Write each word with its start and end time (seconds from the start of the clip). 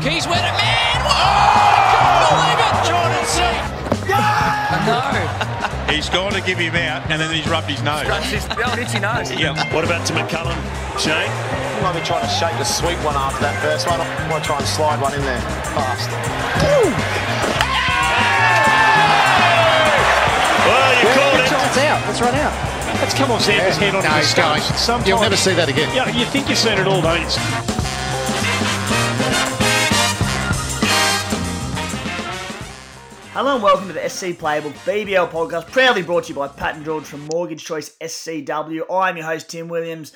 Keys 0.00 0.26
went 0.26 0.40
it, 0.40 0.54
man! 0.56 0.96
Whoa! 1.04 1.12
I 1.12 1.84
can't 1.92 2.24
believe 2.32 2.60
it! 2.64 2.74
Jordan 2.88 3.24
C. 3.28 3.44
No. 4.08 5.92
He's 5.92 6.08
gone 6.08 6.32
to 6.32 6.40
give 6.40 6.56
him 6.58 6.74
out, 6.74 7.02
and 7.10 7.20
then 7.20 7.28
he's 7.34 7.46
rubbed 7.48 7.68
his 7.68 7.82
nose. 7.82 8.06
That's 8.06 8.30
his 8.30 8.44
old 8.48 8.78
itchy 8.78 8.98
nose. 9.00 9.30
Yeah. 9.32 9.52
What 9.74 9.84
about 9.84 10.06
to 10.06 10.12
McCullum, 10.14 10.56
Shane? 10.98 11.28
I 11.28 11.80
might 11.82 11.98
be 12.00 12.04
trying 12.06 12.22
to 12.22 12.28
shake 12.32 12.56
the 12.56 12.64
sweet 12.64 12.96
one 13.04 13.14
after 13.16 13.40
that 13.42 13.60
first 13.60 13.86
one. 13.88 14.00
I 14.00 14.06
might 14.28 14.42
try 14.44 14.56
and 14.58 14.66
slide 14.66 15.00
one 15.02 15.12
in 15.14 15.20
there 15.22 15.40
fast. 15.76 16.08
Well, 20.64 20.92
you 21.00 21.08
called 21.12 21.40
it. 21.40 21.52
It's 21.52 21.78
out. 21.78 22.00
Let's 22.06 22.20
run 22.20 22.34
out. 22.34 22.54
Let's 23.00 23.14
come 23.14 23.30
off 23.30 23.42
Xander's 23.46 23.76
head 23.76 23.94
on 23.94 24.02
No, 24.02 24.10
the 24.10 24.16
he's 24.16 24.28
stage. 24.28 24.44
going. 24.44 24.60
Sometimes, 24.78 25.08
You'll 25.08 25.20
never 25.20 25.36
see 25.36 25.54
that 25.54 25.68
again. 25.68 25.88
Yeah, 25.94 26.08
you 26.10 26.24
think 26.26 26.48
you've 26.48 26.58
seen 26.58 26.78
it 26.78 26.86
all, 26.86 27.00
don't 27.02 27.20
you? 27.20 27.69
Hello 33.32 33.54
and 33.54 33.62
welcome 33.62 33.86
to 33.86 33.92
the 33.92 34.08
SC 34.08 34.36
Playbook 34.36 34.72
BBL 34.84 35.30
podcast, 35.30 35.70
proudly 35.70 36.02
brought 36.02 36.24
to 36.24 36.30
you 36.30 36.34
by 36.34 36.48
Pat 36.48 36.74
and 36.74 36.84
George 36.84 37.04
from 37.04 37.28
Mortgage 37.32 37.64
Choice 37.64 37.96
SCW. 38.00 38.80
I'm 38.90 39.16
your 39.16 39.24
host 39.24 39.48
Tim 39.48 39.68
Williams. 39.68 40.12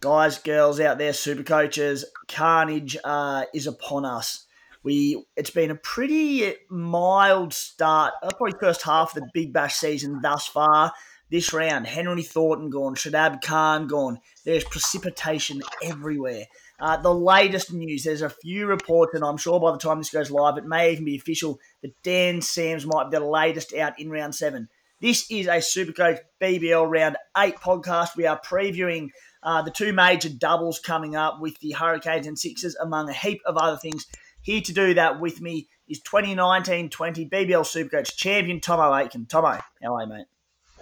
Guys, 0.00 0.38
girls 0.38 0.80
out 0.80 0.98
there, 0.98 1.12
super 1.12 1.44
coaches, 1.44 2.04
carnage 2.26 2.96
uh, 3.04 3.44
is 3.54 3.68
upon 3.68 4.04
us. 4.04 4.46
We 4.82 5.24
it's 5.36 5.50
been 5.50 5.70
a 5.70 5.76
pretty 5.76 6.54
mild 6.68 7.54
start, 7.54 8.14
uh, 8.20 8.30
probably 8.36 8.58
first 8.58 8.82
half 8.82 9.16
of 9.16 9.22
the 9.22 9.30
Big 9.32 9.52
Bash 9.52 9.76
season 9.76 10.18
thus 10.20 10.48
far. 10.48 10.92
This 11.30 11.52
round, 11.52 11.86
Henry 11.86 12.24
Thornton 12.24 12.68
gone, 12.70 12.96
Shadab 12.96 13.42
Khan 13.42 13.86
gone. 13.86 14.18
There's 14.44 14.64
precipitation 14.64 15.62
everywhere. 15.84 16.46
Uh, 16.78 16.96
the 16.98 17.14
latest 17.14 17.72
news, 17.72 18.04
there's 18.04 18.22
a 18.22 18.28
few 18.28 18.66
reports, 18.66 19.14
and 19.14 19.24
I'm 19.24 19.38
sure 19.38 19.58
by 19.58 19.72
the 19.72 19.78
time 19.78 19.98
this 19.98 20.10
goes 20.10 20.30
live, 20.30 20.58
it 20.58 20.66
may 20.66 20.92
even 20.92 21.04
be 21.04 21.16
official 21.16 21.58
that 21.82 21.94
Dan 22.02 22.42
Sams 22.42 22.86
might 22.86 23.10
be 23.10 23.16
the 23.16 23.24
latest 23.24 23.74
out 23.74 23.98
in 23.98 24.10
round 24.10 24.34
seven. 24.34 24.68
This 25.00 25.30
is 25.30 25.46
a 25.46 25.56
Supercoach 25.56 26.20
BBL 26.40 26.90
round 26.90 27.16
eight 27.36 27.56
podcast. 27.56 28.16
We 28.16 28.26
are 28.26 28.40
previewing 28.40 29.10
uh, 29.42 29.62
the 29.62 29.70
two 29.70 29.92
major 29.92 30.28
doubles 30.28 30.78
coming 30.78 31.16
up 31.16 31.40
with 31.40 31.58
the 31.60 31.72
Hurricanes 31.72 32.26
and 32.26 32.38
Sixers, 32.38 32.76
among 32.76 33.08
a 33.08 33.14
heap 33.14 33.40
of 33.46 33.56
other 33.56 33.76
things. 33.76 34.06
Here 34.42 34.60
to 34.60 34.72
do 34.72 34.94
that 34.94 35.20
with 35.20 35.40
me 35.40 35.68
is 35.88 36.00
2019-20 36.02 36.90
BBL 37.30 37.30
Supercoach 37.30 38.16
champion 38.16 38.60
Tomo 38.60 38.92
Aitken. 38.92 39.26
Tomo, 39.26 39.58
how 39.82 39.94
are 39.94 40.02
you, 40.02 40.08
mate? 40.08 40.26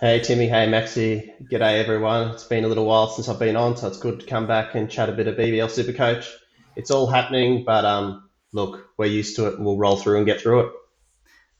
Hey 0.00 0.18
Timmy, 0.18 0.48
hey 0.48 0.66
Maxi, 0.66 1.30
g'day 1.48 1.80
everyone. 1.80 2.30
It's 2.30 2.42
been 2.42 2.64
a 2.64 2.68
little 2.68 2.84
while 2.84 3.06
since 3.06 3.28
I've 3.28 3.38
been 3.38 3.54
on, 3.54 3.76
so 3.76 3.86
it's 3.86 3.96
good 3.96 4.18
to 4.20 4.26
come 4.26 4.48
back 4.48 4.74
and 4.74 4.90
chat 4.90 5.08
a 5.08 5.12
bit 5.12 5.28
of 5.28 5.36
BBL 5.36 5.68
Supercoach. 5.68 6.28
It's 6.74 6.90
all 6.90 7.06
happening, 7.06 7.62
but 7.64 7.84
um, 7.84 8.28
look, 8.52 8.88
we're 8.98 9.06
used 9.06 9.36
to 9.36 9.46
it, 9.46 9.60
we'll 9.60 9.78
roll 9.78 9.96
through 9.96 10.16
and 10.16 10.26
get 10.26 10.40
through 10.40 10.66
it. 10.66 10.72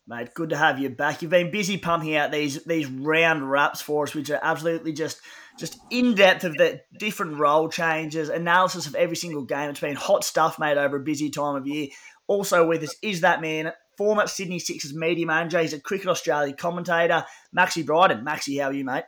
Mate, 0.08 0.34
good 0.34 0.50
to 0.50 0.56
have 0.56 0.80
you 0.80 0.90
back. 0.90 1.22
You've 1.22 1.30
been 1.30 1.52
busy 1.52 1.78
pumping 1.78 2.16
out 2.16 2.32
these 2.32 2.64
these 2.64 2.88
round 2.88 3.48
wraps 3.48 3.80
for 3.80 4.02
us, 4.02 4.16
which 4.16 4.30
are 4.30 4.40
absolutely 4.42 4.92
just 4.92 5.20
just 5.56 5.78
in 5.90 6.16
depth 6.16 6.42
of 6.42 6.56
the 6.56 6.80
different 6.98 7.38
role 7.38 7.68
changes, 7.68 8.30
analysis 8.30 8.88
of 8.88 8.96
every 8.96 9.16
single 9.16 9.44
game. 9.44 9.70
It's 9.70 9.78
been 9.78 9.94
hot 9.94 10.24
stuff, 10.24 10.58
mate, 10.58 10.77
over 10.77 10.96
a 10.96 11.00
busy 11.00 11.30
time 11.30 11.55
of 11.55 11.68
year. 11.68 11.86
Also 12.27 12.66
with 12.66 12.82
us 12.82 12.96
is 13.00 13.20
that 13.20 13.40
man, 13.40 13.72
former 13.96 14.26
Sydney 14.26 14.58
Sixers 14.58 14.94
media 14.94 15.26
manager. 15.26 15.60
He's 15.60 15.72
a 15.72 15.80
Cricket 15.80 16.08
Australia 16.08 16.54
commentator, 16.54 17.24
Maxi 17.56 17.84
Bryden. 17.84 18.24
Maxi, 18.24 18.60
how 18.60 18.68
are 18.68 18.72
you, 18.72 18.84
mate? 18.84 19.04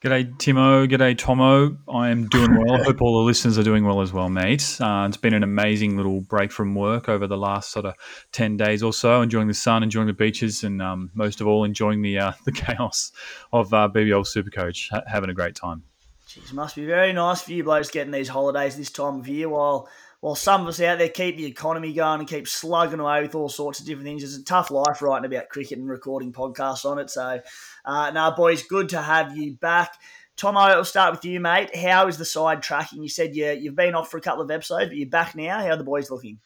G'day, 0.00 0.32
Timo. 0.36 0.88
G'day, 0.88 1.18
Tomo. 1.18 1.76
I 1.92 2.10
am 2.10 2.28
doing 2.28 2.56
well. 2.56 2.80
I 2.80 2.84
hope 2.84 3.02
all 3.02 3.18
the 3.18 3.26
listeners 3.26 3.58
are 3.58 3.64
doing 3.64 3.84
well 3.84 4.00
as 4.00 4.12
well, 4.12 4.28
mate. 4.28 4.80
Uh, 4.80 5.06
it's 5.08 5.16
been 5.16 5.34
an 5.34 5.42
amazing 5.42 5.96
little 5.96 6.20
break 6.20 6.52
from 6.52 6.76
work 6.76 7.08
over 7.08 7.26
the 7.26 7.36
last 7.36 7.72
sort 7.72 7.84
of 7.84 7.94
10 8.30 8.56
days 8.56 8.84
or 8.84 8.92
so, 8.92 9.22
enjoying 9.22 9.48
the 9.48 9.54
sun, 9.54 9.82
enjoying 9.82 10.06
the 10.06 10.12
beaches, 10.12 10.62
and 10.62 10.80
um, 10.80 11.10
most 11.14 11.40
of 11.40 11.48
all, 11.48 11.64
enjoying 11.64 12.02
the 12.02 12.16
uh, 12.16 12.32
the 12.44 12.52
chaos 12.52 13.10
of 13.52 13.74
uh, 13.74 13.88
BBL 13.92 14.24
Supercoach. 14.24 14.88
Ha- 14.90 15.02
having 15.08 15.30
a 15.30 15.34
great 15.34 15.56
time. 15.56 15.82
Jeez, 16.28 16.52
must 16.52 16.76
be 16.76 16.84
very 16.84 17.12
nice 17.12 17.40
for 17.40 17.52
you 17.52 17.64
blokes 17.64 17.90
getting 17.90 18.12
these 18.12 18.28
holidays 18.28 18.76
this 18.76 18.90
time 18.90 19.18
of 19.18 19.26
year 19.26 19.48
while 19.48 19.88
while 20.20 20.34
some 20.34 20.62
of 20.62 20.68
us 20.68 20.80
out 20.80 20.98
there 20.98 21.08
keep 21.08 21.36
the 21.36 21.46
economy 21.46 21.92
going 21.92 22.20
and 22.20 22.28
keep 22.28 22.48
slugging 22.48 23.00
away 23.00 23.22
with 23.22 23.34
all 23.34 23.48
sorts 23.48 23.80
of 23.80 23.86
different 23.86 24.06
things. 24.06 24.24
It's 24.24 24.36
a 24.36 24.44
tough 24.44 24.70
life 24.70 25.00
writing 25.00 25.26
about 25.26 25.48
cricket 25.48 25.78
and 25.78 25.88
recording 25.88 26.32
podcasts 26.32 26.84
on 26.84 26.98
it. 26.98 27.10
So, 27.10 27.40
uh, 27.84 28.10
now, 28.10 28.32
boys, 28.32 28.64
good 28.64 28.88
to 28.90 29.00
have 29.00 29.36
you 29.36 29.54
back. 29.54 29.94
Tomo, 30.36 30.60
I'll 30.60 30.84
start 30.84 31.12
with 31.12 31.24
you, 31.24 31.40
mate. 31.40 31.74
How 31.74 32.08
is 32.08 32.16
the 32.16 32.24
side 32.24 32.62
tracking? 32.62 33.02
You 33.02 33.08
said 33.08 33.34
you, 33.34 33.50
you've 33.50 33.76
been 33.76 33.94
off 33.94 34.10
for 34.10 34.18
a 34.18 34.20
couple 34.20 34.42
of 34.42 34.50
episodes, 34.50 34.86
but 34.86 34.96
you're 34.96 35.08
back 35.08 35.34
now. 35.34 35.60
How 35.60 35.70
are 35.70 35.76
the 35.76 35.84
boys 35.84 36.10
looking? 36.10 36.38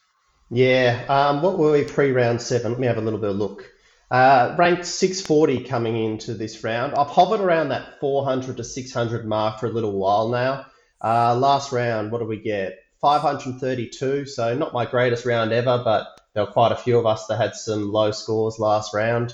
Yeah, 0.49 1.03
um, 1.09 1.41
what 1.41 1.57
were 1.57 1.71
we 1.71 1.83
pre 1.83 2.11
round 2.11 2.41
seven? 2.41 2.71
Let 2.71 2.79
me 2.79 2.87
have 2.87 2.97
a 2.97 3.01
little 3.01 3.19
bit 3.19 3.31
of 3.31 3.37
look. 3.37 3.71
Uh, 4.11 4.55
ranked 4.59 4.85
640 4.85 5.63
coming 5.63 5.97
into 5.97 6.35
this 6.35 6.63
round. 6.63 6.93
I've 6.93 7.07
hovered 7.07 7.39
around 7.39 7.69
that 7.69 7.99
400 7.99 8.57
to 8.57 8.63
600 8.63 9.25
mark 9.25 9.59
for 9.59 9.65
a 9.65 9.71
little 9.71 9.93
while 9.93 10.29
now. 10.29 10.67
Uh, 11.03 11.35
last 11.35 11.71
round, 11.71 12.11
what 12.11 12.19
did 12.19 12.27
we 12.27 12.37
get? 12.37 12.82
532, 13.03 14.25
so 14.25 14.55
not 14.55 14.71
my 14.71 14.85
greatest 14.85 15.25
round 15.25 15.51
ever, 15.51 15.81
but 15.83 16.21
there 16.33 16.45
were 16.45 16.51
quite 16.51 16.71
a 16.71 16.77
few 16.77 16.97
of 16.97 17.05
us 17.05 17.27
that 17.27 17.35
had 17.35 17.53
some 17.53 17.91
low 17.91 18.11
scores 18.11 18.59
last 18.59 18.93
round. 18.93 19.33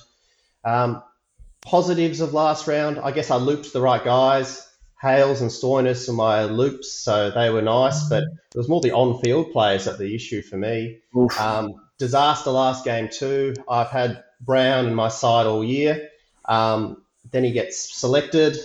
Um, 0.65 1.03
positives 1.61 2.19
of 2.19 2.33
last 2.33 2.65
round, 2.67 2.97
I 2.97 3.11
guess 3.11 3.29
I 3.29 3.35
looped 3.35 3.71
the 3.71 3.79
right 3.79 4.03
guys. 4.03 4.67
Hales 4.99 5.41
and 5.41 5.51
Stoinis 5.51 6.09
are 6.09 6.13
my 6.13 6.45
loops, 6.45 6.91
so 6.91 7.29
they 7.29 7.51
were 7.51 7.61
nice, 7.61 8.09
but 8.09 8.23
it 8.23 8.57
was 8.57 8.67
more 8.67 8.81
the 8.81 8.91
on-field 8.91 9.51
players 9.51 9.85
that 9.85 9.99
the 9.99 10.15
issue 10.15 10.41
for 10.41 10.57
me. 10.57 11.01
Um, 11.39 11.75
disaster 11.99 12.49
last 12.49 12.83
game 12.83 13.07
too. 13.07 13.53
I've 13.69 13.89
had 13.89 14.23
Brown 14.41 14.87
in 14.87 14.95
my 14.95 15.09
side 15.09 15.45
all 15.45 15.63
year. 15.63 16.09
Um, 16.45 17.03
then 17.29 17.43
he 17.43 17.51
gets 17.51 17.95
selected, 17.95 18.57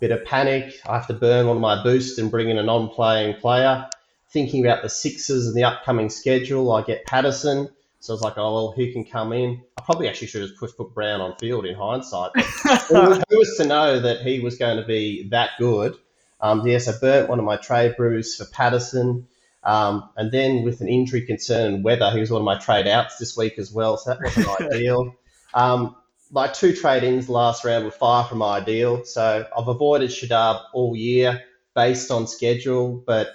bit 0.00 0.10
of 0.10 0.26
panic. 0.26 0.78
I 0.86 0.96
have 0.98 1.06
to 1.06 1.14
burn 1.14 1.46
one 1.46 1.56
of 1.56 1.62
my 1.62 1.82
boosts 1.82 2.18
and 2.18 2.30
bring 2.30 2.50
in 2.50 2.58
a 2.58 2.62
non-playing 2.62 3.36
player. 3.40 3.88
Thinking 4.34 4.66
about 4.66 4.82
the 4.82 4.88
Sixers 4.88 5.46
and 5.46 5.56
the 5.56 5.62
upcoming 5.62 6.10
schedule, 6.10 6.72
I 6.72 6.82
get 6.82 7.06
Patterson. 7.06 7.68
So 8.00 8.12
I 8.12 8.14
was 8.14 8.22
like, 8.22 8.36
oh, 8.36 8.52
well, 8.52 8.72
who 8.72 8.92
can 8.92 9.04
come 9.04 9.32
in? 9.32 9.62
I 9.78 9.82
probably 9.82 10.08
actually 10.08 10.26
should 10.26 10.42
have 10.42 10.58
put, 10.58 10.76
put 10.76 10.92
Brown 10.92 11.20
on 11.20 11.36
field 11.36 11.66
in 11.66 11.76
hindsight. 11.76 12.32
Who 12.40 13.38
was 13.38 13.56
to 13.58 13.64
know 13.64 14.00
that 14.00 14.22
he 14.22 14.40
was 14.40 14.58
going 14.58 14.78
to 14.78 14.84
be 14.84 15.28
that 15.28 15.50
good? 15.56 15.94
Um, 16.40 16.66
yes, 16.66 16.88
I 16.88 16.98
burnt 16.98 17.28
one 17.28 17.38
of 17.38 17.44
my 17.44 17.56
trade 17.58 17.96
brews 17.96 18.34
for 18.34 18.44
Patterson. 18.44 19.28
Um, 19.62 20.10
and 20.16 20.32
then 20.32 20.64
with 20.64 20.80
an 20.80 20.88
injury 20.88 21.22
concern 21.22 21.72
and 21.72 21.84
weather, 21.84 22.10
he 22.10 22.18
was 22.18 22.32
one 22.32 22.42
of 22.42 22.44
my 22.44 22.58
trade 22.58 22.88
outs 22.88 23.18
this 23.18 23.36
week 23.36 23.56
as 23.58 23.70
well. 23.70 23.96
So 23.98 24.10
that 24.10 24.20
wasn't 24.20 24.60
ideal. 24.72 25.14
Um, 25.54 25.94
my 26.32 26.48
two 26.48 26.74
trade 26.74 27.04
ins 27.04 27.28
last 27.28 27.64
round 27.64 27.84
were 27.84 27.92
far 27.92 28.24
from 28.24 28.42
ideal. 28.42 29.04
So 29.04 29.46
I've 29.56 29.68
avoided 29.68 30.10
Shadab 30.10 30.60
all 30.72 30.96
year 30.96 31.44
based 31.76 32.10
on 32.10 32.26
schedule, 32.26 33.02
but 33.06 33.32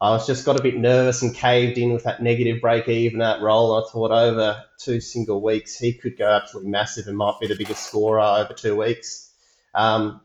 I 0.00 0.10
was 0.10 0.26
just 0.26 0.44
got 0.44 0.60
a 0.60 0.62
bit 0.62 0.76
nervous 0.76 1.22
and 1.22 1.34
caved 1.34 1.78
in 1.78 1.92
with 1.92 2.04
that 2.04 2.22
negative 2.22 2.60
break 2.60 2.86
even 2.88 3.22
at 3.22 3.40
roll. 3.40 3.74
I 3.76 3.90
thought 3.90 4.10
over 4.10 4.62
two 4.78 5.00
single 5.00 5.40
weeks 5.40 5.78
he 5.78 5.94
could 5.94 6.18
go 6.18 6.30
absolutely 6.30 6.70
massive 6.70 7.06
and 7.06 7.16
might 7.16 7.40
be 7.40 7.46
the 7.46 7.56
biggest 7.56 7.86
scorer 7.86 8.20
over 8.20 8.52
two 8.52 8.76
weeks. 8.76 9.32
Um, 9.74 10.20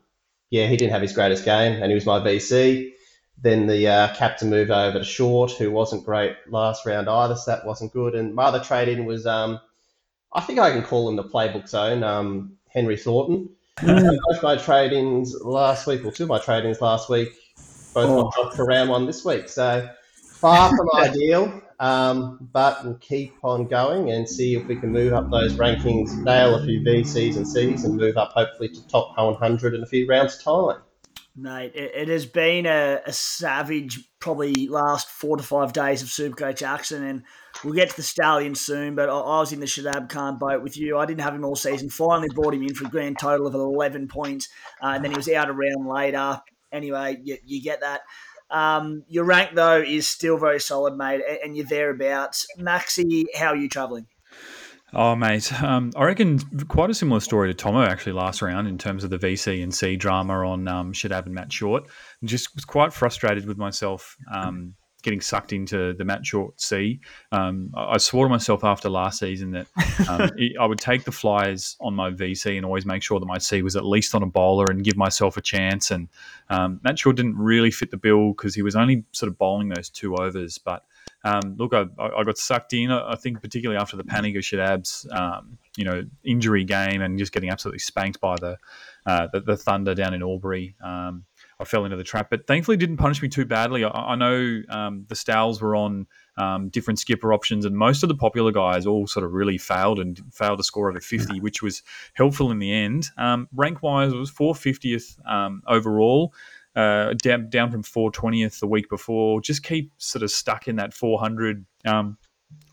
yeah, 0.50 0.66
he 0.66 0.76
didn't 0.76 0.92
have 0.92 1.00
his 1.00 1.14
greatest 1.14 1.46
game 1.46 1.82
and 1.82 1.90
he 1.90 1.94
was 1.94 2.04
my 2.04 2.20
VC. 2.20 2.92
Then 3.40 3.66
the 3.66 3.88
uh, 3.88 4.14
captain 4.14 4.50
moved 4.50 4.70
over 4.70 4.98
to 4.98 5.04
Short, 5.04 5.52
who 5.52 5.70
wasn't 5.70 6.04
great 6.04 6.36
last 6.48 6.84
round 6.84 7.08
either, 7.08 7.34
so 7.34 7.50
that 7.50 7.66
wasn't 7.66 7.92
good. 7.92 8.14
And 8.14 8.34
my 8.34 8.44
other 8.44 8.60
trade 8.60 8.88
in 8.88 9.06
was, 9.06 9.26
um, 9.26 9.58
I 10.32 10.42
think 10.42 10.58
I 10.58 10.70
can 10.70 10.82
call 10.82 11.08
him 11.08 11.16
the 11.16 11.24
playbook 11.24 11.68
zone, 11.68 12.04
um, 12.04 12.58
Henry 12.68 12.96
Thornton. 12.96 13.48
Both 13.80 14.42
my 14.42 14.56
trade 14.56 14.92
ins 14.92 15.34
last 15.40 15.86
week, 15.86 16.04
or 16.04 16.12
two 16.12 16.24
of 16.24 16.28
my 16.28 16.38
trade 16.38 16.66
ins 16.66 16.80
last 16.80 17.08
week, 17.08 17.30
both 17.92 18.34
dropped 18.34 18.56
for 18.56 18.64
round 18.64 18.90
one 18.90 19.06
this 19.06 19.24
week. 19.24 19.48
So 19.48 19.88
far 20.22 20.70
from 20.76 20.88
ideal, 20.94 21.62
um, 21.80 22.48
but 22.52 22.84
we'll 22.84 22.94
keep 22.94 23.34
on 23.42 23.66
going 23.66 24.10
and 24.10 24.28
see 24.28 24.54
if 24.54 24.66
we 24.66 24.76
can 24.76 24.90
move 24.90 25.12
up 25.12 25.30
those 25.30 25.54
rankings, 25.54 26.16
nail 26.22 26.54
a 26.54 26.64
few 26.64 26.80
VCs 26.80 27.36
and 27.36 27.46
Cs, 27.46 27.84
and 27.84 27.96
move 27.96 28.16
up 28.16 28.32
hopefully 28.32 28.68
to 28.68 28.88
top 28.88 29.16
100 29.16 29.74
in 29.74 29.82
a 29.82 29.86
few 29.86 30.06
rounds' 30.06 30.42
time. 30.42 30.80
Mate, 31.34 31.72
it, 31.74 31.92
it 31.94 32.08
has 32.08 32.26
been 32.26 32.66
a, 32.66 33.00
a 33.06 33.12
savage, 33.12 34.06
probably 34.18 34.68
last 34.68 35.08
four 35.08 35.38
to 35.38 35.42
five 35.42 35.72
days 35.72 36.02
of 36.02 36.08
Supercoach 36.08 36.62
action, 36.62 37.02
and 37.02 37.22
we'll 37.64 37.72
get 37.72 37.88
to 37.88 37.96
the 37.96 38.02
Stallion 38.02 38.54
soon. 38.54 38.94
But 38.94 39.08
I, 39.08 39.14
I 39.14 39.40
was 39.40 39.50
in 39.50 39.60
the 39.60 39.66
Shadab 39.66 40.10
Khan 40.10 40.36
boat 40.38 40.62
with 40.62 40.76
you. 40.76 40.98
I 40.98 41.06
didn't 41.06 41.22
have 41.22 41.34
him 41.34 41.44
all 41.44 41.56
season. 41.56 41.88
Finally 41.88 42.28
brought 42.34 42.52
him 42.52 42.62
in 42.62 42.74
for 42.74 42.86
a 42.86 42.90
grand 42.90 43.18
total 43.18 43.46
of 43.46 43.54
11 43.54 44.08
points, 44.08 44.50
uh, 44.82 44.88
and 44.88 45.02
then 45.02 45.10
he 45.10 45.16
was 45.16 45.28
out 45.30 45.48
a 45.48 45.54
round 45.54 45.88
later. 45.88 46.42
Anyway, 46.72 47.18
you, 47.22 47.36
you 47.44 47.62
get 47.62 47.80
that. 47.80 48.00
Um, 48.50 49.04
your 49.08 49.24
rank, 49.24 49.50
though, 49.54 49.80
is 49.80 50.08
still 50.08 50.36
very 50.36 50.60
solid, 50.60 50.96
mate, 50.96 51.22
and, 51.42 51.56
you're 51.56 51.66
thereabouts. 51.66 52.46
Maxi, 52.58 53.24
how 53.34 53.48
are 53.48 53.56
you 53.56 53.68
travelling? 53.68 54.06
Oh, 54.92 55.16
mate. 55.16 55.50
Um, 55.62 55.90
I 55.96 56.04
reckon 56.04 56.38
quite 56.68 56.90
a 56.90 56.94
similar 56.94 57.20
story 57.20 57.48
to 57.48 57.54
Tomo 57.54 57.82
actually 57.82 58.12
last 58.12 58.42
round 58.42 58.68
in 58.68 58.76
terms 58.76 59.04
of 59.04 59.10
the 59.10 59.18
VC 59.18 59.62
and 59.62 59.74
C 59.74 59.96
drama 59.96 60.46
on 60.46 60.68
um, 60.68 60.92
Shadab 60.92 61.24
and 61.24 61.34
Matt 61.34 61.50
Short. 61.50 61.84
Just 62.24 62.54
was 62.54 62.66
quite 62.66 62.92
frustrated 62.92 63.46
with 63.46 63.56
myself. 63.56 64.16
Um, 64.30 64.74
getting 65.02 65.20
sucked 65.20 65.52
into 65.52 65.92
the 65.94 66.04
Matt 66.04 66.24
Short 66.24 66.60
sea. 66.60 67.00
Um, 67.30 67.72
I, 67.74 67.94
I 67.94 67.96
swore 67.98 68.24
to 68.26 68.30
myself 68.30 68.64
after 68.64 68.88
last 68.88 69.18
season 69.18 69.50
that 69.52 69.66
um, 70.08 70.30
it, 70.36 70.56
I 70.58 70.66
would 70.66 70.80
take 70.80 71.04
the 71.04 71.12
flyers 71.12 71.76
on 71.80 71.94
my 71.94 72.10
VC 72.10 72.56
and 72.56 72.64
always 72.64 72.86
make 72.86 73.02
sure 73.02 73.20
that 73.20 73.26
my 73.26 73.38
C 73.38 73.62
was 73.62 73.76
at 73.76 73.84
least 73.84 74.14
on 74.14 74.22
a 74.22 74.26
bowler 74.26 74.66
and 74.70 74.84
give 74.84 74.96
myself 74.96 75.36
a 75.36 75.42
chance. 75.42 75.90
And 75.90 76.08
um, 76.48 76.80
Matt 76.82 76.98
Short 76.98 77.16
didn't 77.16 77.36
really 77.36 77.70
fit 77.70 77.90
the 77.90 77.96
bill 77.96 78.32
because 78.32 78.54
he 78.54 78.62
was 78.62 78.76
only 78.76 79.04
sort 79.12 79.30
of 79.30 79.38
bowling 79.38 79.68
those 79.68 79.88
two 79.88 80.16
overs. 80.16 80.58
But 80.58 80.84
um, 81.24 81.56
look, 81.56 81.72
I, 81.72 81.86
I, 81.98 82.24
got 82.24 82.36
sucked 82.36 82.72
in. 82.72 82.90
I 82.90 83.14
think 83.14 83.40
particularly 83.40 83.80
after 83.80 83.96
the 83.96 84.04
panic 84.04 84.34
of 84.34 84.42
Shadab's, 84.42 85.06
um, 85.12 85.56
you 85.76 85.84
know, 85.84 86.04
injury 86.24 86.64
game 86.64 87.00
and 87.00 87.18
just 87.18 87.32
getting 87.32 87.50
absolutely 87.50 87.78
spanked 87.78 88.20
by 88.20 88.36
the 88.36 88.58
uh, 89.06 89.28
the, 89.32 89.40
the, 89.40 89.56
Thunder 89.56 89.94
down 89.94 90.14
in 90.14 90.22
Albury. 90.22 90.74
Um, 90.82 91.24
I 91.62 91.64
fell 91.64 91.84
into 91.84 91.96
the 91.96 92.04
trap, 92.04 92.28
but 92.28 92.46
thankfully 92.46 92.76
didn't 92.76 92.96
punish 92.96 93.22
me 93.22 93.28
too 93.28 93.44
badly. 93.44 93.84
I, 93.84 93.88
I 93.88 94.14
know 94.16 94.62
um, 94.68 95.06
the 95.08 95.14
Stowls 95.14 95.62
were 95.62 95.76
on 95.76 96.08
um, 96.36 96.68
different 96.68 96.98
skipper 96.98 97.32
options, 97.32 97.64
and 97.64 97.76
most 97.76 98.02
of 98.02 98.08
the 98.08 98.16
popular 98.16 98.50
guys 98.50 98.84
all 98.84 99.06
sort 99.06 99.24
of 99.24 99.32
really 99.32 99.58
failed 99.58 100.00
and 100.00 100.20
failed 100.32 100.58
to 100.58 100.64
score 100.64 100.90
over 100.90 101.00
50, 101.00 101.40
which 101.40 101.62
was 101.62 101.82
helpful 102.14 102.50
in 102.50 102.58
the 102.58 102.72
end. 102.72 103.08
Um, 103.16 103.48
rank 103.54 103.82
wise, 103.82 104.12
it 104.12 104.16
was 104.16 104.30
450th 104.30 105.24
um, 105.30 105.62
overall. 105.66 106.34
Uh, 106.74 107.12
down, 107.22 107.50
down 107.50 107.70
from 107.70 107.82
420th 107.82 108.58
the 108.58 108.66
week 108.66 108.88
before. 108.88 109.42
Just 109.42 109.62
keep 109.62 109.92
sort 109.98 110.22
of 110.22 110.30
stuck 110.30 110.66
in 110.66 110.76
that 110.76 110.94
400. 110.94 111.66
Um, 111.84 112.16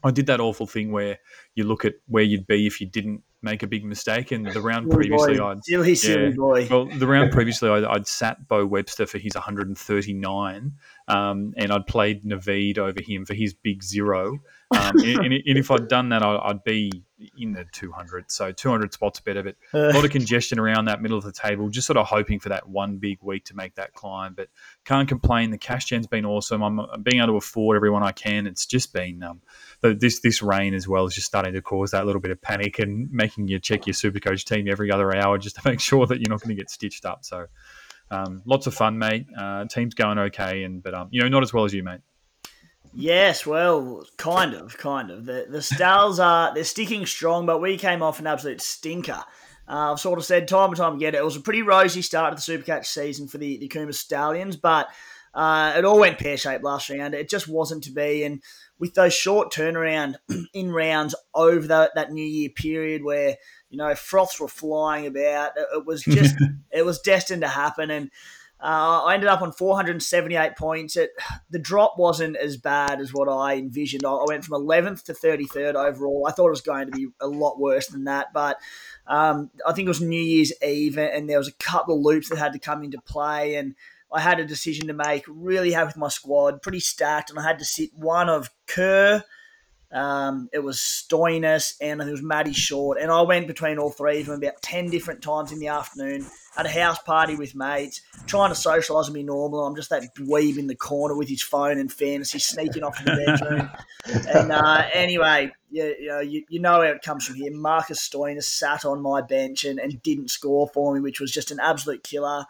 I 0.05 0.11
did 0.11 0.25
that 0.27 0.39
awful 0.39 0.67
thing 0.67 0.93
where 0.93 1.19
you 1.53 1.65
look 1.65 1.83
at 1.83 1.95
where 2.07 2.23
you'd 2.23 2.47
be 2.47 2.65
if 2.65 2.79
you 2.79 2.87
didn't 2.87 3.23
make 3.41 3.63
a 3.63 3.67
big 3.67 3.85
mistake. 3.85 4.31
And 4.31 4.45
the 4.47 4.61
round 4.61 4.85
silly 4.85 4.95
previously, 5.09 5.37
boy. 5.37 5.45
I'd 5.45 5.63
silly, 5.63 5.95
silly 5.95 6.33
boy. 6.33 6.67
Well, 6.69 6.85
the 6.85 7.07
round 7.07 7.31
previously, 7.33 7.69
I'd, 7.69 7.83
I'd, 7.83 8.07
sat 8.07 8.47
Bo 8.47 8.65
Webster 8.65 9.05
for 9.05 9.17
his 9.17 9.35
139, 9.35 10.73
um, 11.07 11.53
and 11.57 11.71
I'd 11.71 11.87
played 11.87 12.23
Naveed 12.23 12.77
over 12.77 13.01
him 13.01 13.25
for 13.25 13.33
his 13.33 13.53
big 13.53 13.83
zero. 13.83 14.39
Um, 14.71 14.99
and, 14.99 15.33
and, 15.33 15.57
if 15.57 15.71
I'd 15.71 15.87
done 15.87 16.09
that, 16.09 16.21
I'd 16.21 16.63
be 16.63 16.91
in 17.37 17.53
the 17.53 17.65
200. 17.71 18.31
So 18.31 18.51
200 18.51 18.93
spots 18.93 19.19
better, 19.19 19.41
but 19.41 19.55
a 19.73 19.93
lot 19.93 20.05
of 20.05 20.11
congestion 20.11 20.59
around 20.59 20.85
that 20.85 21.01
middle 21.01 21.17
of 21.17 21.23
the 21.23 21.31
table. 21.31 21.69
Just 21.69 21.87
sort 21.87 21.97
of 21.97 22.05
hoping 22.05 22.39
for 22.39 22.49
that 22.49 22.69
one 22.69 22.97
big 22.97 23.17
week 23.21 23.45
to 23.45 23.55
make 23.55 23.73
that 23.75 23.93
climb, 23.93 24.35
but 24.35 24.49
can't 24.85 25.07
complain. 25.09 25.49
The 25.49 25.57
cash 25.57 25.85
gen's 25.85 26.05
been 26.05 26.23
awesome. 26.23 26.61
I'm, 26.61 26.79
I'm 26.79 27.01
being 27.01 27.17
able 27.17 27.33
to 27.33 27.37
afford 27.37 27.77
everyone 27.77 28.03
I 28.03 28.11
can. 28.11 28.45
It's 28.45 28.67
just 28.67 28.93
been 28.93 29.23
um, 29.23 29.41
this 29.81 30.19
this 30.19 30.43
rain 30.43 30.75
as 30.75 30.87
well 30.87 31.05
is 31.05 31.15
just 31.15 31.27
starting 31.27 31.53
to 31.53 31.61
cause 31.63 31.91
that 31.91 32.05
little 32.05 32.21
bit 32.21 32.31
of 32.31 32.39
panic 32.39 32.77
and 32.77 33.11
making 33.11 33.47
you 33.47 33.59
check 33.59 33.87
your 33.87 33.95
super 33.95 34.19
coach 34.19 34.45
team 34.45 34.67
every 34.69 34.91
other 34.91 35.15
hour 35.15 35.39
just 35.39 35.55
to 35.55 35.61
make 35.65 35.79
sure 35.79 36.05
that 36.05 36.19
you're 36.19 36.29
not 36.29 36.41
going 36.41 36.55
to 36.55 36.61
get 36.61 36.69
stitched 36.69 37.05
up. 37.05 37.25
So. 37.25 37.47
Um, 38.11 38.41
lots 38.43 38.65
of 38.65 38.73
fun, 38.73 38.97
mate. 38.97 39.27
Uh, 39.37 39.65
team's 39.65 39.93
going 39.93 40.17
okay, 40.17 40.63
and 40.63 40.81
but 40.81 40.95
um, 40.95 41.09
you 41.11 41.21
know, 41.21 41.27
not 41.27 41.43
as 41.43 41.53
well 41.53 41.65
as 41.65 41.75
you, 41.75 41.83
mate. 41.83 41.99
Yes, 42.93 43.45
well, 43.45 44.05
kind 44.17 44.53
of, 44.53 44.77
kind 44.77 45.11
of. 45.11 45.25
The 45.25 45.45
the 45.49 45.59
Stals 45.59 46.19
are 46.23 46.53
they're 46.53 46.63
sticking 46.63 47.05
strong, 47.05 47.45
but 47.45 47.61
we 47.61 47.77
came 47.77 48.01
off 48.01 48.19
an 48.19 48.27
absolute 48.27 48.61
stinker. 48.61 49.23
Uh, 49.67 49.91
I've 49.91 49.99
sort 49.99 50.17
of 50.17 50.25
said 50.25 50.47
time 50.47 50.69
and 50.69 50.77
time 50.77 50.95
again, 50.95 51.13
it 51.13 51.23
was 51.23 51.35
a 51.35 51.41
pretty 51.41 51.61
rosy 51.61 52.01
start 52.01 52.35
to 52.35 52.53
the 52.53 52.57
Supercoach 52.57 52.85
season 52.85 53.27
for 53.27 53.37
the, 53.37 53.57
the 53.57 53.67
Cooma 53.67 53.93
Stallions, 53.93 54.55
but 54.55 54.87
uh, 55.35 55.75
it 55.77 55.85
all 55.85 55.99
went 55.99 56.17
pear 56.17 56.37
shaped 56.37 56.63
last 56.63 56.89
round. 56.89 57.13
It 57.13 57.29
just 57.29 57.47
wasn't 57.47 57.83
to 57.83 57.91
be, 57.91 58.23
and 58.23 58.41
with 58.79 58.95
those 58.95 59.13
short 59.13 59.53
turnaround 59.53 60.15
in 60.53 60.71
rounds 60.71 61.13
over 61.35 61.67
the, 61.67 61.91
that 61.93 62.11
New 62.11 62.25
Year 62.25 62.49
period 62.49 63.03
where 63.03 63.37
you 63.69 63.77
know 63.77 63.93
froths 63.93 64.39
were 64.39 64.47
flying 64.47 65.05
about, 65.05 65.51
it, 65.55 65.67
it 65.75 65.85
was 65.85 66.01
just 66.03 66.35
it 66.71 66.83
was 66.83 66.99
destined 66.99 67.43
to 67.43 67.47
happen, 67.47 67.91
and 67.91 68.09
uh, 68.61 69.03
I 69.05 69.13
ended 69.13 69.29
up 69.29 69.41
on 69.41 69.53
478 69.53 70.57
points. 70.57 70.97
It, 70.97 71.11
the 71.49 71.59
drop 71.59 71.95
wasn't 71.97 72.35
as 72.35 72.57
bad 72.57 72.99
as 72.99 73.13
what 73.13 73.29
I 73.29 73.55
envisioned. 73.55 74.05
I, 74.05 74.23
went 74.27 74.43
from 74.43 74.61
11th 74.61 75.03
to 75.03 75.13
33rd 75.13 75.75
overall. 75.75 76.25
I 76.27 76.31
thought 76.31 76.47
it 76.47 76.51
was 76.51 76.61
going 76.61 76.87
to 76.87 76.91
be 76.91 77.07
a 77.21 77.27
lot 77.27 77.59
worse 77.59 77.87
than 77.87 78.03
that, 78.03 78.33
but 78.33 78.57
um, 79.07 79.49
I 79.65 79.71
think 79.71 79.85
it 79.85 79.89
was 79.89 80.01
New 80.01 80.21
Year's 80.21 80.51
Eve, 80.61 80.97
and 80.97 81.29
there 81.29 81.37
was 81.37 81.47
a 81.47 81.53
couple 81.53 81.95
of 81.95 82.01
loops 82.01 82.29
that 82.29 82.37
had 82.37 82.53
to 82.53 82.59
come 82.59 82.83
into 82.83 82.99
play, 83.01 83.55
and 83.55 83.75
I 84.11 84.19
had 84.19 84.39
a 84.39 84.45
decision 84.45 84.87
to 84.87 84.93
make. 84.93 85.23
Really 85.27 85.71
happy 85.71 85.87
with 85.87 85.97
my 85.97 86.09
squad, 86.09 86.61
pretty 86.61 86.81
stacked, 86.81 87.29
and 87.29 87.39
I 87.39 87.43
had 87.43 87.59
to 87.59 87.65
sit 87.65 87.91
one 87.93 88.29
of 88.29 88.49
Kerr– 88.67 89.23
um, 89.91 90.49
it 90.53 90.59
was 90.59 90.77
Stoinis 90.77 91.73
and 91.81 92.01
it 92.01 92.11
was 92.11 92.21
Matty 92.21 92.53
Short. 92.53 92.99
And 92.99 93.11
I 93.11 93.21
went 93.21 93.47
between 93.47 93.79
all 93.79 93.89
three 93.89 94.21
of 94.21 94.27
them 94.27 94.35
about 94.35 94.61
10 94.61 94.89
different 94.89 95.21
times 95.21 95.51
in 95.51 95.59
the 95.59 95.67
afternoon. 95.67 96.25
at 96.57 96.65
a 96.65 96.69
house 96.69 96.99
party 96.99 97.35
with 97.35 97.55
mates, 97.55 98.01
trying 98.27 98.53
to 98.53 98.59
socialise 98.59 99.05
and 99.05 99.13
be 99.13 99.23
normal. 99.23 99.65
I'm 99.65 99.75
just 99.75 99.91
that 99.91 100.13
dweeb 100.15 100.57
in 100.57 100.67
the 100.67 100.75
corner 100.75 101.15
with 101.15 101.29
his 101.29 101.41
phone 101.41 101.77
and 101.77 101.91
fantasy, 101.91 102.39
sneaking 102.39 102.83
off 102.83 102.97
to 102.97 103.03
the 103.03 103.25
bedroom. 103.25 103.69
and 104.27 104.51
uh, 104.51 104.83
anyway, 104.93 105.51
you, 105.71 105.95
you, 105.99 106.07
know, 106.09 106.19
you, 106.19 106.43
you 106.49 106.59
know 106.59 106.73
how 106.73 106.81
it 106.81 107.01
comes 107.01 107.25
from 107.25 107.35
here. 107.35 107.51
Marcus 107.53 108.07
Stoinis 108.07 108.43
sat 108.43 108.83
on 108.83 109.01
my 109.01 109.21
bench 109.21 109.63
and, 109.63 109.79
and 109.79 110.01
didn't 110.03 110.31
score 110.31 110.67
for 110.73 110.93
me, 110.93 110.99
which 110.99 111.21
was 111.21 111.31
just 111.31 111.51
an 111.51 111.59
absolute 111.61 112.03
killer. 112.03 112.45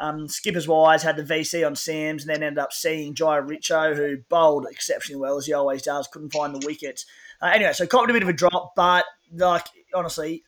Um, 0.00 0.28
skippers 0.28 0.66
wise, 0.66 1.02
had 1.02 1.16
the 1.16 1.22
VC 1.22 1.64
on 1.64 1.76
Sams, 1.76 2.22
and 2.22 2.30
then 2.30 2.42
ended 2.42 2.58
up 2.58 2.72
seeing 2.72 3.14
Jhye 3.14 3.46
Richo, 3.46 3.94
who 3.94 4.16
bowled 4.28 4.66
exceptionally 4.68 5.20
well 5.20 5.36
as 5.36 5.46
he 5.46 5.52
always 5.52 5.82
does. 5.82 6.08
Couldn't 6.08 6.32
find 6.32 6.54
the 6.54 6.66
wickets. 6.66 7.04
Uh, 7.42 7.50
anyway, 7.54 7.74
so 7.74 7.86
caught 7.86 8.08
a 8.08 8.12
bit 8.12 8.22
of 8.22 8.28
a 8.28 8.32
drop, 8.32 8.72
but 8.74 9.04
like 9.32 9.66
honestly, 9.94 10.42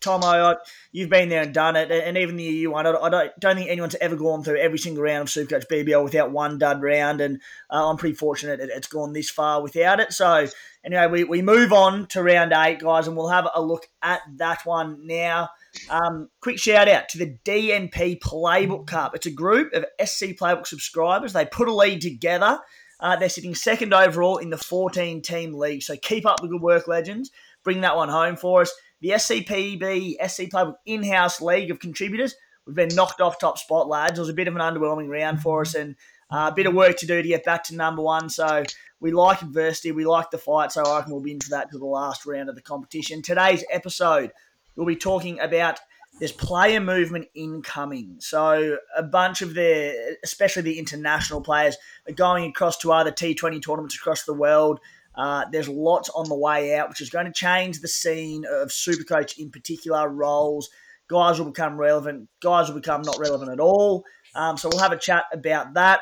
Tomo, 0.00 0.56
you've 0.92 1.10
been 1.10 1.28
there 1.28 1.42
and 1.42 1.54
done 1.54 1.76
it, 1.76 1.90
and 1.90 2.16
even 2.16 2.36
the 2.36 2.44
EU 2.44 2.70
one, 2.70 2.86
I 2.86 3.08
don't, 3.08 3.40
don't 3.40 3.56
think 3.56 3.70
anyone's 3.70 3.96
ever 3.96 4.16
gone 4.16 4.42
through 4.42 4.58
every 4.58 4.78
single 4.78 5.02
round 5.02 5.28
of 5.28 5.34
Supercoach 5.34 5.66
BBL 5.66 6.04
without 6.04 6.30
one 6.30 6.58
dud 6.58 6.82
round, 6.82 7.20
and 7.20 7.40
uh, 7.70 7.88
I'm 7.88 7.96
pretty 7.96 8.14
fortunate 8.14 8.60
it's 8.60 8.88
gone 8.88 9.12
this 9.12 9.30
far 9.30 9.62
without 9.62 10.00
it. 10.00 10.12
So 10.12 10.46
anyway, 10.84 11.06
we, 11.06 11.24
we 11.24 11.42
move 11.42 11.72
on 11.72 12.06
to 12.08 12.22
round 12.22 12.52
eight, 12.52 12.80
guys, 12.80 13.06
and 13.06 13.16
we'll 13.16 13.28
have 13.28 13.48
a 13.54 13.60
look 13.60 13.88
at 14.02 14.20
that 14.36 14.64
one 14.64 15.06
now. 15.06 15.50
Um, 15.90 16.28
quick 16.40 16.58
shout 16.58 16.88
out 16.88 17.08
to 17.10 17.18
the 17.18 17.36
DNP 17.44 18.20
Playbook 18.20 18.86
Cup. 18.86 19.14
It's 19.14 19.26
a 19.26 19.30
group 19.30 19.72
of 19.72 19.84
SC 20.04 20.26
Playbook 20.26 20.66
subscribers. 20.66 21.32
They 21.32 21.46
put 21.46 21.68
a 21.68 21.74
league 21.74 22.00
together. 22.00 22.58
Uh, 22.98 23.16
they're 23.16 23.28
sitting 23.28 23.54
second 23.54 23.92
overall 23.92 24.38
in 24.38 24.50
the 24.50 24.56
14 24.56 25.20
team 25.22 25.54
league. 25.54 25.82
So 25.82 25.96
keep 25.96 26.26
up 26.26 26.40
the 26.40 26.48
good 26.48 26.62
work, 26.62 26.88
legends. 26.88 27.30
Bring 27.62 27.82
that 27.82 27.96
one 27.96 28.08
home 28.08 28.36
for 28.36 28.62
us. 28.62 28.72
The 29.00 29.10
SCPB 29.10 30.14
SC 30.26 30.42
Playbook 30.44 30.76
in 30.86 31.02
house 31.02 31.40
league 31.40 31.70
of 31.70 31.78
contributors. 31.78 32.34
We've 32.66 32.74
been 32.74 32.94
knocked 32.94 33.20
off 33.20 33.38
top 33.38 33.58
spot, 33.58 33.88
lads. 33.88 34.18
It 34.18 34.22
was 34.22 34.28
a 34.28 34.34
bit 34.34 34.48
of 34.48 34.56
an 34.56 34.62
underwhelming 34.62 35.08
round 35.08 35.40
for 35.40 35.60
us 35.60 35.74
and 35.74 35.94
uh, 36.30 36.50
a 36.50 36.54
bit 36.54 36.66
of 36.66 36.74
work 36.74 36.96
to 36.98 37.06
do 37.06 37.22
to 37.22 37.28
get 37.28 37.44
back 37.44 37.64
to 37.64 37.76
number 37.76 38.02
one. 38.02 38.28
So 38.28 38.64
we 38.98 39.12
like 39.12 39.42
adversity. 39.42 39.92
We 39.92 40.04
like 40.04 40.30
the 40.30 40.38
fight. 40.38 40.72
So 40.72 40.82
I 40.82 40.96
reckon 40.96 41.12
we'll 41.12 41.22
be 41.22 41.32
into 41.32 41.50
that 41.50 41.70
to 41.70 41.78
the 41.78 41.84
last 41.84 42.26
round 42.26 42.48
of 42.48 42.54
the 42.54 42.62
competition. 42.62 43.22
Today's 43.22 43.64
episode 43.70 44.32
we'll 44.76 44.86
be 44.86 44.96
talking 44.96 45.40
about 45.40 45.78
there's 46.18 46.32
player 46.32 46.80
movement 46.80 47.28
incoming. 47.34 48.16
So 48.20 48.78
a 48.96 49.02
bunch 49.02 49.42
of 49.42 49.54
the, 49.54 50.16
especially 50.24 50.62
the 50.62 50.78
international 50.78 51.42
players, 51.42 51.76
are 52.08 52.14
going 52.14 52.48
across 52.48 52.78
to 52.78 52.92
other 52.92 53.12
T20 53.12 53.62
tournaments 53.62 53.96
across 53.96 54.24
the 54.24 54.34
world. 54.34 54.80
Uh, 55.14 55.44
there's 55.50 55.68
lots 55.68 56.08
on 56.10 56.28
the 56.28 56.34
way 56.34 56.76
out, 56.76 56.88
which 56.88 57.00
is 57.00 57.10
going 57.10 57.26
to 57.26 57.32
change 57.32 57.80
the 57.80 57.88
scene 57.88 58.44
of 58.46 58.68
Supercoach 58.68 59.38
in 59.38 59.50
particular 59.50 60.08
roles. 60.08 60.70
Guys 61.08 61.38
will 61.38 61.46
become 61.46 61.76
relevant. 61.76 62.28
Guys 62.42 62.68
will 62.68 62.76
become 62.76 63.02
not 63.02 63.18
relevant 63.18 63.50
at 63.50 63.60
all. 63.60 64.04
Um, 64.34 64.56
so 64.56 64.68
we'll 64.68 64.80
have 64.80 64.92
a 64.92 64.98
chat 64.98 65.24
about 65.32 65.74
that. 65.74 66.00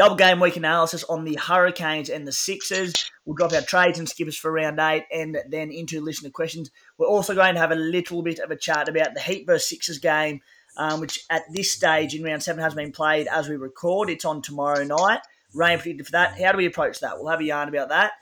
Double 0.00 0.16
game 0.16 0.40
week 0.40 0.56
analysis 0.56 1.04
on 1.04 1.24
the 1.24 1.34
Hurricanes 1.34 2.08
and 2.08 2.26
the 2.26 2.32
Sixers. 2.32 2.94
We'll 3.26 3.36
drop 3.36 3.52
our 3.52 3.60
trades 3.60 3.98
and 3.98 4.08
skippers 4.08 4.34
for 4.34 4.50
round 4.50 4.80
eight 4.80 5.04
and 5.12 5.36
then 5.50 5.70
into 5.70 6.00
listener 6.00 6.30
questions. 6.30 6.70
We're 6.96 7.06
also 7.06 7.34
going 7.34 7.52
to 7.52 7.60
have 7.60 7.70
a 7.70 7.74
little 7.74 8.22
bit 8.22 8.38
of 8.38 8.50
a 8.50 8.56
chat 8.56 8.88
about 8.88 9.12
the 9.12 9.20
Heat 9.20 9.44
versus 9.44 9.68
Sixers 9.68 9.98
game, 9.98 10.40
um, 10.78 11.00
which 11.00 11.22
at 11.28 11.42
this 11.52 11.74
stage 11.74 12.14
in 12.14 12.22
round 12.22 12.42
seven 12.42 12.62
has 12.62 12.74
been 12.74 12.92
played 12.92 13.26
as 13.26 13.50
we 13.50 13.56
record. 13.56 14.08
It's 14.08 14.24
on 14.24 14.40
tomorrow 14.40 14.84
night. 14.84 15.20
Rain 15.52 15.78
predicted 15.78 16.06
for 16.06 16.12
that. 16.12 16.40
How 16.40 16.52
do 16.52 16.56
we 16.56 16.64
approach 16.64 17.00
that? 17.00 17.18
We'll 17.18 17.28
have 17.28 17.40
a 17.40 17.44
yarn 17.44 17.68
about 17.68 17.90
that. 17.90 18.12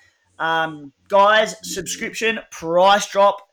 Um, 0.41 0.93
guys, 1.09 1.55
subscription 1.63 2.41
price 2.51 3.09
drop. 3.09 3.49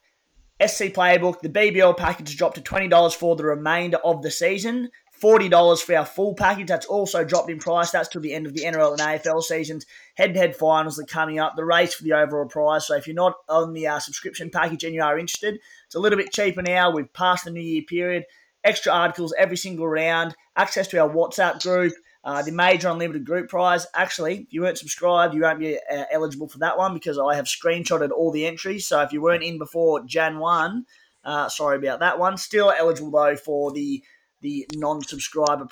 SC 0.66 0.86
Playbook, 0.86 1.42
the 1.42 1.50
BBL 1.50 1.96
package 1.96 2.36
dropped 2.38 2.56
to 2.56 2.62
$20 2.62 3.14
for 3.14 3.36
the 3.36 3.44
remainder 3.44 3.98
of 3.98 4.24
the 4.24 4.32
season. 4.32 4.90
$40 5.22 5.82
for 5.82 5.96
our 5.96 6.06
full 6.06 6.34
package. 6.34 6.68
That's 6.68 6.86
also 6.86 7.24
dropped 7.24 7.50
in 7.50 7.60
price. 7.60 7.92
That's 7.92 8.10
till 8.10 8.22
the 8.22 8.34
end 8.34 8.46
of 8.46 8.54
the 8.54 8.64
NRL 8.64 8.92
and 8.92 9.00
AFL 9.00 9.42
seasons. 9.42 9.86
Head 10.16 10.34
to 10.34 10.40
head 10.40 10.56
finals 10.56 11.00
are 11.00 11.06
coming 11.06 11.40
up. 11.40 11.56
The 11.56 11.66
race 11.66 11.94
for 11.94 12.04
the 12.04 12.14
overall 12.14 12.48
prize. 12.48 12.88
So 12.88 12.96
if 12.96 13.08
you're 13.08 13.16
not 13.16 13.36
on 13.50 13.74
the 13.74 13.88
uh, 13.88 14.00
subscription 14.00 14.50
package 14.50 14.84
and 14.84 14.94
you 14.94 15.02
are 15.02 15.18
interested, 15.18 15.60
it's 15.86 15.96
a 15.96 16.00
little 16.00 16.18
bit 16.18 16.32
cheaper 16.32 16.62
now. 16.62 16.92
We've 16.92 17.12
passed 17.14 17.46
the 17.46 17.52
New 17.52 17.62
Year 17.62 17.84
period. 17.88 18.26
Extra 18.64 18.92
articles 18.92 19.34
every 19.38 19.58
single 19.58 19.88
round. 19.88 20.36
Access 20.56 20.88
to 20.90 21.00
our 21.00 21.10
WhatsApp 21.10 21.62
group. 21.62 21.94
Uh, 22.24 22.42
the 22.42 22.52
major 22.52 22.90
unlimited 22.90 23.24
group 23.24 23.50
prize. 23.50 23.86
Actually, 23.94 24.40
if 24.40 24.48
you 24.54 24.62
weren't 24.62 24.80
subscribed, 24.80 25.36
you 25.36 25.42
won't 25.42 25.60
be 25.60 25.78
uh, 25.78 26.06
eligible 26.12 26.48
for 26.48 26.58
that 26.58 26.76
one 26.76 26.94
because 26.94 27.20
I 27.20 27.36
have 27.36 27.46
screenshotted 27.46 28.10
all 28.10 28.32
the 28.32 28.48
entries. 28.48 28.88
So 28.88 29.00
if 29.02 29.14
you 29.14 29.22
weren't 29.22 29.44
in 29.44 29.60
before 29.60 30.04
Jan 30.06 30.40
1, 30.40 30.86
uh, 31.26 31.50
sorry 31.50 31.78
about 31.78 32.00
that 32.00 32.20
one. 32.20 32.38
Still 32.38 32.72
eligible 32.72 33.12
though 33.12 33.36
for 33.36 33.72
the 33.72 34.04
the 34.46 34.68
non-subscriber 34.76 35.68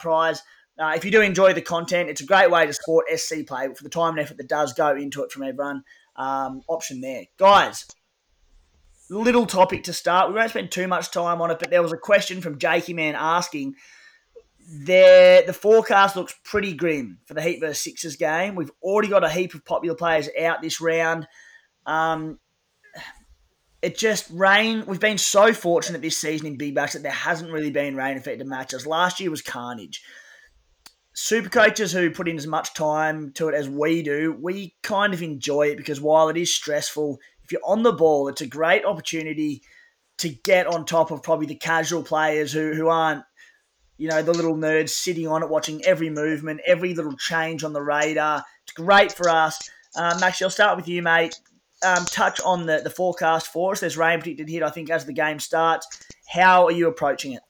prize. 0.00 0.42
Uh, 0.78 0.92
if 0.94 1.04
you 1.04 1.10
do 1.10 1.22
enjoy 1.22 1.52
the 1.52 1.62
content, 1.62 2.08
it's 2.08 2.20
a 2.20 2.26
great 2.26 2.50
way 2.50 2.66
to 2.66 2.72
support 2.72 3.06
SC 3.16 3.46
Play 3.46 3.72
for 3.74 3.82
the 3.82 3.88
time 3.88 4.10
and 4.10 4.20
effort 4.20 4.36
that 4.36 4.48
does 4.48 4.72
go 4.74 4.94
into 4.94 5.22
it 5.22 5.32
from 5.32 5.42
everyone. 5.42 5.82
Um, 6.14 6.62
option 6.68 7.00
there. 7.00 7.24
Guys, 7.38 7.86
little 9.08 9.46
topic 9.46 9.84
to 9.84 9.92
start. 9.92 10.28
We 10.28 10.34
won't 10.34 10.50
spend 10.50 10.70
too 10.70 10.86
much 10.86 11.10
time 11.10 11.40
on 11.40 11.50
it, 11.50 11.58
but 11.58 11.70
there 11.70 11.82
was 11.82 11.92
a 11.92 11.96
question 11.96 12.40
from 12.40 12.58
Jakey 12.58 12.92
Man 12.92 13.14
asking 13.16 13.74
there 14.70 15.42
the 15.46 15.52
forecast 15.54 16.14
looks 16.14 16.34
pretty 16.44 16.74
grim 16.74 17.18
for 17.24 17.32
the 17.32 17.40
Heat 17.40 17.60
versus 17.60 17.80
Sixers 17.80 18.16
game. 18.16 18.54
We've 18.54 18.70
already 18.82 19.08
got 19.08 19.24
a 19.24 19.30
heap 19.30 19.54
of 19.54 19.64
popular 19.64 19.96
players 19.96 20.28
out 20.38 20.60
this 20.60 20.80
round. 20.80 21.26
Um, 21.86 22.38
it 23.82 23.96
just 23.96 24.28
rain. 24.30 24.84
We've 24.86 25.00
been 25.00 25.18
so 25.18 25.52
fortunate 25.52 26.02
this 26.02 26.18
season 26.18 26.46
in 26.46 26.56
Big 26.56 26.74
Bash 26.74 26.94
that 26.94 27.02
there 27.02 27.12
hasn't 27.12 27.52
really 27.52 27.70
been 27.70 27.96
rain 27.96 28.16
affected 28.16 28.46
matches. 28.46 28.86
Last 28.86 29.20
year 29.20 29.30
was 29.30 29.42
carnage. 29.42 30.02
Super 31.12 31.48
coaches 31.48 31.92
who 31.92 32.10
put 32.10 32.28
in 32.28 32.36
as 32.36 32.46
much 32.46 32.74
time 32.74 33.32
to 33.32 33.48
it 33.48 33.54
as 33.54 33.68
we 33.68 34.02
do, 34.02 34.36
we 34.40 34.74
kind 34.82 35.14
of 35.14 35.22
enjoy 35.22 35.68
it 35.68 35.76
because 35.76 36.00
while 36.00 36.28
it 36.28 36.36
is 36.36 36.54
stressful, 36.54 37.18
if 37.44 37.52
you're 37.52 37.60
on 37.64 37.82
the 37.82 37.92
ball, 37.92 38.28
it's 38.28 38.40
a 38.40 38.46
great 38.46 38.84
opportunity 38.84 39.62
to 40.18 40.28
get 40.28 40.66
on 40.66 40.84
top 40.84 41.10
of 41.10 41.22
probably 41.22 41.46
the 41.46 41.54
casual 41.54 42.02
players 42.02 42.52
who, 42.52 42.72
who 42.72 42.88
aren't, 42.88 43.24
you 43.96 44.08
know, 44.08 44.22
the 44.22 44.32
little 44.32 44.56
nerds 44.56 44.90
sitting 44.90 45.26
on 45.26 45.42
it, 45.42 45.48
watching 45.48 45.84
every 45.84 46.10
movement, 46.10 46.60
every 46.66 46.94
little 46.94 47.16
change 47.16 47.64
on 47.64 47.72
the 47.72 47.82
radar. 47.82 48.44
It's 48.64 48.72
great 48.72 49.12
for 49.12 49.28
us. 49.28 49.70
Um, 49.96 50.20
Max, 50.20 50.40
I'll 50.42 50.50
start 50.50 50.76
with 50.76 50.88
you, 50.88 51.02
mate 51.02 51.34
um, 51.84 52.04
touch 52.06 52.40
on 52.40 52.66
the, 52.66 52.80
the 52.82 52.90
forecast 52.90 53.48
for 53.48 53.72
us? 53.72 53.80
There's 53.80 53.96
rain 53.96 54.20
predicted 54.20 54.48
here, 54.48 54.64
I 54.64 54.70
think, 54.70 54.90
as 54.90 55.04
the 55.04 55.12
game 55.12 55.38
starts. 55.38 55.86
How 56.28 56.66
are 56.66 56.72
you 56.72 56.88
approaching 56.88 57.32
it? 57.32 57.42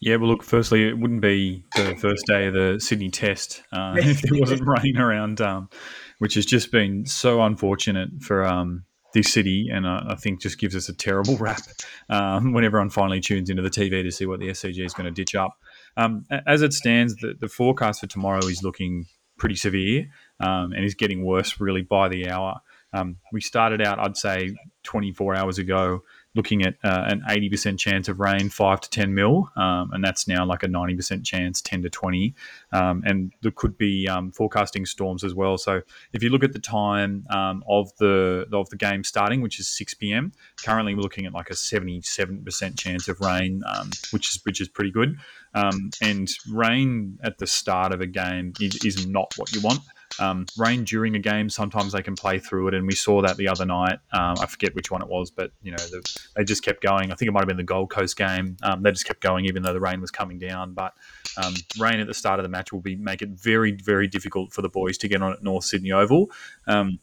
Yeah, 0.00 0.16
well, 0.16 0.28
look, 0.28 0.42
firstly, 0.42 0.86
it 0.86 0.98
wouldn't 0.98 1.22
be 1.22 1.64
the 1.76 1.96
first 1.96 2.26
day 2.26 2.46
of 2.46 2.54
the 2.54 2.78
Sydney 2.78 3.10
test 3.10 3.62
uh, 3.72 3.94
if 3.98 4.20
there 4.22 4.38
wasn't 4.38 4.62
rain 4.66 4.98
around, 4.98 5.40
um, 5.40 5.70
which 6.18 6.34
has 6.34 6.44
just 6.44 6.70
been 6.70 7.06
so 7.06 7.42
unfortunate 7.42 8.10
for 8.20 8.44
um, 8.44 8.84
this 9.14 9.32
city, 9.32 9.70
and 9.72 9.86
uh, 9.86 10.02
I 10.08 10.16
think 10.16 10.42
just 10.42 10.58
gives 10.58 10.76
us 10.76 10.90
a 10.90 10.92
terrible 10.92 11.36
rap 11.38 11.62
um, 12.10 12.52
when 12.52 12.64
everyone 12.64 12.90
finally 12.90 13.20
tunes 13.20 13.48
into 13.48 13.62
the 13.62 13.70
TV 13.70 14.02
to 14.02 14.10
see 14.10 14.26
what 14.26 14.40
the 14.40 14.48
SCG 14.48 14.84
is 14.84 14.92
going 14.92 15.06
to 15.06 15.10
ditch 15.10 15.34
up. 15.34 15.52
Um, 15.96 16.26
as 16.46 16.60
it 16.60 16.74
stands, 16.74 17.14
the, 17.16 17.34
the, 17.40 17.48
forecast 17.48 18.00
for 18.00 18.06
tomorrow 18.06 18.44
is 18.44 18.62
looking 18.62 19.06
pretty 19.38 19.54
severe 19.54 20.08
um, 20.40 20.72
and 20.72 20.84
is 20.84 20.94
getting 20.94 21.24
worse 21.24 21.60
really 21.60 21.82
by 21.82 22.08
the 22.08 22.28
hour. 22.28 22.60
Um, 22.94 23.16
we 23.32 23.40
started 23.40 23.82
out, 23.82 23.98
I'd 23.98 24.16
say, 24.16 24.54
24 24.84 25.34
hours 25.34 25.58
ago, 25.58 26.02
looking 26.36 26.62
at 26.62 26.74
uh, 26.84 27.04
an 27.06 27.22
80% 27.28 27.78
chance 27.78 28.08
of 28.08 28.20
rain, 28.20 28.48
5 28.48 28.80
to 28.82 28.90
10 28.90 29.14
mil, 29.14 29.50
um, 29.56 29.90
and 29.92 30.02
that's 30.02 30.26
now 30.28 30.44
like 30.44 30.62
a 30.62 30.66
90% 30.66 31.24
chance, 31.24 31.60
10 31.60 31.82
to 31.82 31.90
20. 31.90 32.34
Um, 32.72 33.02
and 33.04 33.32
there 33.42 33.52
could 33.52 33.76
be 33.76 34.08
um, 34.08 34.30
forecasting 34.32 34.86
storms 34.86 35.24
as 35.24 35.34
well. 35.34 35.58
So 35.58 35.82
if 36.12 36.22
you 36.22 36.30
look 36.30 36.44
at 36.44 36.52
the 36.52 36.58
time 36.58 37.26
um, 37.30 37.64
of 37.68 37.90
the 37.98 38.46
of 38.52 38.68
the 38.70 38.76
game 38.76 39.04
starting, 39.04 39.42
which 39.42 39.58
is 39.58 39.68
6 39.68 39.94
p.m., 39.94 40.32
currently 40.64 40.94
we're 40.94 41.02
looking 41.02 41.26
at 41.26 41.32
like 41.32 41.50
a 41.50 41.54
77% 41.54 42.78
chance 42.78 43.08
of 43.08 43.20
rain, 43.20 43.62
um, 43.66 43.90
which 44.10 44.30
is 44.30 44.40
which 44.44 44.60
is 44.60 44.68
pretty 44.68 44.90
good. 44.90 45.16
And 45.54 46.28
rain 46.50 47.18
at 47.22 47.38
the 47.38 47.46
start 47.46 47.92
of 47.92 48.00
a 48.00 48.06
game 48.06 48.52
is, 48.60 48.84
is 48.84 49.06
not 49.06 49.32
what 49.36 49.52
you 49.54 49.60
want. 49.60 49.80
Um, 50.18 50.46
rain 50.56 50.84
during 50.84 51.14
a 51.16 51.18
game, 51.18 51.48
sometimes 51.48 51.92
they 51.92 52.02
can 52.02 52.14
play 52.14 52.38
through 52.38 52.68
it, 52.68 52.74
and 52.74 52.86
we 52.86 52.94
saw 52.94 53.22
that 53.22 53.36
the 53.36 53.48
other 53.48 53.64
night. 53.64 53.98
Um, 54.12 54.36
I 54.40 54.46
forget 54.46 54.74
which 54.74 54.90
one 54.90 55.02
it 55.02 55.08
was, 55.08 55.30
but 55.30 55.50
you 55.62 55.70
know 55.70 55.78
the, 55.78 56.18
they 56.36 56.44
just 56.44 56.64
kept 56.64 56.82
going. 56.82 57.12
I 57.12 57.14
think 57.14 57.28
it 57.28 57.32
might 57.32 57.40
have 57.40 57.48
been 57.48 57.56
the 57.56 57.62
Gold 57.64 57.90
Coast 57.90 58.16
game. 58.16 58.56
Um, 58.62 58.82
they 58.82 58.90
just 58.90 59.06
kept 59.06 59.20
going, 59.20 59.44
even 59.46 59.62
though 59.62 59.72
the 59.72 59.80
rain 59.80 60.00
was 60.00 60.10
coming 60.10 60.38
down. 60.38 60.74
But 60.74 60.92
um, 61.36 61.54
rain 61.78 62.00
at 62.00 62.06
the 62.06 62.14
start 62.14 62.38
of 62.38 62.44
the 62.44 62.48
match 62.48 62.72
will 62.72 62.80
be 62.80 62.96
make 62.96 63.22
it 63.22 63.30
very, 63.30 63.72
very 63.72 64.06
difficult 64.06 64.52
for 64.52 64.62
the 64.62 64.68
boys 64.68 64.98
to 64.98 65.08
get 65.08 65.22
on 65.22 65.32
at 65.32 65.42
North 65.42 65.64
Sydney 65.64 65.92
Oval. 65.92 66.30
Um, 66.66 66.98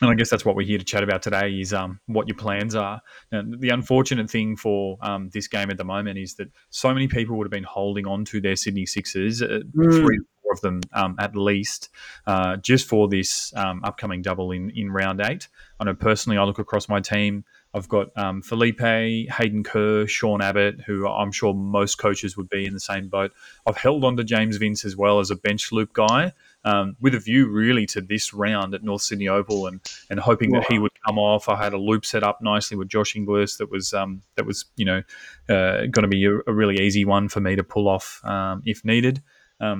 and 0.00 0.10
I 0.10 0.14
guess 0.14 0.28
that's 0.28 0.44
what 0.44 0.56
we're 0.56 0.66
here 0.66 0.78
to 0.78 0.84
chat 0.84 1.02
about 1.02 1.22
today 1.22 1.58
is 1.58 1.72
um, 1.72 2.00
what 2.06 2.28
your 2.28 2.36
plans 2.36 2.74
are. 2.74 3.00
And 3.32 3.58
the 3.60 3.70
unfortunate 3.70 4.30
thing 4.30 4.56
for 4.56 4.98
um, 5.00 5.30
this 5.32 5.48
game 5.48 5.70
at 5.70 5.78
the 5.78 5.84
moment 5.84 6.18
is 6.18 6.34
that 6.34 6.48
so 6.68 6.92
many 6.92 7.08
people 7.08 7.36
would 7.36 7.46
have 7.46 7.50
been 7.50 7.64
holding 7.64 8.06
on 8.06 8.24
to 8.26 8.40
their 8.40 8.56
Sydney 8.56 8.84
Sixers, 8.84 9.40
uh, 9.40 9.60
mm. 9.74 10.00
three 10.00 10.18
four 10.46 10.52
of 10.52 10.60
them 10.60 10.80
um, 10.92 11.16
at 11.18 11.36
least, 11.36 11.90
uh, 12.26 12.56
just 12.56 12.88
for 12.88 13.08
this 13.08 13.52
um, 13.56 13.80
upcoming 13.84 14.22
double 14.22 14.52
in, 14.52 14.70
in 14.70 14.90
round 14.90 15.20
eight. 15.20 15.48
I 15.78 15.84
know 15.84 15.94
personally, 15.94 16.38
I 16.38 16.44
look 16.44 16.58
across 16.58 16.88
my 16.88 17.00
team. 17.00 17.44
I've 17.74 17.88
got 17.88 18.08
um, 18.16 18.40
Philippe, 18.40 19.26
Hayden 19.26 19.62
Kerr, 19.62 20.06
Sean 20.06 20.40
Abbott, 20.40 20.80
who 20.86 21.06
I'm 21.06 21.30
sure 21.30 21.52
most 21.52 21.96
coaches 21.96 22.34
would 22.34 22.48
be 22.48 22.64
in 22.64 22.72
the 22.72 22.80
same 22.80 23.08
boat. 23.08 23.32
I've 23.66 23.76
held 23.76 24.02
on 24.02 24.16
to 24.16 24.24
James 24.24 24.56
Vince 24.56 24.86
as 24.86 24.96
well 24.96 25.20
as 25.20 25.30
a 25.30 25.36
bench 25.36 25.72
loop 25.72 25.92
guy, 25.92 26.32
um, 26.64 26.96
with 27.02 27.14
a 27.14 27.18
view 27.18 27.48
really 27.48 27.84
to 27.86 28.00
this 28.00 28.32
round 28.32 28.74
at 28.74 28.82
North 28.82 29.02
Sydney 29.02 29.28
Oval, 29.28 29.66
and 29.66 29.80
and 30.08 30.18
hoping 30.18 30.52
wow. 30.52 30.60
that 30.60 30.72
he 30.72 30.78
would 30.78 30.92
come 31.06 31.18
off. 31.18 31.50
I 31.50 31.62
had 31.62 31.74
a 31.74 31.78
loop 31.78 32.06
set 32.06 32.22
up 32.22 32.40
nicely 32.40 32.78
with 32.78 32.88
Josh 32.88 33.14
Inglis 33.14 33.58
that 33.58 33.70
was 33.70 33.92
um, 33.92 34.22
that 34.36 34.46
was 34.46 34.64
you 34.76 34.86
know 34.86 35.02
uh, 35.50 35.80
going 35.86 36.02
to 36.02 36.08
be 36.08 36.24
a, 36.24 36.34
a, 36.46 36.54
really 36.54 36.80
easy 36.80 37.04
one 37.04 37.28
for 37.28 37.40
me 37.40 37.56
to 37.56 37.62
pull 37.62 37.88
off 37.88 38.24
um, 38.24 38.62
if 38.64 38.86
needed. 38.86 39.22
Um, 39.60 39.78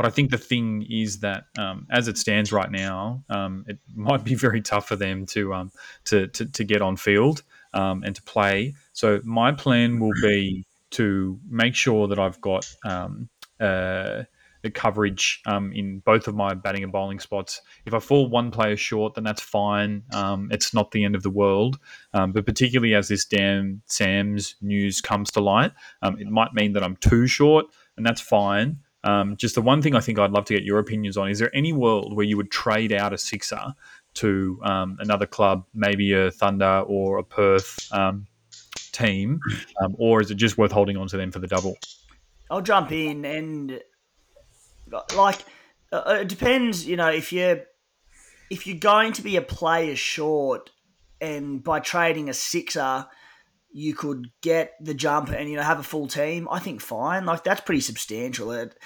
but 0.00 0.06
I 0.06 0.10
think 0.12 0.30
the 0.30 0.38
thing 0.38 0.86
is 0.88 1.18
that 1.18 1.44
um, 1.58 1.86
as 1.90 2.08
it 2.08 2.16
stands 2.16 2.52
right 2.52 2.70
now, 2.70 3.22
um, 3.28 3.66
it 3.68 3.78
might 3.94 4.24
be 4.24 4.34
very 4.34 4.62
tough 4.62 4.88
for 4.88 4.96
them 4.96 5.26
to 5.26 5.52
um, 5.52 5.70
to, 6.06 6.26
to, 6.28 6.46
to, 6.46 6.64
get 6.64 6.80
on 6.80 6.96
field 6.96 7.42
um, 7.74 8.02
and 8.02 8.16
to 8.16 8.22
play. 8.22 8.74
So 8.94 9.20
my 9.24 9.52
plan 9.52 10.00
will 10.00 10.14
be 10.22 10.64
to 10.92 11.38
make 11.50 11.74
sure 11.74 12.08
that 12.08 12.18
I've 12.18 12.40
got 12.40 12.66
um, 12.82 13.28
uh, 13.60 14.22
the 14.62 14.70
coverage 14.72 15.42
um, 15.44 15.70
in 15.74 15.98
both 15.98 16.28
of 16.28 16.34
my 16.34 16.54
batting 16.54 16.82
and 16.82 16.90
bowling 16.92 17.20
spots. 17.20 17.60
If 17.84 17.92
I 17.92 17.98
fall 17.98 18.26
one 18.26 18.50
player 18.50 18.78
short, 18.78 19.16
then 19.16 19.24
that's 19.24 19.42
fine. 19.42 20.02
it's 20.50 20.72
not 20.72 20.92
the 20.92 21.04
end 21.04 21.14
of 21.14 21.22
the 21.22 21.28
world. 21.28 21.78
but 22.12 22.46
particularly 22.46 22.94
as 22.94 23.08
this 23.08 23.26
Dan 23.26 23.82
Sams 23.84 24.54
news 24.62 25.02
comes 25.02 25.30
to 25.32 25.40
light, 25.42 25.72
it 26.02 26.28
might 26.28 26.54
mean 26.54 26.72
that 26.72 26.82
I'm 26.82 26.96
too 26.96 27.26
short, 27.26 27.66
and 27.98 28.06
that's 28.06 28.22
fine. 28.22 28.78
Um, 29.02 29.36
just 29.36 29.54
the 29.54 29.62
one 29.62 29.80
thing 29.80 29.94
I 29.94 30.00
think 30.00 30.18
I'd 30.18 30.30
love 30.30 30.44
to 30.46 30.54
get 30.54 30.62
your 30.62 30.78
opinions 30.78 31.16
on 31.16 31.30
is 31.30 31.38
there 31.38 31.54
any 31.54 31.72
world 31.72 32.14
where 32.14 32.26
you 32.26 32.36
would 32.36 32.50
trade 32.50 32.92
out 32.92 33.12
a 33.12 33.18
sixer 33.18 33.74
to 34.14 34.60
um, 34.62 34.98
another 35.00 35.26
club, 35.26 35.64
maybe 35.72 36.12
a 36.12 36.30
Thunder 36.30 36.80
or 36.86 37.18
a 37.18 37.24
Perth 37.24 37.88
um, 37.92 38.26
team, 38.92 39.40
um, 39.82 39.94
or 39.98 40.20
is 40.20 40.30
it 40.30 40.34
just 40.34 40.58
worth 40.58 40.72
holding 40.72 40.96
on 40.96 41.06
to 41.08 41.16
them 41.16 41.30
for 41.30 41.38
the 41.38 41.46
double? 41.46 41.76
I'll 42.50 42.60
jump 42.60 42.92
in 42.92 43.24
and 43.24 43.80
like 45.16 45.44
uh, 45.92 46.18
it 46.20 46.28
depends. 46.28 46.86
You 46.86 46.96
know, 46.96 47.08
if 47.08 47.32
you're 47.32 47.60
if 48.50 48.66
you're 48.66 48.78
going 48.78 49.12
to 49.14 49.22
be 49.22 49.36
a 49.36 49.42
player 49.42 49.96
short, 49.96 50.70
and 51.20 51.62
by 51.62 51.80
trading 51.80 52.28
a 52.28 52.34
sixer 52.34 53.06
you 53.72 53.94
could 53.94 54.30
get 54.42 54.74
the 54.80 54.94
jump 54.94 55.30
and 55.30 55.48
you 55.48 55.56
know 55.56 55.62
have 55.62 55.80
a 55.80 55.84
full 55.84 56.08
team, 56.08 56.48
I 56.50 56.58
think 56.58 56.80
fine. 56.80 57.24
Like 57.24 57.44
that's 57.44 57.60
pretty 57.60 57.80
substantial. 57.80 58.50
It, 58.52 58.76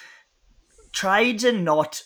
trades 0.92 1.44
are 1.44 1.52
not. 1.52 2.02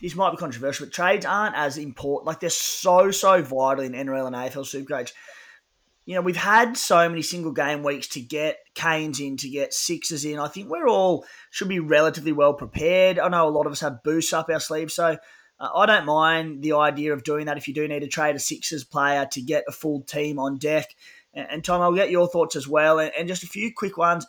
This 0.00 0.14
might 0.14 0.32
be 0.32 0.36
controversial, 0.36 0.86
but 0.86 0.92
trades 0.92 1.24
aren't 1.24 1.56
as 1.56 1.78
important. 1.78 2.26
Like 2.26 2.40
they're 2.40 2.50
so 2.50 3.10
so 3.10 3.42
vital 3.42 3.84
in 3.84 3.92
NRL 3.92 4.26
and 4.26 4.36
AFL 4.36 4.64
Supercoach. 4.64 5.12
You 6.04 6.16
know, 6.16 6.20
we've 6.20 6.36
had 6.36 6.76
so 6.76 7.08
many 7.08 7.22
single 7.22 7.52
game 7.52 7.84
weeks 7.84 8.08
to 8.08 8.20
get 8.20 8.58
Canes 8.74 9.20
in, 9.20 9.36
to 9.36 9.48
get 9.48 9.72
Sixers 9.72 10.24
in. 10.24 10.40
I 10.40 10.48
think 10.48 10.68
we're 10.68 10.88
all 10.88 11.24
should 11.50 11.68
be 11.68 11.78
relatively 11.78 12.32
well 12.32 12.54
prepared. 12.54 13.20
I 13.20 13.28
know 13.28 13.46
a 13.46 13.50
lot 13.50 13.66
of 13.66 13.72
us 13.72 13.80
have 13.80 14.02
boosts 14.02 14.32
up 14.32 14.50
our 14.50 14.58
sleeves, 14.58 14.94
so 14.94 15.16
uh, 15.60 15.68
I 15.74 15.86
don't 15.86 16.04
mind 16.04 16.62
the 16.62 16.72
idea 16.72 17.12
of 17.12 17.22
doing 17.22 17.46
that 17.46 17.56
if 17.56 17.68
you 17.68 17.74
do 17.74 17.86
need 17.86 18.00
to 18.00 18.08
trade 18.08 18.34
a 18.34 18.40
Sixers 18.40 18.82
player 18.82 19.26
to 19.30 19.40
get 19.40 19.64
a 19.68 19.72
full 19.72 20.02
team 20.02 20.40
on 20.40 20.58
deck. 20.58 20.88
And, 21.34 21.64
Tom, 21.64 21.80
I'll 21.80 21.94
get 21.94 22.10
your 22.10 22.28
thoughts 22.28 22.56
as 22.56 22.68
well. 22.68 22.98
And, 22.98 23.10
and 23.18 23.28
just 23.28 23.42
a 23.42 23.46
few 23.46 23.72
quick 23.74 23.96
ones. 23.96 24.26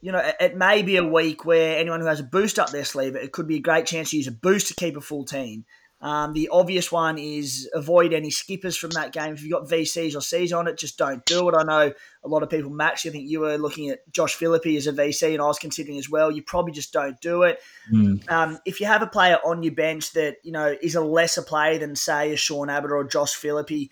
You 0.00 0.12
know, 0.12 0.32
it, 0.40 0.56
may 0.56 0.82
be 0.82 0.96
a 0.96 1.06
week 1.06 1.44
where 1.44 1.78
anyone 1.78 2.00
who 2.00 2.06
has 2.06 2.20
a 2.20 2.24
boost 2.24 2.58
up 2.58 2.70
their 2.70 2.84
sleeve, 2.84 3.16
it 3.16 3.32
could 3.32 3.48
be 3.48 3.56
a 3.56 3.60
great 3.60 3.86
chance 3.86 4.10
to 4.10 4.16
use 4.16 4.26
a 4.26 4.32
boost 4.32 4.68
to 4.68 4.74
keep 4.74 4.96
a 4.96 5.00
full 5.00 5.24
team. 5.24 5.64
Um, 6.00 6.34
the 6.34 6.50
obvious 6.52 6.92
one 6.92 7.16
is 7.16 7.70
avoid 7.72 8.12
any 8.12 8.30
skippers 8.30 8.76
from 8.76 8.90
that 8.90 9.12
game. 9.12 9.32
If 9.32 9.42
you've 9.42 9.52
got 9.52 9.66
VCs 9.66 10.14
or 10.14 10.20
Cs 10.20 10.52
on 10.52 10.68
it, 10.68 10.76
just 10.76 10.98
don't 10.98 11.24
do 11.24 11.48
it. 11.48 11.54
I 11.54 11.62
know 11.62 11.92
a 12.22 12.28
lot 12.28 12.42
of 12.42 12.50
people, 12.50 12.70
Max, 12.70 13.06
I 13.06 13.10
think 13.10 13.28
you 13.28 13.40
were 13.40 13.56
looking 13.56 13.88
at 13.88 14.00
Josh 14.12 14.34
Philippe 14.34 14.76
as 14.76 14.86
a 14.86 14.92
VC, 14.92 15.32
and 15.32 15.40
I 15.40 15.46
was 15.46 15.58
considering 15.58 15.98
as 15.98 16.10
well. 16.10 16.30
You 16.30 16.42
probably 16.42 16.72
just 16.72 16.92
don't 16.92 17.18
do 17.22 17.44
it. 17.44 17.60
Mm. 17.90 18.30
Um, 18.30 18.58
if 18.66 18.78
you 18.78 18.86
have 18.86 19.00
a 19.00 19.06
player 19.06 19.38
on 19.42 19.62
your 19.62 19.74
bench 19.74 20.12
that 20.12 20.36
you 20.42 20.52
know 20.52 20.76
is 20.82 20.96
a 20.96 21.00
lesser 21.00 21.42
player 21.42 21.78
than, 21.78 21.96
say, 21.96 22.32
a 22.32 22.36
Sean 22.36 22.68
Abbott 22.68 22.92
or 22.92 23.02
Josh 23.04 23.34
Philippe, 23.34 23.88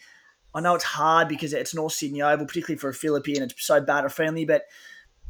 I 0.54 0.60
know 0.60 0.74
it's 0.74 0.84
hard 0.84 1.28
because 1.28 1.52
it's 1.52 1.74
North 1.74 1.92
Sydney 1.92 2.22
Oval, 2.22 2.46
particularly 2.46 2.78
for 2.78 2.88
a 2.88 2.94
Philippe. 2.94 3.30
It's 3.30 3.66
so 3.66 3.80
batter 3.80 4.08
friendly, 4.08 4.44
but 4.44 4.64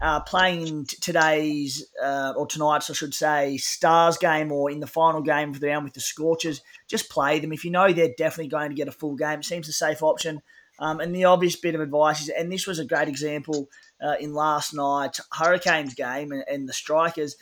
uh, 0.01 0.21
playing 0.21 0.87
t- 0.87 0.97
today's 1.01 1.87
uh, 2.03 2.35
or 2.37 2.47
tonight's, 2.47 2.91
I 2.91 2.93
should 2.95 3.15
say, 3.15 3.57
Stars 3.57 4.19
game 4.19 4.53
or 4.53 4.71
in 4.71 4.81
the 4.81 4.87
final 4.87 5.23
game 5.23 5.51
of 5.51 5.61
the 5.61 5.69
round 5.69 5.85
with 5.85 5.95
the 5.95 6.01
Scorchers, 6.01 6.61
just 6.89 7.09
play 7.09 7.39
them. 7.39 7.53
If 7.53 7.65
you 7.65 7.71
know 7.71 7.93
they're 7.93 8.15
definitely 8.19 8.49
going 8.49 8.71
to 8.71 8.77
get 8.77 8.89
a 8.89 8.93
full 8.93 9.17
game, 9.17 9.39
it 9.39 9.45
seems 9.45 9.69
a 9.69 9.73
safe 9.73 10.03
option. 10.03 10.43
Um, 10.79 11.01
and 11.01 11.15
the 11.15 11.25
obvious 11.25 11.57
bit 11.57 11.77
of 11.77 11.81
advice 11.81 12.21
is, 12.21 12.29
and 12.29 12.51
this 12.51 12.67
was 12.67 12.81
a 12.81 12.85
great 12.85 13.09
example 13.09 13.69
uh, 14.05 14.17
in 14.19 14.35
last 14.35 14.75
night's 14.75 15.21
Hurricanes 15.33 15.95
game 15.95 16.33
and, 16.33 16.45
and 16.49 16.69
the 16.69 16.73
Strikers 16.73 17.37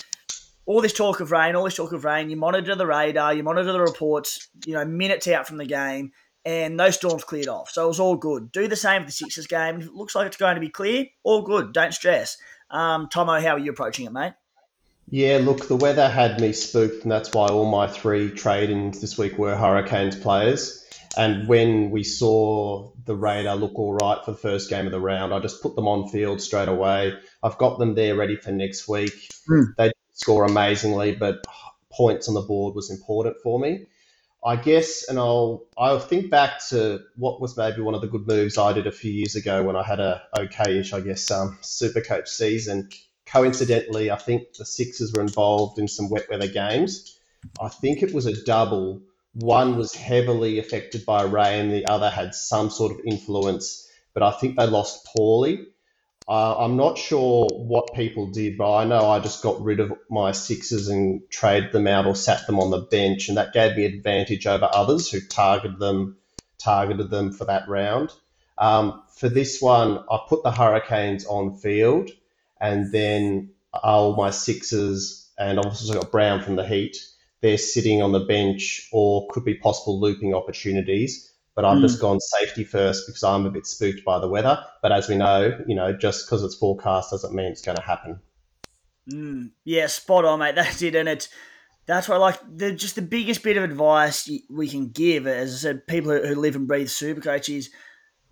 all 0.64 0.80
this 0.80 0.92
talk 0.92 1.20
of 1.20 1.32
rain, 1.32 1.56
all 1.56 1.64
this 1.64 1.76
talk 1.76 1.92
of 1.92 2.04
rain, 2.04 2.30
you 2.30 2.36
monitor 2.36 2.74
the 2.74 2.86
radar, 2.86 3.34
you 3.34 3.42
monitor 3.42 3.72
the 3.72 3.80
reports, 3.80 4.48
you 4.64 4.74
know, 4.74 4.84
minutes 4.84 5.26
out 5.26 5.46
from 5.46 5.56
the 5.56 5.66
game, 5.66 6.12
and 6.44 6.78
those 6.78 6.96
storms 6.96 7.25
cleared 7.25 7.49
off. 7.49 7.70
So 7.70 7.84
it 7.84 7.88
was 7.88 8.00
all 8.00 8.16
good. 8.16 8.52
Do 8.52 8.68
the 8.68 8.76
same 8.76 9.02
for 9.02 9.06
the 9.06 9.12
Sixers 9.12 9.46
game. 9.46 9.80
If 9.80 9.87
it 9.87 9.94
looks 9.94 10.14
like 10.14 10.26
it's 10.26 10.37
going 10.37 10.56
to 10.56 10.61
be 10.61 10.68
clear, 10.68 11.06
all 11.22 11.42
good. 11.42 11.72
Don't 11.72 11.94
stress. 11.94 12.37
Um, 12.70 13.08
Tomo, 13.08 13.40
how 13.40 13.56
are 13.56 13.58
you 13.58 13.70
approaching 13.70 14.06
it, 14.06 14.12
mate? 14.12 14.32
Yeah, 15.08 15.40
look, 15.42 15.68
the 15.68 15.76
weather 15.76 16.08
had 16.08 16.40
me 16.40 16.52
spooked, 16.52 17.02
and 17.02 17.12
that's 17.12 17.32
why 17.32 17.49
all 17.49 17.70
my 17.70 17.87
three 17.87 18.30
trade-ins 18.30 19.00
this 19.00 19.18
week 19.18 19.37
were 19.37 19.54
Hurricanes 19.54 20.16
players. 20.16 20.78
And 21.18 21.46
when 21.46 21.90
we 21.90 22.02
saw 22.04 22.90
the 23.04 23.14
radar 23.14 23.56
look 23.56 23.78
all 23.78 23.94
right 23.94 24.25
for 24.25 24.30
the 24.30 24.38
first 24.38 24.70
game 24.70 24.87
of 24.87 24.92
the 24.92 25.00
round, 25.00 25.34
I 25.34 25.40
just 25.40 25.62
put 25.62 25.76
them 25.76 25.87
on 25.87 26.08
field 26.08 26.40
straight 26.40 26.68
away. 26.68 27.12
I've 27.42 27.58
got 27.58 27.78
them 27.78 27.94
there 27.94 28.16
ready 28.16 28.37
for 28.37 28.52
next 28.52 28.88
week. 28.88 29.12
Mm. 29.50 29.76
They 29.76 29.92
score 30.14 30.46
amazingly, 30.46 31.14
but 31.14 31.44
points 31.90 32.28
on 32.28 32.34
the 32.34 32.40
board 32.40 32.75
was 32.75 32.90
important 32.90 33.37
for 33.42 33.58
me. 33.58 33.87
I 34.44 34.56
guess, 34.56 35.08
and 35.08 35.18
I'll 35.18 35.64
I'll 35.78 36.00
think 36.00 36.30
back 36.30 36.66
to 36.70 37.00
what 37.16 37.40
was 37.40 37.56
maybe 37.56 37.80
one 37.80 37.94
of 37.94 38.00
the 38.00 38.08
good 38.08 38.26
moves 38.26 38.58
I 38.58 38.72
did 38.72 38.87
a 38.87 38.92
few 38.92 39.12
years 39.12 39.37
ago 39.37 39.62
when 39.62 39.76
I 39.76 39.84
had 39.84 40.00
a 40.00 40.22
okay-ish, 40.37 40.92
I 40.92 41.00
guess, 41.00 41.30
um, 41.30 41.58
super 41.61 42.00
coach 42.00 42.28
season. 42.28 42.88
Coincidentally, 43.25 44.11
I 44.11 44.16
think 44.16 44.54
the 44.54 44.64
Sixers 44.64 45.12
were 45.12 45.22
involved 45.22 45.78
in 45.78 45.87
some 45.87 46.11
wet 46.11 46.28
weather 46.28 46.49
games. 46.49 47.18
I 47.61 47.68
think 47.68 48.02
it 48.02 48.12
was 48.12 48.26
a 48.26 48.44
double. 48.44 49.02
One 49.34 49.76
was 49.76 49.94
heavily 49.94 50.58
affected 50.58 51.06
by 51.06 51.22
rain, 51.22 51.70
the 51.70 51.87
other 51.87 52.11
had 52.11 52.34
some 52.34 52.68
sort 52.68 52.92
of 52.92 53.00
influence, 53.06 53.88
but 54.12 54.22
I 54.22 54.32
think 54.32 54.56
they 54.56 54.66
lost 54.66 55.06
poorly. 55.16 55.68
Uh, 56.32 56.56
I'm 56.64 56.78
not 56.78 56.96
sure 56.96 57.46
what 57.52 57.92
people 57.92 58.28
did, 58.28 58.56
but 58.56 58.74
I 58.74 58.84
know 58.84 59.10
I 59.10 59.20
just 59.20 59.42
got 59.42 59.62
rid 59.62 59.80
of 59.80 59.92
my 60.08 60.32
sixes 60.32 60.88
and 60.88 61.20
traded 61.28 61.72
them 61.72 61.86
out 61.86 62.06
or 62.06 62.16
sat 62.16 62.46
them 62.46 62.58
on 62.58 62.70
the 62.70 62.78
bench, 62.78 63.28
and 63.28 63.36
that 63.36 63.52
gave 63.52 63.76
me 63.76 63.84
advantage 63.84 64.46
over 64.46 64.66
others 64.72 65.10
who 65.10 65.20
targeted 65.20 65.78
them, 65.78 66.16
targeted 66.56 67.10
them 67.10 67.34
for 67.34 67.44
that 67.44 67.68
round. 67.68 68.14
Um, 68.56 69.02
for 69.14 69.28
this 69.28 69.60
one, 69.60 70.02
I 70.10 70.20
put 70.26 70.42
the 70.42 70.50
Hurricanes 70.50 71.26
on 71.26 71.58
field, 71.58 72.08
and 72.58 72.90
then 72.90 73.50
all 73.74 74.16
my 74.16 74.30
sixes, 74.30 75.30
and 75.38 75.58
I've 75.58 75.66
also 75.66 75.92
got 75.92 76.10
Brown 76.10 76.40
from 76.40 76.56
the 76.56 76.66
Heat. 76.66 76.96
They're 77.42 77.58
sitting 77.58 78.00
on 78.00 78.12
the 78.12 78.20
bench 78.20 78.88
or 78.90 79.28
could 79.28 79.44
be 79.44 79.56
possible 79.56 80.00
looping 80.00 80.32
opportunities 80.32 81.30
but 81.54 81.64
I've 81.64 81.78
mm. 81.78 81.82
just 81.82 82.00
gone 82.00 82.18
safety 82.21 82.64
first 82.64 83.06
because 83.06 83.23
I'm 83.23 83.47
a 83.47 83.50
bit 83.50 83.66
spooked 83.66 84.04
by 84.04 84.18
the 84.18 84.28
weather. 84.28 84.64
But 84.80 84.92
as 84.92 85.09
we 85.09 85.16
know, 85.16 85.59
you 85.66 85.75
know, 85.75 85.92
just 85.92 86.26
because 86.26 86.42
it's 86.42 86.54
forecast 86.54 87.11
doesn't 87.11 87.35
mean 87.35 87.47
it's 87.47 87.62
going 87.62 87.76
to 87.76 87.82
happen. 87.82 88.21
Mm. 89.11 89.50
Yeah, 89.64 89.87
spot 89.87 90.25
on, 90.25 90.38
mate. 90.38 90.54
That's 90.54 90.80
it, 90.82 90.94
and 90.94 91.09
it's 91.09 91.28
that's 91.87 92.09
why, 92.09 92.16
like, 92.16 92.38
the 92.49 92.73
just 92.73 92.94
the 92.94 93.02
biggest 93.02 93.42
bit 93.42 93.56
of 93.56 93.64
advice 93.64 94.30
we 94.49 94.68
can 94.68 94.90
give, 94.90 95.26
as 95.26 95.54
I 95.54 95.59
said, 95.59 95.87
people 95.87 96.12
who, 96.12 96.35
live 96.37 96.54
and 96.54 96.68
breathe 96.68 96.87
Supercoach 96.87 97.54
is 97.54 97.71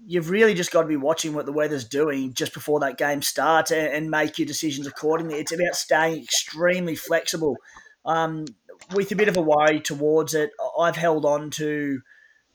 you've 0.07 0.31
really 0.31 0.55
just 0.55 0.71
got 0.71 0.83
to 0.83 0.89
be 0.89 0.97
watching 0.97 1.35
what 1.35 1.47
the 1.47 1.53
weather's 1.53 1.85
doing 1.85 2.33
just 2.33 2.55
before 2.55 2.81
that 2.81 2.97
game 2.97 3.21
starts 3.23 3.71
and, 3.71 3.93
and 3.93 4.11
make 4.11 4.39
your 4.39 4.47
decisions 4.47 4.87
accordingly. 4.87 5.35
It's 5.35 5.53
about 5.53 5.75
staying 5.75 6.23
extremely 6.23 6.95
flexible. 6.95 7.57
Um, 8.07 8.47
with 8.95 9.12
a 9.12 9.17
bit 9.17 9.29
of 9.29 9.37
a 9.37 9.43
worry 9.43 9.81
towards 9.81 10.33
it, 10.35 10.53
I've 10.79 10.97
held 10.97 11.27
on 11.27 11.50
to 11.50 12.00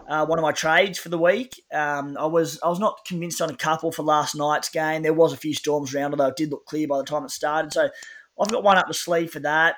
uh, 0.07 0.25
one 0.25 0.37
of 0.37 0.43
my 0.43 0.51
trades 0.51 0.99
for 0.99 1.09
the 1.09 1.17
week. 1.17 1.61
Um, 1.73 2.17
I 2.19 2.25
was 2.25 2.59
I 2.63 2.69
was 2.69 2.79
not 2.79 3.05
convinced 3.05 3.41
on 3.41 3.49
a 3.49 3.55
couple 3.55 3.91
for 3.91 4.03
last 4.03 4.35
night's 4.35 4.69
game. 4.69 5.01
There 5.01 5.13
was 5.13 5.33
a 5.33 5.37
few 5.37 5.53
storms 5.53 5.93
around, 5.93 6.13
although 6.13 6.27
it 6.27 6.35
did 6.35 6.51
look 6.51 6.65
clear 6.65 6.87
by 6.87 6.97
the 6.97 7.03
time 7.03 7.23
it 7.23 7.31
started. 7.31 7.73
So 7.73 7.89
I've 8.39 8.51
got 8.51 8.63
one 8.63 8.77
up 8.77 8.87
the 8.87 8.93
sleeve 8.93 9.31
for 9.31 9.39
that. 9.39 9.75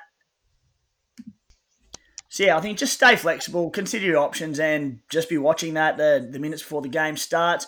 So 2.30 2.44
yeah, 2.44 2.58
I 2.58 2.62
think 2.62 2.78
just 2.78 2.94
stay 2.94 3.16
flexible, 3.16 3.70
consider 3.70 4.06
your 4.06 4.18
options, 4.18 4.60
and 4.60 5.00
just 5.10 5.30
be 5.30 5.38
watching 5.38 5.76
that 5.76 5.98
the, 5.98 6.28
the 6.30 6.40
minutes 6.40 6.62
before 6.62 6.82
the 6.82 6.90
game 6.90 7.16
starts. 7.16 7.68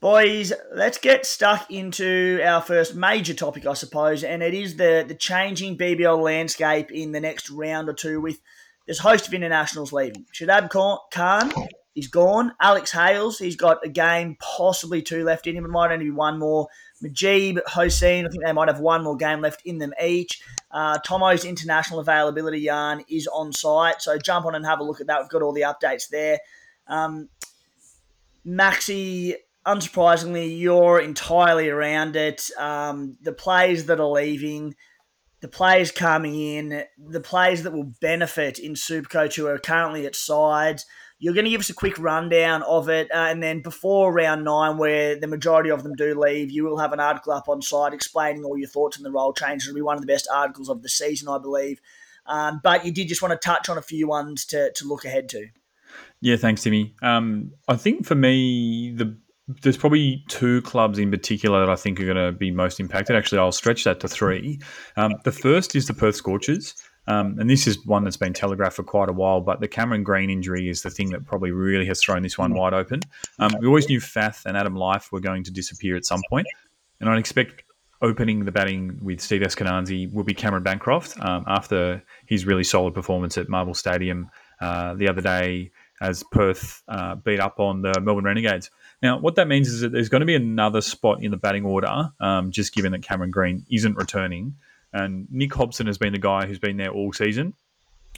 Boys, 0.00 0.52
let's 0.74 0.98
get 0.98 1.24
stuck 1.24 1.70
into 1.70 2.40
our 2.44 2.60
first 2.60 2.96
major 2.96 3.34
topic, 3.34 3.64
I 3.64 3.74
suppose, 3.74 4.24
and 4.24 4.42
it 4.42 4.54
is 4.54 4.76
the 4.76 5.04
the 5.06 5.14
changing 5.14 5.78
BBL 5.78 6.20
landscape 6.20 6.90
in 6.90 7.12
the 7.12 7.20
next 7.20 7.48
round 7.50 7.88
or 7.88 7.92
two 7.92 8.20
with 8.20 8.40
this 8.88 8.98
host 8.98 9.28
of 9.28 9.34
internationals 9.34 9.92
leaving. 9.92 10.26
Shadab 10.34 10.70
Khan 10.70 11.52
He's 11.94 12.08
gone. 12.08 12.54
Alex 12.58 12.90
Hales, 12.90 13.38
he's 13.38 13.56
got 13.56 13.84
a 13.84 13.88
game, 13.88 14.36
possibly 14.40 15.02
two 15.02 15.24
left 15.24 15.46
in 15.46 15.54
him. 15.54 15.66
It 15.66 15.68
might 15.68 15.92
only 15.92 16.06
be 16.06 16.10
one 16.10 16.38
more. 16.38 16.68
Mujeeb, 17.04 17.58
Hosein, 17.68 18.24
I 18.24 18.28
think 18.28 18.44
they 18.44 18.52
might 18.52 18.68
have 18.68 18.80
one 18.80 19.04
more 19.04 19.16
game 19.16 19.42
left 19.42 19.60
in 19.66 19.76
them 19.78 19.92
each. 20.02 20.42
Uh, 20.70 20.98
Tomo's 21.00 21.44
international 21.44 22.00
availability 22.00 22.60
yarn 22.60 23.04
is 23.10 23.26
on 23.26 23.52
site, 23.52 24.00
so 24.00 24.16
jump 24.16 24.46
on 24.46 24.54
and 24.54 24.64
have 24.64 24.80
a 24.80 24.84
look 24.84 25.02
at 25.02 25.08
that. 25.08 25.20
We've 25.20 25.28
got 25.28 25.42
all 25.42 25.52
the 25.52 25.62
updates 25.62 26.08
there. 26.08 26.38
Um, 26.86 27.28
Maxi, 28.46 29.34
unsurprisingly, 29.66 30.58
you're 30.58 30.98
entirely 30.98 31.68
around 31.68 32.16
it. 32.16 32.48
Um, 32.56 33.18
the 33.20 33.34
players 33.34 33.84
that 33.86 34.00
are 34.00 34.06
leaving, 34.06 34.76
the 35.40 35.48
players 35.48 35.90
coming 35.90 36.40
in, 36.40 36.84
the 36.96 37.20
players 37.20 37.64
that 37.64 37.74
will 37.74 37.92
benefit 38.00 38.58
in 38.58 38.72
Supercoach 38.72 39.34
who 39.34 39.46
are 39.46 39.58
currently 39.58 40.06
at 40.06 40.16
sides– 40.16 40.86
you're 41.22 41.34
going 41.34 41.44
to 41.44 41.50
give 41.52 41.60
us 41.60 41.70
a 41.70 41.74
quick 41.74 42.00
rundown 42.00 42.64
of 42.64 42.88
it, 42.88 43.08
uh, 43.12 43.28
and 43.30 43.40
then 43.40 43.62
before 43.62 44.12
round 44.12 44.44
nine, 44.44 44.76
where 44.76 45.14
the 45.14 45.28
majority 45.28 45.70
of 45.70 45.84
them 45.84 45.94
do 45.94 46.18
leave, 46.18 46.50
you 46.50 46.64
will 46.64 46.78
have 46.78 46.92
an 46.92 46.98
article 46.98 47.32
up 47.32 47.48
on 47.48 47.62
site 47.62 47.94
explaining 47.94 48.44
all 48.44 48.58
your 48.58 48.68
thoughts 48.68 48.96
on 48.96 49.04
the 49.04 49.10
role 49.12 49.32
change. 49.32 49.62
It'll 49.62 49.76
be 49.76 49.82
one 49.82 49.94
of 49.94 50.00
the 50.00 50.08
best 50.08 50.26
articles 50.34 50.68
of 50.68 50.82
the 50.82 50.88
season, 50.88 51.28
I 51.28 51.38
believe. 51.38 51.80
Um, 52.26 52.60
but 52.60 52.84
you 52.84 52.90
did 52.90 53.06
just 53.06 53.22
want 53.22 53.30
to 53.32 53.38
touch 53.38 53.68
on 53.68 53.78
a 53.78 53.82
few 53.82 54.08
ones 54.08 54.44
to, 54.46 54.72
to 54.72 54.84
look 54.84 55.04
ahead 55.04 55.28
to. 55.28 55.46
Yeah, 56.20 56.34
thanks, 56.34 56.64
Timmy. 56.64 56.92
Um, 57.02 57.52
I 57.68 57.76
think 57.76 58.04
for 58.04 58.16
me, 58.16 58.90
the 58.90 59.16
there's 59.62 59.76
probably 59.76 60.24
two 60.28 60.62
clubs 60.62 60.98
in 60.98 61.10
particular 61.10 61.60
that 61.60 61.70
I 61.70 61.76
think 61.76 62.00
are 62.00 62.04
going 62.04 62.16
to 62.16 62.32
be 62.32 62.50
most 62.50 62.80
impacted. 62.80 63.14
Actually, 63.14 63.38
I'll 63.38 63.52
stretch 63.52 63.84
that 63.84 64.00
to 64.00 64.08
three. 64.08 64.60
Um, 64.96 65.14
the 65.24 65.32
first 65.32 65.76
is 65.76 65.86
the 65.86 65.94
Perth 65.94 66.16
Scorchers. 66.16 66.74
Um, 67.08 67.36
and 67.38 67.50
this 67.50 67.66
is 67.66 67.84
one 67.84 68.04
that's 68.04 68.16
been 68.16 68.32
telegraphed 68.32 68.76
for 68.76 68.84
quite 68.84 69.08
a 69.08 69.12
while, 69.12 69.40
but 69.40 69.60
the 69.60 69.68
Cameron 69.68 70.04
Green 70.04 70.30
injury 70.30 70.68
is 70.68 70.82
the 70.82 70.90
thing 70.90 71.10
that 71.10 71.26
probably 71.26 71.50
really 71.50 71.86
has 71.86 72.00
thrown 72.00 72.22
this 72.22 72.38
one 72.38 72.54
wide 72.54 72.74
open. 72.74 73.00
Um, 73.38 73.52
we 73.60 73.66
always 73.66 73.88
knew 73.88 74.00
Faf 74.00 74.46
and 74.46 74.56
Adam 74.56 74.74
Lyth 74.74 75.10
were 75.10 75.20
going 75.20 75.42
to 75.44 75.50
disappear 75.50 75.96
at 75.96 76.04
some 76.04 76.22
point, 76.30 76.46
and 77.00 77.10
I'd 77.10 77.18
expect 77.18 77.64
opening 78.02 78.44
the 78.44 78.52
batting 78.52 78.98
with 79.00 79.20
Steve 79.20 79.42
Eskinazi 79.42 80.12
will 80.12 80.24
be 80.24 80.34
Cameron 80.34 80.64
Bancroft 80.64 81.18
um, 81.20 81.44
after 81.46 82.02
his 82.26 82.44
really 82.44 82.64
solid 82.64 82.94
performance 82.94 83.38
at 83.38 83.48
Marvel 83.48 83.74
Stadium 83.74 84.28
uh, 84.60 84.94
the 84.94 85.08
other 85.08 85.20
day 85.20 85.70
as 86.00 86.24
Perth 86.32 86.82
uh, 86.88 87.14
beat 87.14 87.38
up 87.38 87.60
on 87.60 87.82
the 87.82 88.00
Melbourne 88.00 88.24
Renegades. 88.24 88.70
Now, 89.02 89.18
what 89.18 89.36
that 89.36 89.46
means 89.46 89.68
is 89.68 89.80
that 89.80 89.92
there's 89.92 90.08
going 90.08 90.20
to 90.20 90.26
be 90.26 90.34
another 90.34 90.80
spot 90.80 91.22
in 91.22 91.30
the 91.30 91.36
batting 91.36 91.64
order, 91.64 92.10
um, 92.20 92.50
just 92.50 92.74
given 92.74 92.90
that 92.92 93.02
Cameron 93.02 93.30
Green 93.30 93.64
isn't 93.70 93.96
returning. 93.96 94.56
And 94.92 95.26
Nick 95.30 95.54
Hobson 95.54 95.86
has 95.86 95.98
been 95.98 96.12
the 96.12 96.18
guy 96.18 96.46
who's 96.46 96.58
been 96.58 96.76
there 96.76 96.90
all 96.90 97.12
season. 97.12 97.54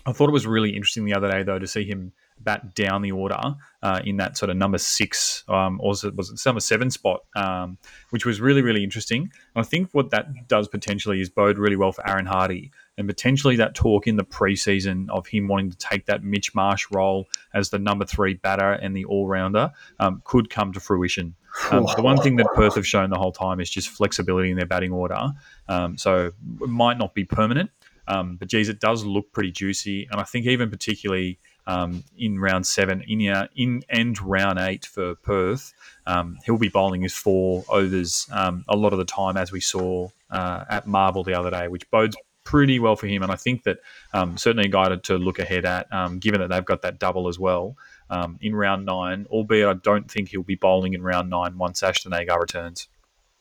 I 0.07 0.13
thought 0.13 0.29
it 0.29 0.33
was 0.33 0.47
really 0.47 0.71
interesting 0.71 1.05
the 1.05 1.15
other 1.15 1.31
day, 1.31 1.43
though, 1.43 1.59
to 1.59 1.67
see 1.67 1.85
him 1.85 2.13
bat 2.41 2.75
down 2.75 3.01
the 3.01 3.13
order 3.13 3.41
uh, 3.83 4.01
in 4.05 4.17
that 4.19 4.37
sort 4.37 4.51
of 4.51 4.57
number 4.57 4.77
six, 4.77 5.45
um, 5.49 5.81
or 5.81 5.91
was 5.91 6.05
it, 6.05 6.15
was 6.15 6.31
it 6.31 6.41
number 6.45 6.61
seven 6.61 6.91
spot, 6.91 7.21
um, 7.37 7.79
which 8.11 8.27
was 8.27 8.41
really, 8.41 8.61
really 8.61 8.85
interesting. 8.85 9.23
And 9.23 9.31
I 9.55 9.63
think 9.63 9.91
what 9.93 10.11
that 10.11 10.49
does 10.49 10.69
potentially 10.69 11.21
is 11.21 11.31
bode 11.31 11.59
really 11.59 11.77
well 11.77 11.93
for 11.93 12.07
Aaron 12.09 12.27
Hardy 12.27 12.71
and 12.97 13.09
potentially 13.09 13.57
that 13.57 13.75
talk 13.75 14.07
in 14.07 14.17
the 14.17 14.25
preseason 14.25 15.09
of 15.11 15.27
him 15.27 15.49
wanting 15.49 15.71
to 15.71 15.77
take 15.77 16.07
that 16.07 16.23
Mitch 16.23 16.55
Marsh 16.55 16.87
role 16.91 17.27
as 17.53 17.71
the 17.71 17.79
number 17.79 18.05
three 18.05 18.35
batter 18.35 18.73
and 18.73 18.97
the 18.97 19.05
all 19.05 19.27
rounder 19.27 19.73
um, 19.99 20.23
could 20.25 20.51
come 20.51 20.73
to 20.73 20.81
fruition. 20.81 21.35
Um, 21.71 21.87
the 21.97 22.03
one 22.03 22.19
thing 22.19 22.37
that 22.37 22.47
Perth 22.55 22.75
have 22.75 22.87
shown 22.87 23.11
the 23.11 23.19
whole 23.19 23.33
time 23.33 23.61
is 23.61 23.71
just 23.71 23.89
flexibility 23.89 24.51
in 24.51 24.57
their 24.57 24.67
batting 24.67 24.93
order. 24.93 25.33
Um, 25.69 25.97
so 25.97 26.33
it 26.61 26.69
might 26.69 26.99
not 26.99 27.15
be 27.15 27.25
permanent, 27.25 27.71
um, 28.09 28.37
but 28.37 28.49
geez, 28.49 28.69
it 28.69 28.81
does 28.81 29.05
look 29.05 29.33
pretty 29.33 29.53
juicy. 29.53 30.09
And 30.11 30.21
I 30.21 30.25
think 30.25 30.47
even 30.47 30.69
particularly 30.69 31.39
um, 31.67 32.03
in 32.19 32.41
round 32.41 32.67
seven, 32.67 33.03
in 33.03 33.21
in 33.55 33.83
and 33.89 34.21
round 34.21 34.59
eight 34.59 34.85
for 34.85 35.15
Perth, 35.15 35.73
um, 36.07 36.39
he'll 36.45 36.59
be 36.59 36.69
bowling 36.69 37.03
his 37.03 37.15
four 37.15 37.65
overs 37.69 38.29
a 38.33 38.77
lot 38.77 38.93
of 38.93 38.99
the 38.99 39.05
time, 39.05 39.37
as 39.37 39.53
we 39.53 39.61
saw 39.61 40.09
uh, 40.31 40.65
at 40.69 40.87
Marvel 40.87 41.23
the 41.23 41.35
other 41.35 41.51
day, 41.51 41.69
which 41.69 41.89
bodes 41.91 42.17
pretty 42.45 42.79
well 42.79 42.97
for 42.97 43.07
him. 43.07 43.23
And 43.23 43.33
I 43.33 43.37
think 43.37 43.65
that 43.65 43.79
um, 44.13 44.37
certainly 44.37 44.67
a 44.67 44.71
guy 44.71 44.89
to, 44.91 44.99
to, 44.99 45.19
look 45.19 45.39
ahead 45.39 45.65
at, 45.65 45.93
um, 45.93 46.19
given 46.19 46.41
that 46.41 46.49
they've 46.49 46.65
got 46.65 46.83
that 46.83 46.99
double 46.99 47.29
as 47.29 47.39
well 47.39 47.77
um, 48.11 48.39
in 48.41 48.55
round 48.55 48.85
nine, 48.85 49.27
albeit 49.31 49.69
I 49.69 49.75
don't 49.75 50.11
think 50.11 50.29
he'll 50.29 50.43
be 50.43 50.55
bowling 50.55 50.95
in 50.95 51.03
round 51.03 51.31
nine 51.31 51.59
once 51.59 51.83
Ashton 51.83 52.15
Agar 52.15 52.41
returns. 52.41 52.89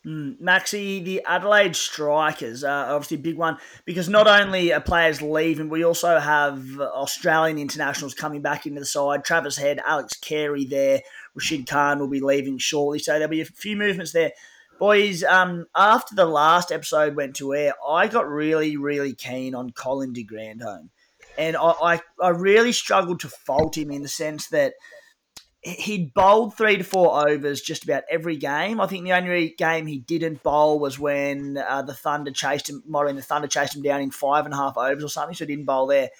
Mm, 0.06 0.38
Maxi, 0.38 1.02
the 1.02 1.22
Adelaide 1.26 1.74
Strikers 1.74 2.62
are 2.62 2.94
obviously 2.94 3.16
a 3.16 3.20
big 3.20 3.38
one 3.38 3.56
because 3.86 4.06
not 4.06 4.26
only 4.26 4.70
are 4.70 4.80
players 4.80 5.22
leaving, 5.22 5.70
we 5.70 5.82
also 5.82 6.18
have 6.18 6.78
Australian 6.78 7.58
internationals 7.58 8.12
coming 8.12 8.42
back 8.42 8.66
into 8.66 8.80
the 8.80 8.86
side. 8.86 9.24
Travis 9.24 9.56
Head, 9.56 9.80
Alex 9.86 10.14
Carey 10.18 10.66
there, 10.66 11.00
Rashid 11.34 11.66
Khan 11.66 12.00
will 12.00 12.08
be 12.08 12.20
leaving 12.20 12.58
shortly. 12.58 12.98
So 12.98 13.12
there'll 13.12 13.28
be 13.28 13.40
a 13.40 13.46
few 13.46 13.76
movements 13.76 14.12
there. 14.12 14.32
Boys, 14.78 15.22
um, 15.22 15.66
after 15.74 16.14
the 16.14 16.26
last 16.26 16.72
episode 16.72 17.16
went 17.16 17.36
to 17.36 17.54
air, 17.54 17.74
I 17.86 18.08
got 18.08 18.28
really, 18.28 18.76
really 18.76 19.14
keen 19.14 19.54
on 19.54 19.70
Colin 19.70 20.12
de 20.12 20.24
Grandhomme. 20.24 20.90
And 21.38 21.56
I, 21.56 21.74
I, 21.82 22.00
I 22.22 22.28
really 22.30 22.72
struggled 22.72 23.20
to 23.20 23.28
fault 23.28 23.76
him 23.76 23.90
in 23.90 24.02
the 24.02 24.08
sense 24.08 24.48
that 24.48 24.74
he'd 25.62 26.12
bowled 26.12 26.56
three 26.56 26.76
to 26.76 26.84
four 26.84 27.28
overs 27.28 27.60
just 27.60 27.84
about 27.84 28.02
every 28.10 28.36
game. 28.36 28.80
I 28.80 28.86
think 28.86 29.04
the 29.04 29.14
only 29.14 29.54
game 29.56 29.86
he 29.86 29.98
didn't 29.98 30.42
bowl 30.42 30.78
was 30.78 30.98
when 30.98 31.56
uh, 31.56 31.82
the 31.82 31.94
Thunder 31.94 32.30
chased 32.30 32.68
him, 32.68 32.82
might 32.86 33.12
the 33.14 33.22
Thunder 33.22 33.48
chased 33.48 33.74
him 33.74 33.82
down 33.82 34.02
in 34.02 34.10
five 34.10 34.44
and 34.44 34.52
a 34.52 34.56
half 34.56 34.76
overs 34.76 35.04
or 35.04 35.08
something, 35.08 35.34
so 35.34 35.46
he 35.46 35.54
didn't 35.54 35.66
bowl 35.66 35.86
there. 35.86 36.10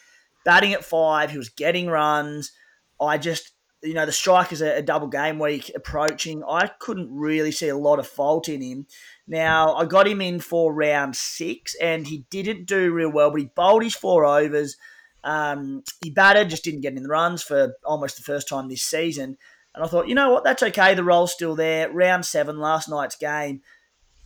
Batting 0.44 0.72
at 0.72 0.84
five, 0.84 1.30
he 1.30 1.38
was 1.38 1.50
getting 1.50 1.88
runs. 1.88 2.52
I 3.00 3.18
just, 3.18 3.52
you 3.84 3.94
know, 3.94 4.06
the 4.06 4.12
strikers 4.12 4.60
a, 4.60 4.78
a 4.78 4.82
double 4.82 5.08
game 5.08 5.38
week 5.38 5.70
approaching. 5.76 6.42
I 6.42 6.66
couldn't 6.80 7.14
really 7.14 7.52
see 7.52 7.68
a 7.68 7.76
lot 7.76 8.00
of 8.00 8.08
fault 8.08 8.48
in 8.48 8.60
him. 8.62 8.86
Now, 9.28 9.74
I 9.74 9.84
got 9.84 10.08
him 10.08 10.20
in 10.20 10.40
for 10.40 10.74
round 10.74 11.14
six, 11.14 11.76
and 11.76 12.06
he 12.06 12.24
didn't 12.30 12.66
do 12.66 12.90
real 12.90 13.12
well, 13.12 13.30
but 13.30 13.40
he 13.40 13.50
bowled 13.54 13.84
his 13.84 13.94
four 13.94 14.24
overs– 14.24 14.76
um, 15.24 15.82
he 16.02 16.10
batted, 16.10 16.50
just 16.50 16.64
didn't 16.64 16.82
get 16.82 16.94
in 16.94 17.02
the 17.02 17.08
runs 17.08 17.42
for 17.42 17.74
almost 17.84 18.16
the 18.16 18.22
first 18.22 18.46
time 18.46 18.68
this 18.68 18.82
season. 18.82 19.38
And 19.74 19.82
I 19.82 19.88
thought, 19.88 20.06
you 20.06 20.14
know 20.14 20.30
what, 20.30 20.44
that's 20.44 20.62
okay. 20.62 20.94
The 20.94 21.02
role's 21.02 21.32
still 21.32 21.56
there. 21.56 21.90
Round 21.90 22.24
seven, 22.24 22.58
last 22.58 22.88
night's 22.88 23.16
game, 23.16 23.62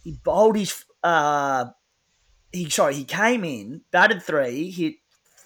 he 0.02 0.18
bowled 0.22 0.56
his. 0.56 0.84
Uh, 1.02 1.66
he 2.52 2.68
sorry, 2.68 2.94
he 2.94 3.04
came 3.04 3.44
in, 3.44 3.82
batted 3.92 4.22
three, 4.22 4.70
hit 4.70 4.94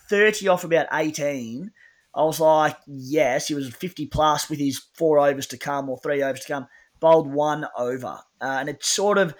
thirty 0.09 0.49
off 0.49 0.65
about 0.65 0.87
eighteen. 0.93 1.71
I 2.15 2.25
was 2.25 2.41
like, 2.41 2.77
yes, 2.87 3.49
he 3.49 3.55
was 3.55 3.69
fifty 3.71 4.07
plus 4.07 4.51
with 4.51 4.59
his 4.59 4.79
four 4.95 5.19
overs 5.19 5.47
to 5.49 5.59
come 5.59 5.89
or 5.89 5.99
three 5.99 6.23
overs 6.23 6.41
to 6.41 6.53
come. 6.53 6.67
Bowled 7.01 7.33
one 7.33 7.67
over, 7.77 8.19
uh, 8.41 8.59
and 8.61 8.69
it 8.69 8.85
sort 8.85 9.19
of 9.19 9.35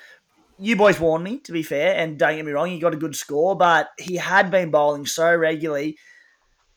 you 0.59 0.77
boys 0.77 1.01
warned 1.01 1.25
me, 1.25 1.39
to 1.39 1.53
be 1.53 1.63
fair, 1.63 1.97
and 1.97 2.19
don't 2.19 2.37
get 2.37 2.45
me 2.45 2.53
wrong, 2.53 2.69
he 2.69 2.79
got 2.79 2.95
a 2.95 2.99
good 2.99 3.17
score, 3.17 3.57
but 3.57 3.89
he 3.99 4.17
had 4.17 4.51
been 4.51 4.71
bowling 4.71 5.07
so 5.07 5.35
regularly. 5.35 5.99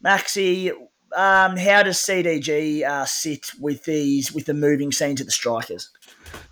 Maxi, 0.03 0.71
um, 1.15 1.55
how 1.55 1.83
does 1.83 1.97
CDG 1.97 2.83
uh, 2.83 3.05
sit 3.05 3.51
with 3.59 3.85
these 3.85 4.33
with 4.33 4.45
the 4.45 4.53
moving 4.53 4.91
scenes 4.91 5.21
at 5.21 5.27
the 5.27 5.31
strikers? 5.31 5.89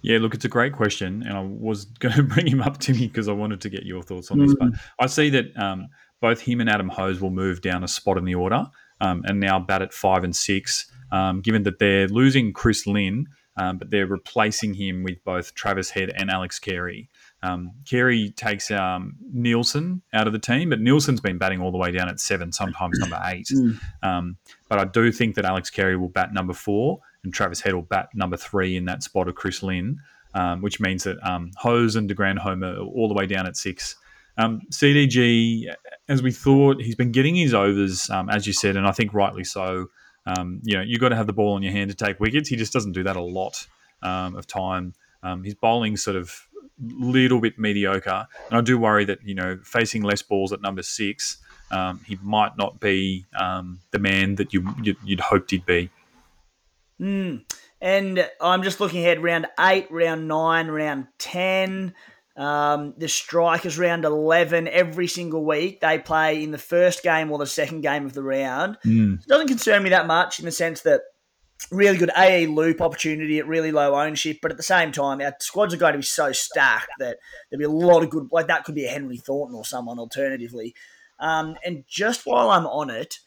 Yeah, 0.02 0.20
look, 0.20 0.34
it's 0.34 0.46
a 0.46 0.50
great 0.50 0.74
question, 0.74 1.24
and 1.24 1.38
I 1.38 1.42
was 1.42 1.86
going 2.00 2.16
to 2.16 2.24
bring 2.24 2.48
him 2.48 2.62
up 2.62 2.78
to 2.82 2.94
me 2.94 3.08
because 3.08 3.28
I 3.28 3.34
wanted 3.34 3.62
to 3.62 3.70
get 3.70 3.84
your 3.84 4.04
thoughts 4.04 4.32
on 4.32 4.38
mm. 4.38 4.48
this. 4.48 4.56
But 4.60 4.70
I 5.00 5.08
see 5.08 5.30
that 5.32 5.58
um, 5.58 5.90
both 6.22 6.40
him 6.40 6.62
and 6.62 6.70
Adam 6.70 6.90
Hose 6.90 7.20
will 7.20 7.32
move 7.32 7.62
down 7.62 7.84
a 7.84 7.88
spot 7.88 8.18
in 8.18 8.26
the 8.26 8.36
order, 8.36 8.66
um, 9.02 9.24
and 9.26 9.40
now 9.40 9.60
bat 9.60 9.82
at 9.82 9.94
five 9.94 10.24
and 10.24 10.36
six. 10.36 10.90
Um, 11.12 11.42
given 11.42 11.62
that 11.64 11.78
they're 11.78 12.08
losing 12.08 12.54
Chris 12.54 12.88
Lynn, 12.88 13.28
um, 13.56 13.78
but 13.78 13.92
they're 13.92 14.08
replacing 14.08 14.74
him 14.74 15.04
with 15.04 15.24
both 15.24 15.54
Travis 15.54 15.92
Head 15.92 16.12
and 16.16 16.32
Alex 16.32 16.58
Carey. 16.60 17.10
Um, 17.44 17.72
Carey 17.86 18.32
takes 18.36 18.72
um, 18.72 19.16
Nielsen 19.32 20.02
out 20.14 20.28
of 20.28 20.34
the 20.34 20.40
team, 20.40 20.70
but 20.70 20.80
Nielsen's 20.80 21.22
been 21.22 21.38
batting 21.38 21.62
all 21.62 21.72
the 21.72 21.78
way 21.78 21.92
down 21.92 22.10
at 22.10 22.20
seven, 22.20 22.52
sometimes 22.52 22.98
number 23.00 23.20
eight. 23.26 23.48
Mm. 23.54 23.80
Um, 24.02 24.38
but 24.70 24.80
I 24.80 24.86
do 24.86 25.12
think 25.12 25.36
that 25.36 25.46
Alex 25.46 25.70
Carey 25.70 25.98
will 25.98 26.10
bat 26.10 26.34
number 26.34 26.54
four, 26.54 27.00
and 27.24 27.34
Travis 27.34 27.62
Head 27.62 27.76
will 27.76 27.84
bat 27.84 28.10
number 28.16 28.38
three 28.38 28.76
in 28.76 28.86
that 28.86 29.04
spot 29.04 29.28
of 29.28 29.36
Chris 29.36 29.62
Lynn, 29.62 30.00
um, 30.34 30.62
which 30.62 30.80
means 30.80 31.04
that 31.04 31.18
um, 31.28 31.52
Hose 31.58 31.96
and 31.96 32.08
de 32.08 32.14
Grandhomme 32.14 32.64
are 32.64 32.78
all 32.78 33.08
the 33.08 33.14
way 33.14 33.28
down 33.28 33.46
at 33.46 33.58
six. 33.58 33.98
Um, 34.38 34.62
CDG, 34.72 35.74
as 36.10 36.22
we 36.24 36.32
thought, 36.32 36.82
he's 36.82 36.96
been 36.96 37.12
getting 37.12 37.36
his 37.36 37.54
overs, 37.54 38.10
um, 38.10 38.30
as 38.30 38.48
you 38.48 38.54
said, 38.54 38.76
and 38.76 38.88
I 38.88 38.92
think 38.92 39.14
rightly 39.14 39.44
so. 39.44 39.88
Um, 40.26 40.62
you 40.64 40.76
know, 40.76 40.82
you've 40.82 41.02
got 41.02 41.10
to 41.10 41.16
have 41.16 41.28
the 41.28 41.34
ball 41.34 41.58
in 41.58 41.64
your 41.64 41.72
hand 41.72 41.90
to 41.92 41.96
take 41.96 42.20
wickets. 42.20 42.50
He 42.50 42.56
just 42.56 42.74
doesn't 42.74 42.94
do 42.94 43.04
that 43.04 43.16
a 43.16 43.22
lot 43.22 43.68
um, 44.02 44.36
of 44.36 44.48
time. 44.48 44.94
Um, 45.22 45.44
his 45.44 45.54
bowling 45.54 45.98
sort 45.98 46.16
of 46.16 46.48
little 46.80 47.40
bit 47.40 47.60
mediocre, 47.60 48.28
and 48.50 48.58
I 48.58 48.62
do 48.62 48.78
worry 48.78 49.06
that 49.06 49.20
you 49.24 49.36
know 49.36 49.60
facing 49.64 50.02
less 50.02 50.22
balls 50.22 50.52
at 50.52 50.62
number 50.62 50.84
six, 50.84 51.38
um, 51.72 52.02
he 52.06 52.18
might 52.22 52.58
not 52.58 52.80
be 52.80 53.26
the 53.32 54.00
man 54.00 54.36
that 54.36 54.54
you 54.54 54.68
you'd, 54.82 54.98
you'd 55.04 55.20
hoped 55.20 55.52
he'd 55.52 55.66
be. 55.66 55.90
Mm. 57.00 57.44
And 57.82 58.30
I'm 58.40 58.64
just 58.64 58.80
looking 58.80 59.02
ahead: 59.02 59.22
round 59.22 59.48
eight, 59.60 59.88
round 59.92 60.28
nine, 60.28 60.68
round 60.68 61.08
ten. 61.18 61.94
Um, 62.36 62.96
the 62.98 63.08
strikers 63.08 63.78
round 63.78 64.06
11 64.06 64.68
every 64.68 65.08
single 65.08 65.46
week. 65.46 65.82
They 65.82 66.00
play 66.00 66.44
in 66.44 66.52
the 66.52 66.58
first 66.58 67.04
game 67.04 67.32
or 67.32 67.38
the 67.38 67.46
second 67.46 67.82
game 67.82 68.06
of 68.06 68.14
the 68.14 68.24
round. 68.24 68.78
Mm. 68.86 69.22
It 69.22 69.28
doesn't 69.28 69.48
concern 69.48 69.84
me 69.84 69.92
that 69.92 70.08
much 70.08 70.40
in 70.40 70.46
the 70.46 70.52
sense 70.52 70.82
that 70.82 71.02
really 71.72 71.98
good 71.98 72.12
AE 72.18 72.48
loop 72.48 72.82
opportunity 72.82 73.40
at 73.40 73.48
really 73.48 73.72
low 73.72 73.96
ownership, 73.96 74.40
but 74.42 74.52
at 74.52 74.58
the 74.58 74.64
same 74.64 74.92
time, 74.92 75.22
our 75.22 75.36
squads 75.40 75.74
are 75.74 75.78
going 75.78 75.94
to 75.94 76.00
be 76.00 76.04
so 76.04 76.32
stacked 76.32 76.90
that 77.00 77.18
there'll 77.50 77.60
be 77.60 77.66
a 77.66 77.88
lot 77.88 78.04
of 78.04 78.10
good, 78.10 78.28
like 78.32 78.48
that 78.48 78.64
could 78.64 78.76
be 78.76 78.86
a 78.86 78.90
Henry 78.90 79.18
Thornton 79.18 79.56
or 79.56 79.66
someone 79.66 80.00
alternatively. 80.00 80.74
Um, 81.20 81.56
and 81.64 81.84
just 81.88 82.26
while 82.26 82.50
I'm 82.50 82.66
on 82.66 82.90
it, 82.90 83.20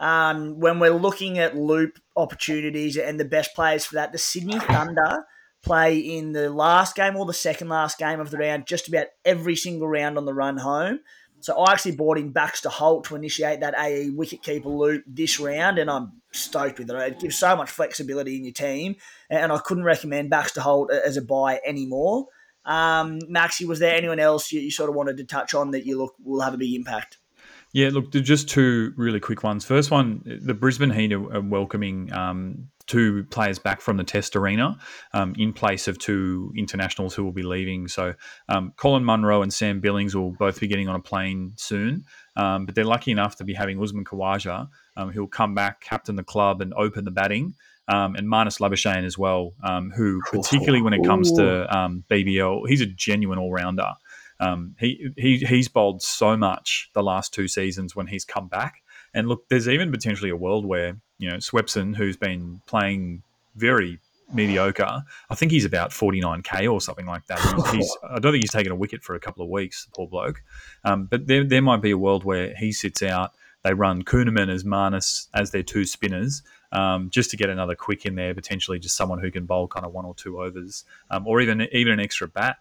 um, 0.00 0.58
when 0.58 0.78
we're 0.78 0.90
looking 0.90 1.38
at 1.38 1.56
loop 1.56 1.98
opportunities 2.16 2.96
and 2.96 3.18
the 3.18 3.24
best 3.24 3.54
players 3.54 3.84
for 3.84 3.94
that, 3.94 4.12
the 4.12 4.18
Sydney 4.18 4.58
Thunder 4.58 5.24
play 5.66 5.98
in 5.98 6.32
the 6.32 6.48
last 6.48 6.94
game 6.94 7.16
or 7.16 7.26
the 7.26 7.34
second 7.34 7.68
last 7.68 7.98
game 7.98 8.20
of 8.20 8.30
the 8.30 8.38
round, 8.38 8.66
just 8.66 8.88
about 8.88 9.08
every 9.24 9.56
single 9.56 9.88
round 9.88 10.16
on 10.16 10.24
the 10.24 10.32
run 10.32 10.56
home. 10.58 11.00
So 11.40 11.58
I 11.58 11.72
actually 11.72 11.96
bought 11.96 12.18
in 12.18 12.30
Baxter 12.30 12.68
Holt 12.68 13.04
to 13.04 13.16
initiate 13.16 13.60
that 13.60 13.74
AE 13.78 14.10
wicketkeeper 14.10 14.64
loop 14.64 15.04
this 15.06 15.38
round, 15.38 15.78
and 15.78 15.90
I'm 15.90 16.22
stoked 16.32 16.78
with 16.78 16.90
it. 16.90 16.96
It 16.96 17.20
gives 17.20 17.36
so 17.36 17.54
much 17.56 17.70
flexibility 17.70 18.36
in 18.36 18.44
your 18.44 18.52
team, 18.52 18.96
and 19.28 19.52
I 19.52 19.58
couldn't 19.58 19.84
recommend 19.84 20.30
Baxter 20.30 20.60
Holt 20.60 20.90
as 20.90 21.16
a 21.16 21.22
buy 21.22 21.60
anymore. 21.66 22.26
Um, 22.64 23.20
Maxi, 23.22 23.66
was 23.66 23.78
there 23.78 23.94
anyone 23.94 24.18
else 24.18 24.50
you, 24.50 24.60
you 24.60 24.70
sort 24.70 24.88
of 24.88 24.96
wanted 24.96 25.18
to 25.18 25.24
touch 25.24 25.52
on 25.54 25.72
that 25.72 25.84
you 25.84 25.98
look 25.98 26.14
will 26.24 26.40
have 26.40 26.54
a 26.54 26.58
big 26.58 26.74
impact? 26.74 27.18
Yeah, 27.72 27.90
look, 27.92 28.10
just 28.10 28.48
two 28.48 28.92
really 28.96 29.20
quick 29.20 29.42
ones. 29.42 29.64
First 29.64 29.90
one, 29.90 30.22
the 30.24 30.54
Brisbane 30.54 30.90
Heat 30.90 31.12
are 31.12 31.40
welcoming 31.40 32.12
um, 32.12 32.70
two 32.86 33.24
players 33.24 33.58
back 33.58 33.80
from 33.80 33.96
the 33.96 34.04
Test 34.04 34.36
arena 34.36 34.78
um, 35.12 35.34
in 35.38 35.52
place 35.52 35.88
of 35.88 35.98
two 35.98 36.52
internationals 36.56 37.14
who 37.14 37.24
will 37.24 37.32
be 37.32 37.42
leaving. 37.42 37.88
So 37.88 38.14
um, 38.48 38.72
Colin 38.76 39.04
Munro 39.04 39.42
and 39.42 39.52
Sam 39.52 39.80
Billings 39.80 40.14
will 40.14 40.32
both 40.32 40.60
be 40.60 40.66
getting 40.66 40.88
on 40.88 40.96
a 40.96 41.00
plane 41.00 41.52
soon. 41.56 42.04
Um, 42.36 42.66
but 42.66 42.74
they're 42.74 42.84
lucky 42.84 43.10
enough 43.10 43.36
to 43.36 43.44
be 43.44 43.54
having 43.54 43.82
Usman 43.82 44.04
Khawaja, 44.04 44.68
um, 44.96 45.10
who'll 45.10 45.26
come 45.26 45.54
back, 45.54 45.80
captain 45.80 46.16
the 46.16 46.24
club, 46.24 46.60
and 46.60 46.72
open 46.74 47.04
the 47.04 47.10
batting. 47.10 47.54
Um, 47.88 48.16
and 48.16 48.28
Marnus 48.28 48.60
Labuschagne 48.60 49.04
as 49.04 49.16
well, 49.16 49.52
um, 49.62 49.92
who 49.94 50.20
particularly 50.30 50.82
when 50.82 50.92
it 50.92 51.04
comes 51.04 51.32
to 51.32 51.66
BBL, 52.10 52.68
he's 52.68 52.80
a 52.80 52.86
genuine 52.86 53.38
all 53.38 53.52
rounder. 53.52 53.92
he, 54.78 55.08
he 55.16 55.38
he's 55.38 55.68
bowled 55.68 56.02
so 56.02 56.36
much 56.36 56.90
the 56.94 57.02
last 57.02 57.32
two 57.32 57.46
seasons 57.46 57.94
when 57.94 58.08
he's 58.08 58.24
come 58.24 58.48
back. 58.48 58.82
And 59.16 59.28
look, 59.28 59.48
there's 59.48 59.68
even 59.68 59.90
potentially 59.90 60.30
a 60.30 60.36
world 60.36 60.64
where 60.64 60.96
you 61.18 61.30
know, 61.30 61.36
Swepson, 61.36 61.96
who's 61.96 62.16
been 62.16 62.60
playing 62.66 63.22
very 63.54 63.98
mediocre. 64.32 65.02
I 65.30 65.34
think 65.34 65.52
he's 65.52 65.64
about 65.64 65.90
49k 65.90 66.70
or 66.70 66.80
something 66.80 67.06
like 67.06 67.26
that. 67.26 67.40
He's, 67.72 67.96
I 68.10 68.18
don't 68.18 68.32
think 68.32 68.44
he's 68.44 68.50
taken 68.50 68.72
a 68.72 68.76
wicket 68.76 69.02
for 69.02 69.14
a 69.14 69.20
couple 69.20 69.42
of 69.42 69.48
weeks, 69.48 69.86
poor 69.94 70.06
bloke. 70.06 70.42
Um, 70.84 71.06
but 71.06 71.26
there, 71.26 71.44
there 71.44 71.62
might 71.62 71.80
be 71.80 71.90
a 71.90 71.98
world 71.98 72.24
where 72.24 72.54
he 72.56 72.72
sits 72.72 73.02
out. 73.02 73.32
They 73.62 73.72
run 73.72 74.02
Kuhnemann 74.02 74.48
as 74.48 74.64
Marnus 74.64 75.28
as 75.34 75.50
their 75.50 75.62
two 75.62 75.84
spinners, 75.84 76.42
um, 76.72 77.10
just 77.10 77.30
to 77.30 77.36
get 77.36 77.48
another 77.48 77.74
quick 77.74 78.04
in 78.04 78.14
there, 78.14 78.34
potentially 78.34 78.78
just 78.78 78.96
someone 78.96 79.18
who 79.18 79.30
can 79.30 79.46
bowl 79.46 79.66
kind 79.66 79.84
of 79.86 79.92
one 79.92 80.04
or 80.04 80.14
two 80.14 80.40
overs, 80.40 80.84
um, 81.10 81.26
or 81.26 81.40
even 81.40 81.66
even 81.72 81.94
an 81.94 82.00
extra 82.00 82.28
bat. 82.28 82.58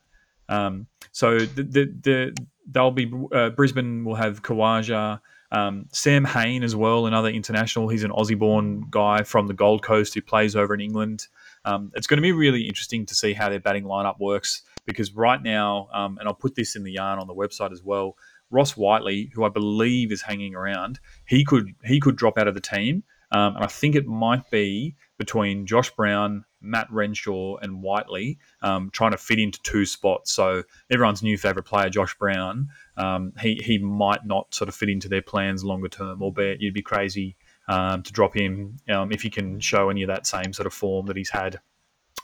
Um, 0.50 0.88
so 1.12 1.40
the, 1.40 1.64
the, 1.64 1.86
the, 2.02 2.46
they'll 2.72 2.92
be 2.92 3.12
uh, 3.32 3.52
Brisbane 3.52 4.04
will 4.04 4.16
have 4.16 4.42
Khawaja. 4.42 5.20
Um, 5.56 5.86
Sam 5.94 6.26
Hain 6.26 6.64
as 6.64 6.76
well, 6.76 7.06
another 7.06 7.30
international. 7.30 7.88
He's 7.88 8.04
an 8.04 8.12
Aussie-born 8.12 8.88
guy 8.90 9.24
from 9.24 9.48
the 9.48 9.54
Gold 9.54 9.84
Coast 9.84 10.14
who 10.14 10.22
plays 10.22 10.54
over 10.54 10.74
in 10.74 10.82
England. 10.82 11.28
Um, 11.64 11.94
it's 11.96 12.08
going 12.08 12.18
to 12.18 12.22
be 12.22 12.34
really 12.34 12.64
interesting 12.68 13.06
to 13.06 13.16
see 13.16 13.32
how 13.32 13.48
their 13.48 13.62
batting 13.62 13.86
lineup 13.86 14.20
works 14.20 14.64
because 14.86 15.14
right 15.14 15.42
now, 15.42 15.88
um, 15.94 16.18
and 16.18 16.28
I'll 16.28 16.36
put 16.36 16.56
this 16.56 16.76
in 16.76 16.84
the 16.84 16.92
yarn 16.92 17.20
on 17.20 17.28
the 17.28 17.34
website 17.34 17.72
as 17.72 17.82
well. 17.82 18.18
Ross 18.52 18.76
Whiteley, 18.76 19.32
who 19.34 19.46
I 19.46 19.50
believe 19.50 20.12
is 20.12 20.22
hanging 20.22 20.56
around, 20.56 21.00
he 21.26 21.46
could 21.46 21.74
he 21.86 22.02
could 22.02 22.18
drop 22.18 22.38
out 22.38 22.48
of 22.48 22.54
the 22.54 22.62
team, 22.62 23.04
um, 23.32 23.56
and 23.56 23.64
I 23.64 23.68
think 23.68 23.96
it 23.96 24.06
might 24.06 24.50
be 24.52 24.96
between 25.18 25.66
Josh 25.66 25.90
Brown, 25.92 26.46
Matt 26.62 26.88
Renshaw, 26.92 27.58
and 27.58 27.82
Whiteley, 27.82 28.40
um, 28.62 28.90
trying 28.92 29.12
to 29.12 29.18
fit 29.18 29.40
into 29.40 29.62
two 29.64 29.86
spots. 29.86 30.34
So 30.34 30.64
everyone's 30.92 31.24
new 31.24 31.38
favourite 31.38 31.66
player, 31.66 31.90
Josh 31.90 32.16
Brown, 32.18 32.68
um, 32.98 33.34
he 33.40 33.56
he 33.56 33.78
might 33.78 34.26
not 34.26 34.54
sort 34.54 34.70
of 34.70 34.76
fit 34.76 34.90
into 34.90 35.10
their 35.10 35.22
plans 35.22 35.64
longer 35.64 35.90
term. 35.90 36.22
Albeit 36.22 36.62
you'd 36.62 36.74
be 36.74 36.82
crazy 36.82 37.36
um, 37.68 38.04
to 38.04 38.12
drop 38.12 38.36
him 38.36 38.78
um, 38.90 39.12
if 39.12 39.22
he 39.22 39.30
can 39.30 39.60
show 39.60 39.90
any 39.90 40.04
of 40.04 40.08
that 40.08 40.28
same 40.28 40.54
sort 40.54 40.68
of 40.68 40.74
form 40.74 41.06
that 41.08 41.18
he's 41.18 41.30
had 41.30 41.60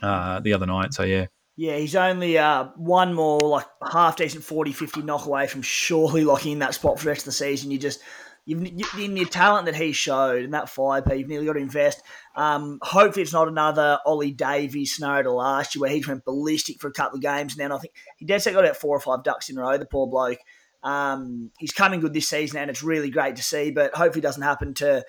uh, 0.01 0.39
the 0.39 0.53
other 0.53 0.65
night. 0.65 0.93
So 0.93 1.03
yeah. 1.03 1.27
Yeah, 1.57 1.77
he's 1.77 1.95
only 1.95 2.37
uh, 2.37 2.69
one 2.75 3.13
more 3.13 3.39
like 3.41 3.65
half 3.91 4.15
decent 4.15 4.43
40 4.43 4.71
50 4.71 5.01
knock 5.01 5.25
away 5.25 5.47
from 5.47 5.61
surely 5.61 6.23
locking 6.23 6.53
in 6.53 6.59
that 6.59 6.73
spot 6.73 6.97
for 6.97 7.03
the 7.03 7.09
rest 7.09 7.21
of 7.21 7.25
the 7.25 7.31
season. 7.33 7.71
You 7.71 7.77
just 7.77 8.01
You've, 8.43 8.63
in 8.97 9.15
your 9.15 9.27
talent 9.27 9.67
that 9.67 9.75
he 9.75 9.91
showed 9.91 10.43
and 10.43 10.53
that 10.55 10.67
five 10.67 11.03
you've 11.15 11.27
nearly 11.27 11.45
got 11.45 11.53
to 11.53 11.59
invest. 11.59 12.01
Um, 12.35 12.79
hopefully, 12.81 13.21
it's 13.21 13.33
not 13.33 13.47
another 13.47 13.99
Ollie 14.03 14.31
Davies 14.31 14.95
scenario 14.95 15.23
to 15.23 15.31
last 15.31 15.75
year 15.75 15.81
where 15.81 15.91
he 15.91 16.03
went 16.05 16.25
ballistic 16.25 16.81
for 16.81 16.87
a 16.87 16.93
couple 16.93 17.17
of 17.17 17.21
games. 17.21 17.53
And 17.53 17.59
then 17.59 17.71
I 17.71 17.77
think 17.77 17.93
he 18.17 18.25
did 18.25 18.41
say 18.41 18.51
got 18.51 18.63
about 18.63 18.77
four 18.77 18.97
or 18.97 18.99
five 18.99 19.23
ducks 19.23 19.49
in 19.49 19.59
a 19.59 19.61
row. 19.61 19.77
The 19.77 19.85
poor 19.85 20.07
bloke. 20.07 20.39
Um, 20.83 21.51
he's 21.59 21.71
coming 21.71 21.99
good 21.99 22.13
this 22.13 22.29
season, 22.29 22.59
and 22.59 22.69
it's 22.69 22.83
really 22.83 23.09
great 23.09 23.35
to 23.37 23.43
see. 23.43 23.71
But 23.71 23.93
hopefully, 23.93 24.21
it 24.21 24.23
doesn't 24.23 24.43
happen 24.43 24.73
to 24.75 25.03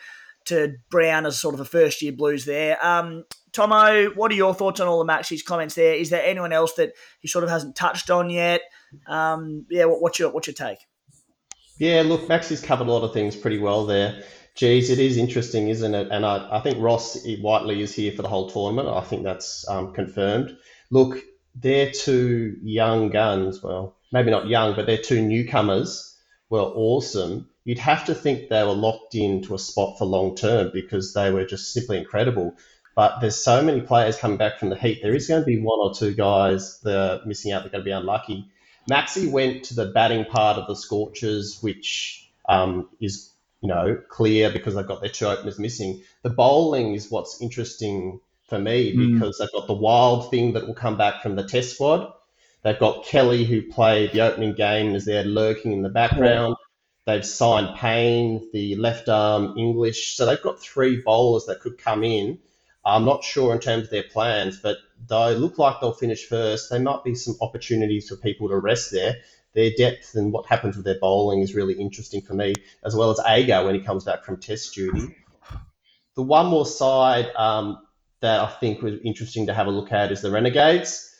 to 0.47 0.75
Brown 0.91 1.25
as 1.27 1.39
sort 1.39 1.55
of 1.55 1.61
a 1.61 1.65
first 1.65 2.03
year 2.03 2.13
Blues 2.13 2.45
there. 2.45 2.85
Um, 2.85 3.25
Tomo, 3.53 4.11
what 4.15 4.31
are 4.33 4.35
your 4.35 4.55
thoughts 4.55 4.81
on 4.81 4.89
all 4.89 4.99
the 4.99 5.05
Maxi's 5.05 5.43
comments 5.43 5.75
there? 5.75 5.95
Is 5.95 6.11
there 6.11 6.25
anyone 6.25 6.53
else 6.53 6.73
that 6.75 6.93
he 7.21 7.29
sort 7.29 7.45
of 7.45 7.51
hasn't 7.51 7.77
touched 7.77 8.11
on 8.11 8.31
yet? 8.31 8.63
Um, 9.07 9.67
yeah, 9.71 9.85
what, 9.85 10.01
what's 10.01 10.19
your 10.19 10.31
what's 10.31 10.47
your 10.47 10.55
take? 10.55 10.79
Yeah, 11.79 12.03
look, 12.03 12.29
Maxi's 12.29 12.61
covered 12.61 12.87
a 12.87 12.93
lot 12.93 13.05
of 13.05 13.13
things 13.13 13.37
pretty 13.37 13.59
well 13.59 13.87
there. 13.87 14.23
Geez, 14.55 14.91
it 14.91 14.99
is 14.99 15.17
interesting, 15.17 15.69
isn't 15.69 15.95
it? 15.95 16.09
And 16.11 16.27
I, 16.27 16.59
I 16.59 16.61
think 16.61 16.79
Ross 16.79 17.19
Whiteley 17.41 17.83
is 17.83 17.95
here 17.95 18.13
for 18.13 18.23
the 18.23 18.29
whole 18.29 18.51
tournament. 18.51 18.89
I 18.89 19.01
think 19.01 19.25
that's 19.25 19.67
um, 19.69 19.95
confirmed. 19.95 20.57
Look, 20.91 21.23
they're 21.55 21.91
two 21.91 22.57
young 22.63 23.09
guns. 23.09 23.63
Well, 23.63 23.97
maybe 24.13 24.31
not 24.31 24.47
young, 24.47 24.77
but 24.77 24.87
they're 24.87 24.99
two 24.99 25.23
newcomers. 25.23 26.09
Were 26.51 26.61
awesome 26.61 27.49
you'd 27.65 27.79
have 27.79 28.07
to 28.07 28.15
think 28.15 28.49
they 28.49 28.63
were 28.63 28.73
locked 28.73 29.15
into 29.15 29.55
a 29.55 29.59
spot 29.59 29.99
for 29.99 30.05
long 30.05 30.35
term 30.35 30.71
because 30.73 31.13
they 31.15 31.31
were 31.31 31.45
just 31.45 31.73
simply 31.73 31.99
incredible. 31.99 32.55
But 32.95 33.21
there's 33.21 33.37
so 33.37 33.63
many 33.63 33.81
players 33.81 34.19
coming 34.19 34.37
back 34.37 34.59
from 34.59 34.69
the 34.69 34.77
heat. 34.77 35.01
There 35.03 35.15
is 35.15 35.29
going 35.29 35.41
to 35.41 35.47
be 35.47 35.61
one 35.61 35.79
or 35.81 35.95
two 35.95 36.13
guys 36.15 36.81
that 36.81 36.97
are 36.97 37.27
missing 37.27 37.53
out. 37.53 37.63
They're 37.63 37.71
going 37.71 37.83
to 37.83 37.89
be 37.89 37.93
unlucky. 37.93 38.51
Maxi 38.91 39.31
went 39.31 39.65
to 39.65 39.75
the 39.75 39.87
batting 39.87 40.25
part 40.27 40.59
of 40.59 40.67
the 40.67 40.75
Scorchers, 40.75 41.59
which 41.63 42.29
um, 42.49 42.89
is 43.01 43.31
you 43.61 43.69
know 43.69 43.99
clear 44.09 44.51
because 44.51 44.75
they've 44.75 44.87
got 44.87 45.01
their 45.01 45.11
two 45.11 45.27
openers 45.27 45.59
missing. 45.59 46.03
The 46.23 46.31
bowling 46.31 46.95
is 46.95 47.11
what's 47.11 47.41
interesting 47.41 48.21
for 48.49 48.59
me 48.59 48.93
hmm. 48.93 49.15
because 49.15 49.37
mm. 49.37 49.39
they've 49.39 49.53
got 49.53 49.69
the 49.69 49.73
wild 49.73 50.31
thing 50.31 50.55
that 50.55 50.67
will 50.67 50.75
come 50.75 50.99
back 50.99 51.23
from 51.23 51.37
the 51.37 51.45
Test 51.45 51.75
squad. 51.75 52.13
They've 52.63 52.79
got 52.79 53.05
Kelly 53.05 53.45
who 53.45 53.63
played 53.63 54.13
the 54.13 54.21
opening 54.21 54.55
game 54.55 54.95
is 54.95 55.05
there 55.05 55.25
lurking 55.25 55.73
in 55.73 55.83
the 55.83 55.89
background. 55.89 56.57
They've 57.07 57.27
signed 57.27 57.77
Payne, 57.77 58.49
the 58.53 58.77
left 58.77 59.09
arm 59.09 59.59
English. 59.59 60.17
So 60.17 60.25
they've 60.27 60.41
got 60.41 60.61
three 60.61 61.03
bowlers 61.03 61.47
that 61.47 61.61
could 61.61 61.79
come 61.79 62.05
in. 62.05 62.39
I'm 62.85 63.05
not 63.05 63.25
sure 63.25 63.53
in 63.53 63.61
terms 63.61 63.85
of 63.85 63.91
their 63.91 64.05
plans, 64.05 64.59
but 64.61 64.77
they 65.09 65.35
look 65.35 65.59
like 65.59 65.81
they'll 65.81 65.93
finish 65.93 66.27
first. 66.27 66.71
There 66.71 66.81
might 66.81 67.05
be 67.05 67.15
some 67.15 67.37
opportunities 67.41 68.09
for 68.09 68.17
people 68.17 68.49
to 68.49 68.57
rest 68.57 68.93
there. 68.93 69.17
Their 69.55 69.71
depth 69.77 70.15
and 70.15 70.33
what 70.33 70.47
happens 70.47 70.77
with 70.77 70.85
their 70.85 70.99
bowling 70.99 71.41
is 71.41 71.55
really 71.55 71.75
interesting 71.75 72.23
for 72.23 72.35
me, 72.35 72.55
as 72.85 72.95
well 72.95 73.11
as 73.11 73.21
Agar 73.27 73.65
when 73.65 73.75
he 73.75 73.81
comes 73.81 74.05
back 74.05 74.25
from 74.25 74.39
Test 74.39 74.75
duty. 74.75 75.17
The 76.15 76.23
one 76.23 76.47
more 76.47 76.67
side 76.67 77.35
um, 77.37 77.79
that 78.21 78.41
I 78.41 78.49
think 78.49 78.83
was 78.83 78.95
interesting 79.05 79.47
to 79.47 79.55
have 79.55 79.67
a 79.67 79.71
look 79.71 79.93
at 79.93 80.13
is 80.13 80.23
the 80.23 80.31
Renegades. 80.31 81.12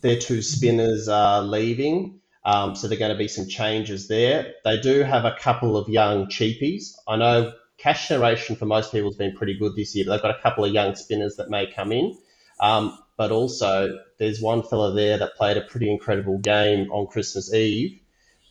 Their 0.00 0.18
two 0.18 0.42
spinners 0.42 1.08
are 1.08 1.42
leaving. 1.42 2.20
Um, 2.44 2.74
so 2.74 2.88
there 2.88 2.96
are 2.96 2.98
going 2.98 3.12
to 3.12 3.18
be 3.18 3.28
some 3.28 3.48
changes 3.48 4.08
there. 4.08 4.54
They 4.64 4.80
do 4.80 5.02
have 5.02 5.24
a 5.24 5.36
couple 5.38 5.76
of 5.76 5.88
young 5.88 6.26
cheapies. 6.26 6.94
I 7.06 7.16
know 7.16 7.52
cash 7.76 8.08
generation 8.08 8.56
for 8.56 8.66
most 8.66 8.92
people 8.92 9.10
has 9.10 9.16
been 9.16 9.36
pretty 9.36 9.58
good 9.58 9.76
this 9.76 9.94
year, 9.94 10.04
but 10.06 10.12
they've 10.12 10.22
got 10.22 10.38
a 10.38 10.42
couple 10.42 10.64
of 10.64 10.72
young 10.72 10.94
spinners 10.94 11.36
that 11.36 11.50
may 11.50 11.66
come 11.66 11.92
in. 11.92 12.16
Um, 12.60 12.98
but 13.16 13.30
also, 13.30 13.98
there's 14.18 14.40
one 14.40 14.62
fella 14.62 14.94
there 14.94 15.18
that 15.18 15.36
played 15.36 15.58
a 15.58 15.62
pretty 15.62 15.90
incredible 15.90 16.38
game 16.38 16.90
on 16.90 17.06
Christmas 17.06 17.52
Eve 17.52 18.00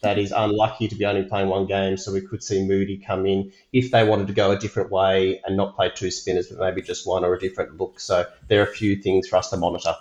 that 0.01 0.17
is 0.17 0.31
unlucky 0.31 0.87
to 0.87 0.95
be 0.95 1.05
only 1.05 1.23
playing 1.23 1.49
one 1.49 1.65
game. 1.65 1.97
So 1.97 2.13
we 2.13 2.21
could 2.21 2.43
see 2.43 2.65
Moody 2.65 2.97
come 2.97 3.25
in 3.25 3.51
if 3.73 3.91
they 3.91 4.07
wanted 4.07 4.27
to 4.27 4.33
go 4.33 4.51
a 4.51 4.57
different 4.57 4.91
way 4.91 5.41
and 5.45 5.57
not 5.57 5.75
play 5.75 5.91
two 5.93 6.11
spinners, 6.11 6.47
but 6.47 6.59
maybe 6.59 6.81
just 6.81 7.07
one 7.07 7.25
or 7.25 7.33
a 7.33 7.39
different 7.39 7.77
look. 7.77 7.99
So 7.99 8.25
there 8.47 8.61
are 8.61 8.65
a 8.65 8.71
few 8.71 8.95
things 8.95 9.27
for 9.27 9.37
us 9.37 9.49
to 9.49 9.57
monitor. 9.57 9.95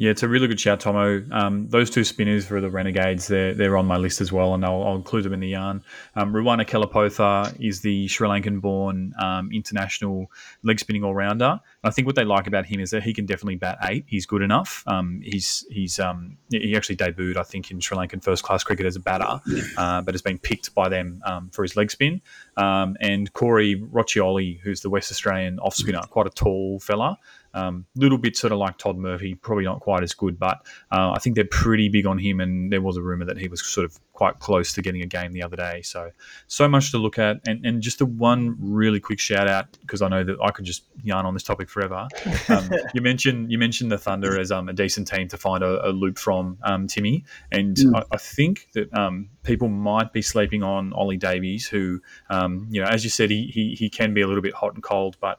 Yeah, 0.00 0.12
it's 0.12 0.22
a 0.22 0.28
really 0.28 0.46
good 0.46 0.60
shout, 0.60 0.78
Tomo. 0.78 1.24
Um, 1.32 1.68
those 1.70 1.90
two 1.90 2.04
spinners 2.04 2.46
for 2.46 2.60
the 2.60 2.70
Renegades, 2.70 3.26
they're, 3.26 3.52
they're 3.52 3.76
on 3.76 3.86
my 3.86 3.96
list 3.96 4.20
as 4.20 4.30
well, 4.30 4.54
and 4.54 4.64
I'll, 4.64 4.84
I'll 4.84 4.94
include 4.94 5.24
them 5.24 5.32
in 5.32 5.40
the 5.40 5.48
yarn. 5.48 5.82
Um, 6.14 6.32
Ruwantha 6.32 6.64
Kellapotha 6.64 7.60
is 7.60 7.80
the 7.80 8.06
Sri 8.06 8.28
Lankan 8.28 8.60
born 8.60 9.12
um, 9.18 9.50
international 9.52 10.30
leg 10.62 10.78
spinning 10.78 11.02
all 11.02 11.16
rounder. 11.16 11.58
I 11.82 11.90
think 11.90 12.06
what 12.06 12.14
they 12.14 12.24
like 12.24 12.46
about 12.46 12.64
him 12.64 12.78
is 12.78 12.90
that 12.90 13.02
he 13.02 13.12
can 13.12 13.26
definitely 13.26 13.56
bat 13.56 13.76
eight. 13.88 14.04
He's 14.06 14.24
good 14.24 14.40
enough. 14.40 14.84
Um, 14.86 15.20
he's 15.24 15.66
he's 15.68 15.98
um, 15.98 16.38
he 16.48 16.76
actually 16.76 16.96
debuted, 16.96 17.36
I 17.36 17.42
think, 17.42 17.72
in 17.72 17.80
Sri 17.80 17.98
Lankan 17.98 18.22
first 18.22 18.44
class 18.44 18.62
cricket 18.62 18.86
as 18.86 18.94
a 18.94 19.00
batter, 19.00 19.40
uh, 19.76 20.00
but 20.02 20.14
has 20.14 20.22
been 20.22 20.38
picked 20.38 20.72
by 20.76 20.88
them 20.88 21.20
um, 21.26 21.50
for 21.50 21.62
his 21.62 21.74
leg 21.74 21.90
spin. 21.90 22.22
and 22.56 23.32
Corey 23.32 23.74
Rocchiccioli, 23.74 24.60
who's 24.60 24.80
the 24.80 24.90
West 24.90 25.10
Australian 25.10 25.58
off 25.58 25.74
spinner, 25.74 26.02
quite 26.08 26.28
a 26.28 26.30
tall 26.30 26.78
fella. 26.78 27.18
Um, 27.54 27.86
little 27.96 28.18
bit 28.18 28.36
sort 28.36 28.52
of 28.52 28.58
like 28.58 28.78
Todd 28.78 28.96
Murphy, 28.96 29.34
probably 29.34 29.64
not 29.64 29.80
quite 29.80 30.02
as 30.02 30.14
good, 30.14 30.38
but 30.38 30.58
uh, 30.92 31.12
I 31.12 31.18
think 31.18 31.34
they're 31.36 31.44
pretty 31.44 31.88
big 31.88 32.06
on 32.06 32.18
him. 32.18 32.40
And 32.40 32.72
there 32.72 32.82
was 32.82 32.96
a 32.96 33.02
rumor 33.02 33.24
that 33.24 33.38
he 33.38 33.48
was 33.48 33.64
sort 33.64 33.84
of 33.84 33.98
quite 34.12 34.38
close 34.40 34.72
to 34.72 34.82
getting 34.82 35.02
a 35.02 35.06
game 35.06 35.32
the 35.32 35.42
other 35.42 35.56
day. 35.56 35.80
So, 35.82 36.10
so 36.46 36.68
much 36.68 36.90
to 36.90 36.98
look 36.98 37.18
at. 37.18 37.40
And, 37.46 37.64
and 37.64 37.82
just 37.82 38.00
a 38.00 38.06
one 38.06 38.56
really 38.58 39.00
quick 39.00 39.20
shout 39.20 39.48
out 39.48 39.78
because 39.80 40.02
I 40.02 40.08
know 40.08 40.24
that 40.24 40.36
I 40.42 40.50
could 40.50 40.64
just 40.64 40.84
yarn 41.02 41.24
on 41.24 41.34
this 41.34 41.42
topic 41.42 41.68
forever. 41.70 42.08
Um, 42.48 42.68
you 42.94 43.00
mentioned 43.00 43.50
you 43.50 43.58
mentioned 43.58 43.90
the 43.90 43.98
Thunder 43.98 44.38
as 44.38 44.50
um, 44.50 44.68
a 44.68 44.72
decent 44.72 45.08
team 45.08 45.28
to 45.28 45.36
find 45.36 45.62
a, 45.62 45.88
a 45.88 45.90
loop 45.90 46.18
from, 46.18 46.58
um, 46.62 46.86
Timmy, 46.86 47.24
and 47.52 47.76
mm. 47.76 47.96
I, 47.96 48.04
I, 48.12 48.16
think 48.16 48.68
that 48.74 48.92
um, 48.92 49.28
people 49.42 49.68
might 49.68 50.12
be 50.12 50.22
sleeping 50.22 50.62
on 50.62 50.92
Ollie 50.92 51.16
Davies, 51.16 51.66
who, 51.66 52.00
um, 52.30 52.66
you 52.70 52.82
know, 52.82 52.88
as 52.88 53.04
you 53.04 53.10
said, 53.10 53.30
he, 53.30 53.46
he 53.46 53.74
he 53.74 53.88
can 53.88 54.14
be 54.14 54.20
a 54.20 54.26
little 54.26 54.42
bit 54.42 54.54
hot 54.54 54.74
and 54.74 54.82
cold, 54.82 55.16
but 55.20 55.38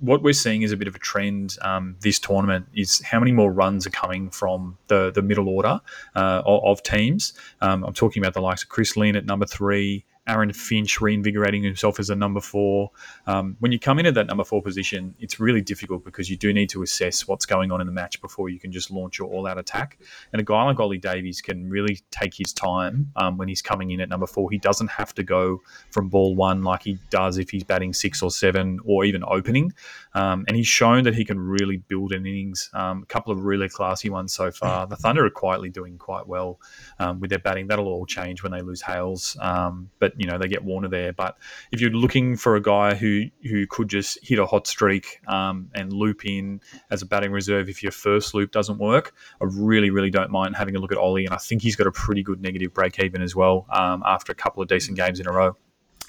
what 0.00 0.22
we're 0.22 0.32
seeing 0.32 0.62
is 0.62 0.72
a 0.72 0.76
bit 0.76 0.88
of 0.88 0.94
a 0.94 0.98
trend 0.98 1.56
um, 1.62 1.96
this 2.00 2.18
tournament 2.18 2.66
is 2.74 3.00
how 3.02 3.20
many 3.20 3.32
more 3.32 3.52
runs 3.52 3.86
are 3.86 3.90
coming 3.90 4.30
from 4.30 4.76
the 4.88 5.12
the 5.12 5.22
middle 5.22 5.48
order 5.48 5.80
uh, 6.16 6.42
of, 6.44 6.64
of, 6.64 6.82
teams. 6.82 7.32
Um, 7.60 7.84
I'm 7.84 7.94
talking 7.94 8.22
about 8.22 8.34
the 8.34 8.40
likes 8.40 8.62
of 8.62 8.68
Chris 8.68 8.96
Lynn 8.96 9.14
at 9.14 9.24
number 9.24 9.46
three, 9.46 10.04
Aaron 10.28 10.52
Finch 10.52 11.00
reinvigorating 11.00 11.62
himself 11.62 11.98
as 11.98 12.10
a 12.10 12.14
number 12.14 12.40
four. 12.40 12.90
Um, 13.26 13.56
when 13.60 13.72
you 13.72 13.78
come 13.78 13.98
in 13.98 14.06
at 14.06 14.14
that 14.14 14.26
number 14.26 14.44
four 14.44 14.62
position, 14.62 15.14
it's 15.18 15.40
really 15.40 15.62
difficult 15.62 16.04
because 16.04 16.30
you 16.30 16.36
do 16.36 16.52
need 16.52 16.68
to 16.70 16.82
assess 16.82 17.26
what's 17.26 17.46
going 17.46 17.72
on 17.72 17.80
in 17.80 17.86
the 17.86 17.92
match 17.92 18.20
before 18.20 18.48
you 18.48 18.60
can 18.60 18.70
just 18.70 18.90
launch 18.90 19.18
your 19.18 19.28
all-out 19.28 19.58
attack. 19.58 19.98
And 20.32 20.40
a 20.40 20.44
guy 20.44 20.62
like 20.64 20.78
Ollie 20.78 20.98
Davies 20.98 21.40
can 21.40 21.68
really 21.68 22.00
take 22.10 22.34
his 22.34 22.52
time 22.52 23.10
um, 23.16 23.38
when 23.38 23.48
he's 23.48 23.62
coming 23.62 23.90
in 23.90 24.00
at 24.00 24.08
number 24.08 24.26
four. 24.26 24.50
He 24.50 24.58
doesn't 24.58 24.90
have 24.90 25.14
to 25.14 25.22
go 25.22 25.62
from 25.90 26.08
ball 26.08 26.36
one 26.36 26.62
like 26.62 26.82
he 26.82 26.98
does 27.10 27.38
if 27.38 27.50
he's 27.50 27.64
batting 27.64 27.92
six 27.92 28.22
or 28.22 28.30
seven 28.30 28.78
or 28.84 29.04
even 29.04 29.24
opening. 29.26 29.72
Um, 30.18 30.44
and 30.48 30.56
he's 30.56 30.66
shown 30.66 31.04
that 31.04 31.14
he 31.14 31.24
can 31.24 31.38
really 31.38 31.76
build 31.76 32.12
an 32.12 32.26
innings. 32.26 32.70
Um, 32.74 33.04
a 33.04 33.06
couple 33.06 33.32
of 33.32 33.44
really 33.44 33.68
classy 33.68 34.10
ones 34.10 34.32
so 34.34 34.50
far. 34.50 34.84
The 34.84 34.96
Thunder 34.96 35.24
are 35.24 35.30
quietly 35.30 35.70
doing 35.70 35.96
quite 35.96 36.26
well 36.26 36.58
um, 36.98 37.20
with 37.20 37.30
their 37.30 37.38
batting. 37.38 37.68
That'll 37.68 37.86
all 37.86 38.04
change 38.04 38.42
when 38.42 38.50
they 38.50 38.60
lose 38.60 38.82
Hales. 38.82 39.36
Um, 39.40 39.90
but 40.00 40.14
you 40.18 40.26
know 40.26 40.36
they 40.36 40.48
get 40.48 40.64
Warner 40.64 40.88
there. 40.88 41.12
But 41.12 41.38
if 41.70 41.80
you're 41.80 41.90
looking 41.90 42.36
for 42.36 42.56
a 42.56 42.60
guy 42.60 42.96
who 42.96 43.26
who 43.44 43.68
could 43.68 43.88
just 43.88 44.18
hit 44.20 44.40
a 44.40 44.46
hot 44.46 44.66
streak 44.66 45.20
um, 45.28 45.70
and 45.74 45.92
loop 45.92 46.24
in 46.24 46.60
as 46.90 47.02
a 47.02 47.06
batting 47.06 47.30
reserve 47.30 47.68
if 47.68 47.84
your 47.84 47.92
first 47.92 48.34
loop 48.34 48.50
doesn't 48.50 48.78
work, 48.78 49.14
I 49.40 49.44
really 49.48 49.90
really 49.90 50.10
don't 50.10 50.32
mind 50.32 50.56
having 50.56 50.74
a 50.74 50.80
look 50.80 50.90
at 50.90 50.98
Ollie, 50.98 51.26
and 51.26 51.34
I 51.34 51.38
think 51.38 51.62
he's 51.62 51.76
got 51.76 51.86
a 51.86 51.92
pretty 51.92 52.24
good 52.24 52.42
negative 52.42 52.74
break 52.74 52.98
even 52.98 53.22
as 53.22 53.36
well 53.36 53.66
um, 53.70 54.02
after 54.04 54.32
a 54.32 54.34
couple 54.34 54.64
of 54.64 54.68
decent 54.68 54.96
games 54.96 55.20
in 55.20 55.28
a 55.28 55.32
row. 55.32 55.56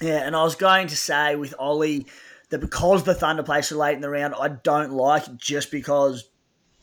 Yeah, 0.00 0.26
and 0.26 0.34
I 0.34 0.42
was 0.42 0.56
going 0.56 0.88
to 0.88 0.96
say 0.96 1.36
with 1.36 1.54
Ollie 1.58 2.06
that 2.50 2.60
because 2.60 3.04
the 3.04 3.14
Thunder 3.14 3.42
play 3.42 3.62
so 3.62 3.76
late 3.76 3.94
in 3.94 4.00
the 4.00 4.10
round, 4.10 4.34
I 4.38 4.48
don't 4.48 4.92
like 4.92 5.36
just 5.36 5.70
because 5.70 6.28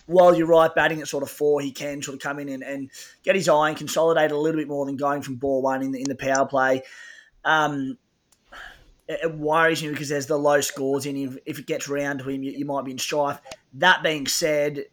while 0.08 0.36
you're 0.36 0.48
right, 0.48 0.74
batting 0.74 1.02
at 1.02 1.08
sort 1.08 1.24
of 1.24 1.30
four, 1.30 1.62
he 1.62 1.72
can 1.72 2.02
sort 2.02 2.16
of 2.16 2.22
come 2.22 2.40
in 2.40 2.50
and, 2.50 2.64
and 2.64 2.90
get 3.24 3.36
his 3.36 3.50
eye 3.50 3.70
and 3.70 3.78
consolidate 3.78 4.32
a 4.32 4.38
little 4.38 4.60
bit 4.60 4.68
more 4.68 4.86
than 4.86 4.96
going 4.96 5.22
from 5.22 5.36
ball 5.36 5.62
one 5.62 5.84
in 5.84 5.92
the, 5.92 6.00
in 6.00 6.08
the 6.08 6.16
power 6.16 6.46
play. 6.46 6.82
Um, 7.44 7.98
it, 9.08 9.34
worries 9.34 9.84
me 9.84 9.90
because 9.90 10.10
there's 10.10 10.26
the 10.26 10.38
low 10.38 10.62
scores 10.62 11.06
in 11.06 11.16
him. 11.16 11.40
If 11.46 11.60
it 11.60 11.68
gets 11.68 11.88
round 11.88 12.20
to 12.20 12.30
him, 12.30 12.44
you, 12.44 12.52
you 12.52 12.66
might 12.66 12.86
be 12.86 12.92
in 12.92 12.98
strife. 12.98 13.40
That 13.74 14.02
being 14.02 14.28
said, 14.28 14.86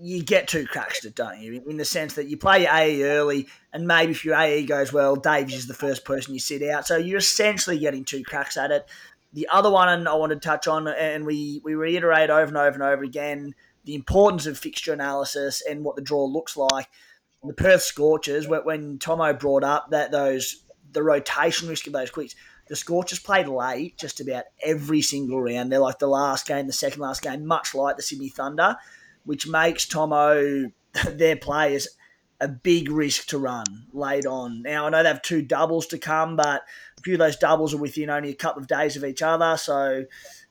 you 0.00 0.22
get 0.22 0.48
two 0.48 0.66
cracks 0.66 1.04
at 1.04 1.10
it, 1.10 1.14
don't 1.14 1.40
you? 1.40 1.62
In 1.68 1.76
the 1.76 1.84
sense 1.84 2.14
that 2.14 2.26
you 2.26 2.36
play 2.36 2.62
your 2.62 2.72
AE 2.72 3.02
early, 3.04 3.48
and 3.72 3.86
maybe 3.86 4.12
if 4.12 4.24
your 4.24 4.34
AE 4.36 4.66
goes 4.66 4.92
well, 4.92 5.16
Davies 5.16 5.54
is 5.54 5.66
the 5.66 5.74
first 5.74 6.04
person 6.04 6.34
you 6.34 6.40
sit 6.40 6.62
out. 6.62 6.86
So 6.86 6.96
you're 6.96 7.18
essentially 7.18 7.78
getting 7.78 8.04
two 8.04 8.24
cracks 8.24 8.56
at 8.56 8.70
it. 8.70 8.86
The 9.34 9.48
other 9.52 9.70
one 9.70 10.06
I 10.06 10.14
want 10.14 10.30
to 10.30 10.38
touch 10.38 10.66
on, 10.66 10.88
and 10.88 11.26
we, 11.26 11.60
we 11.64 11.74
reiterate 11.74 12.30
over 12.30 12.46
and 12.46 12.56
over 12.56 12.74
and 12.74 12.82
over 12.82 13.02
again, 13.02 13.54
the 13.84 13.94
importance 13.94 14.46
of 14.46 14.56
fixture 14.56 14.92
analysis 14.92 15.62
and 15.68 15.84
what 15.84 15.96
the 15.96 16.02
draw 16.02 16.24
looks 16.24 16.56
like. 16.56 16.88
The 17.42 17.52
Perth 17.52 17.82
Scorchers, 17.82 18.48
when 18.48 18.98
Tomo 18.98 19.34
brought 19.34 19.64
up 19.64 19.90
that 19.90 20.10
those 20.10 20.64
the 20.94 21.02
rotation 21.02 21.68
risk 21.68 21.86
of 21.86 21.92
those 21.92 22.10
quicks. 22.10 22.34
The 22.68 22.76
Scorchers 22.76 23.18
played 23.18 23.48
late 23.48 23.98
just 23.98 24.20
about 24.20 24.44
every 24.62 25.02
single 25.02 25.42
round. 25.42 25.70
They're 25.70 25.78
like 25.78 25.98
the 25.98 26.06
last 26.06 26.46
game, 26.46 26.66
the 26.66 26.72
second 26.72 27.02
last 27.02 27.20
game, 27.20 27.44
much 27.44 27.74
like 27.74 27.96
the 27.96 28.02
Sydney 28.02 28.30
Thunder, 28.30 28.76
which 29.24 29.46
makes 29.46 29.86
Tomo, 29.86 30.70
their 31.10 31.36
players, 31.36 31.88
a 32.40 32.48
big 32.48 32.90
risk 32.90 33.28
to 33.28 33.38
run 33.38 33.64
late 33.92 34.26
on. 34.26 34.62
Now 34.62 34.86
I 34.86 34.90
know 34.90 35.02
they 35.02 35.08
have 35.08 35.22
two 35.22 35.42
doubles 35.42 35.86
to 35.88 35.98
come, 35.98 36.36
but 36.36 36.62
a 37.04 37.10
few 37.10 37.14
of 37.14 37.18
those 37.18 37.36
doubles 37.36 37.74
are 37.74 37.78
within 37.78 38.08
only 38.08 38.30
a 38.30 38.34
couple 38.34 38.62
of 38.62 38.66
days 38.66 38.96
of 38.96 39.04
each 39.04 39.20
other, 39.20 39.58
so 39.58 40.06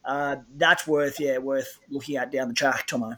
uh, 0.05 0.35
that's 0.55 0.85
worth 0.85 1.19
yeah 1.19 1.39
worth 1.39 1.79
looking 1.89 2.15
at 2.15 2.31
down 2.31 2.47
the 2.47 2.53
track, 2.53 2.85
Tomo. 2.85 3.17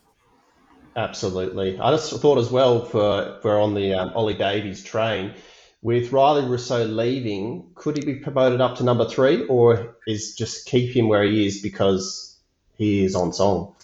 Absolutely. 0.95 1.77
I 1.77 1.91
just 1.91 2.13
thought 2.21 2.37
as 2.37 2.49
well 2.49 2.85
for 2.85 3.37
for 3.41 3.59
on 3.59 3.73
the 3.73 3.93
um, 3.93 4.13
Ollie 4.15 4.35
Davies 4.35 4.81
train 4.81 5.33
with 5.81 6.11
Rilee 6.11 6.47
Rossouw 6.47 6.95
leaving, 6.95 7.69
could 7.75 7.97
he 7.97 8.05
be 8.05 8.15
promoted 8.15 8.61
up 8.61 8.77
to 8.77 8.85
number 8.85 9.07
three, 9.07 9.45
or 9.47 9.97
is 10.07 10.33
just 10.33 10.65
keep 10.65 10.95
him 10.95 11.09
where 11.09 11.23
he 11.23 11.45
is 11.45 11.61
because 11.61 12.37
he 12.77 13.03
is 13.03 13.15
on 13.15 13.33
song? 13.33 13.75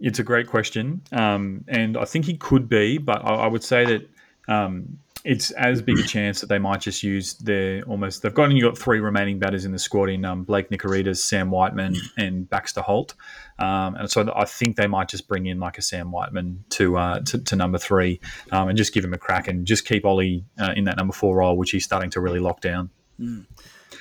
It's 0.00 0.20
a 0.20 0.22
great 0.22 0.46
question, 0.46 1.02
um, 1.10 1.64
and 1.66 1.96
I 1.96 2.04
think 2.04 2.24
he 2.24 2.36
could 2.36 2.68
be, 2.68 2.98
but 2.98 3.24
I, 3.24 3.34
I 3.34 3.46
would 3.48 3.64
say 3.64 3.84
that 3.84 4.08
um, 4.48 5.00
it's 5.26 5.50
as 5.50 5.82
big 5.82 5.98
a 5.98 6.04
chance 6.04 6.40
that 6.40 6.46
they 6.46 6.58
might 6.58 6.80
just 6.80 7.02
use 7.02 7.34
their 7.34 7.82
almost. 7.82 8.22
They've 8.22 8.32
got 8.32 8.44
only 8.44 8.60
got 8.60 8.78
three 8.78 9.00
remaining 9.00 9.40
batters 9.40 9.64
in 9.64 9.72
the 9.72 9.78
squad 9.78 10.08
in 10.08 10.24
um, 10.24 10.44
Blake 10.44 10.70
Nikitaras, 10.70 11.18
Sam 11.18 11.50
Whiteman, 11.50 11.96
and 12.16 12.48
Baxter 12.48 12.80
Holt, 12.80 13.14
um, 13.58 13.96
and 13.96 14.08
so 14.08 14.32
I 14.34 14.44
think 14.44 14.76
they 14.76 14.86
might 14.86 15.08
just 15.08 15.26
bring 15.26 15.46
in 15.46 15.58
like 15.58 15.78
a 15.78 15.82
Sam 15.82 16.12
Whiteman 16.12 16.64
to 16.70 16.96
uh, 16.96 17.20
to, 17.20 17.38
to, 17.38 17.56
number 17.56 17.78
three 17.78 18.20
um, 18.52 18.68
and 18.68 18.78
just 18.78 18.94
give 18.94 19.04
him 19.04 19.12
a 19.12 19.18
crack 19.18 19.48
and 19.48 19.66
just 19.66 19.84
keep 19.84 20.04
Ollie 20.04 20.44
uh, 20.60 20.72
in 20.76 20.84
that 20.84 20.96
number 20.96 21.12
four 21.12 21.36
role, 21.36 21.56
which 21.56 21.72
he's 21.72 21.84
starting 21.84 22.10
to 22.10 22.20
really 22.20 22.40
lock 22.40 22.60
down. 22.60 22.90
Mm. 23.20 23.46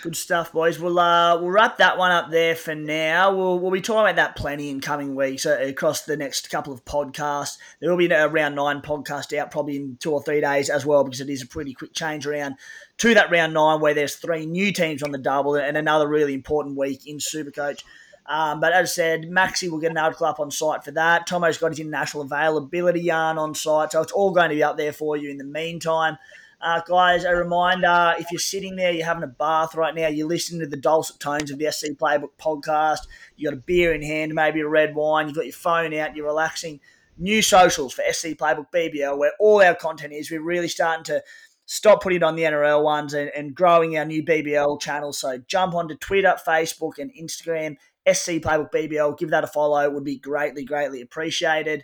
Good 0.06 0.15
stuff, 0.15 0.52
boys. 0.54 0.80
We'll 0.80 1.00
uh, 1.00 1.41
we'll 1.41 1.50
wrap 1.50 1.78
that 1.78 1.98
one 1.98 2.12
up 2.12 2.30
there 2.30 2.54
for 2.54 2.76
now. 2.76 3.36
We'll, 3.36 3.58
we'll 3.58 3.72
be 3.72 3.82
talking 3.82 4.02
about 4.02 4.18
that 4.18 4.36
plenty 4.36 4.70
in 4.70 4.80
coming 4.80 5.15
weeks 5.15 5.48
uh, 5.48 5.58
across 5.60 6.04
the 6.04 6.15
next 6.15 6.52
couple 6.52 6.72
of 6.72 6.86
podcasts. 6.86 7.58
There 7.80 7.89
will 7.89 7.98
be 7.98 8.06
a 8.12 8.28
round 8.28 8.54
nine 8.54 8.82
podcast 8.82 9.36
out 9.36 9.50
probably 9.50 9.78
in 9.78 9.98
two 10.00 10.12
or 10.12 10.22
three 10.22 10.41
days 10.41 10.70
as 10.70 10.86
well 10.86 11.04
because 11.04 11.22
it 11.22 11.30
is 11.32 11.41
a 11.41 11.48
pretty 11.48 11.74
quick 11.74 11.94
change 11.96 12.28
around 12.28 12.54
to 13.00 13.15
that 13.15 13.32
round 13.32 13.56
nine 13.56 13.82
where 13.82 13.96
there's 13.96 14.18
three 14.18 14.46
new 14.46 14.72
teams 14.72 15.02
on 15.02 15.10
the 15.10 15.18
double 15.18 15.56
and 15.56 15.76
another 15.76 16.08
really 16.08 16.36
important 16.36 16.78
week 16.78 17.08
in 17.08 17.18
Supercoach. 17.18 17.82
Um, 18.28 18.60
but 18.60 18.74
as 18.74 18.91
I 18.91 18.94
said, 18.94 19.24
Maxi 19.24 19.72
will 19.72 19.80
get 19.80 19.89
an 19.89 19.98
article 19.98 20.28
up 20.28 20.39
on 20.39 20.52
site 20.52 20.84
for 20.84 20.91
that. 20.91 21.28
Tomo's 21.28 21.58
got 21.58 21.72
his 21.72 21.80
international 21.80 22.26
availability 22.26 23.02
yarn 23.02 23.39
on 23.39 23.56
site, 23.56 23.94
so 23.94 24.04
it's 24.04 24.12
all 24.12 24.30
going 24.30 24.50
to 24.50 24.56
be 24.56 24.62
up 24.62 24.78
there 24.78 24.94
for 24.94 25.18
you 25.18 25.32
in 25.32 25.39
the 25.39 25.44
meantime. 25.44 26.20
Uh, 26.62 26.82
guys, 26.88 27.24
a 27.24 27.36
reminder 27.36 28.15
if 28.18 28.32
you're 28.32 28.39
sitting 28.39 28.76
there, 28.76 28.91
you're 28.91 29.06
having 29.06 29.24
a 29.24 29.28
bath 29.28 29.76
right 29.76 29.94
now, 29.94 30.08
you're 30.08 30.28
listening 30.28 30.62
to 30.62 30.68
the 30.68 30.78
dulcet 30.78 31.20
tones 31.20 31.52
of 31.52 31.60
the 31.60 31.72
SC 31.72 31.91
Playbook 31.91 32.32
podcast, 32.39 33.08
you've 33.36 33.52
got 33.52 33.58
a 33.58 33.62
beer 33.62 33.94
in 33.94 34.02
hand, 34.02 34.34
maybe 34.34 34.62
a 34.62 34.68
red 34.68 34.96
wine, 34.96 35.28
you've 35.28 35.36
got 35.36 35.46
your 35.46 35.54
phone 35.54 35.94
out, 35.94 36.15
you're 36.15 36.26
relaxing. 36.26 36.80
New 37.18 37.41
socials 37.41 37.94
for 37.94 38.04
SC 38.12 38.30
Playbook 38.30 38.68
BBL, 38.74 39.18
where 39.18 39.32
all 39.39 39.62
our 39.62 39.76
content 39.76 40.12
is. 40.12 40.30
We're 40.30 40.41
really 40.41 40.68
starting 40.68 41.06
to 41.06 41.24
stop 41.65 42.04
putting 42.04 42.24
on 42.24 42.36
the 42.36 42.44
NRL 42.44 42.84
ones 42.84 43.13
and, 43.13 43.32
and 43.36 43.56
growing 43.56 43.98
our 43.98 44.06
new 44.06 44.24
BBL 44.24 44.80
channel. 44.82 45.13
So 45.13 45.38
jump 45.48 45.74
onto 45.74 45.96
Twitter, 45.96 46.36
Facebook, 46.46 46.98
and 46.98 47.12
Instagram, 47.13 47.78
SC 48.12 48.41
Playbook 48.41 48.72
BBL. 48.72 49.18
Give 49.18 49.30
that 49.30 49.44
a 49.44 49.48
follow. 49.48 49.82
It 49.82 49.94
would 49.94 50.04
be 50.04 50.18
greatly, 50.18 50.63
greatly 50.65 51.02
appreciated. 51.02 51.84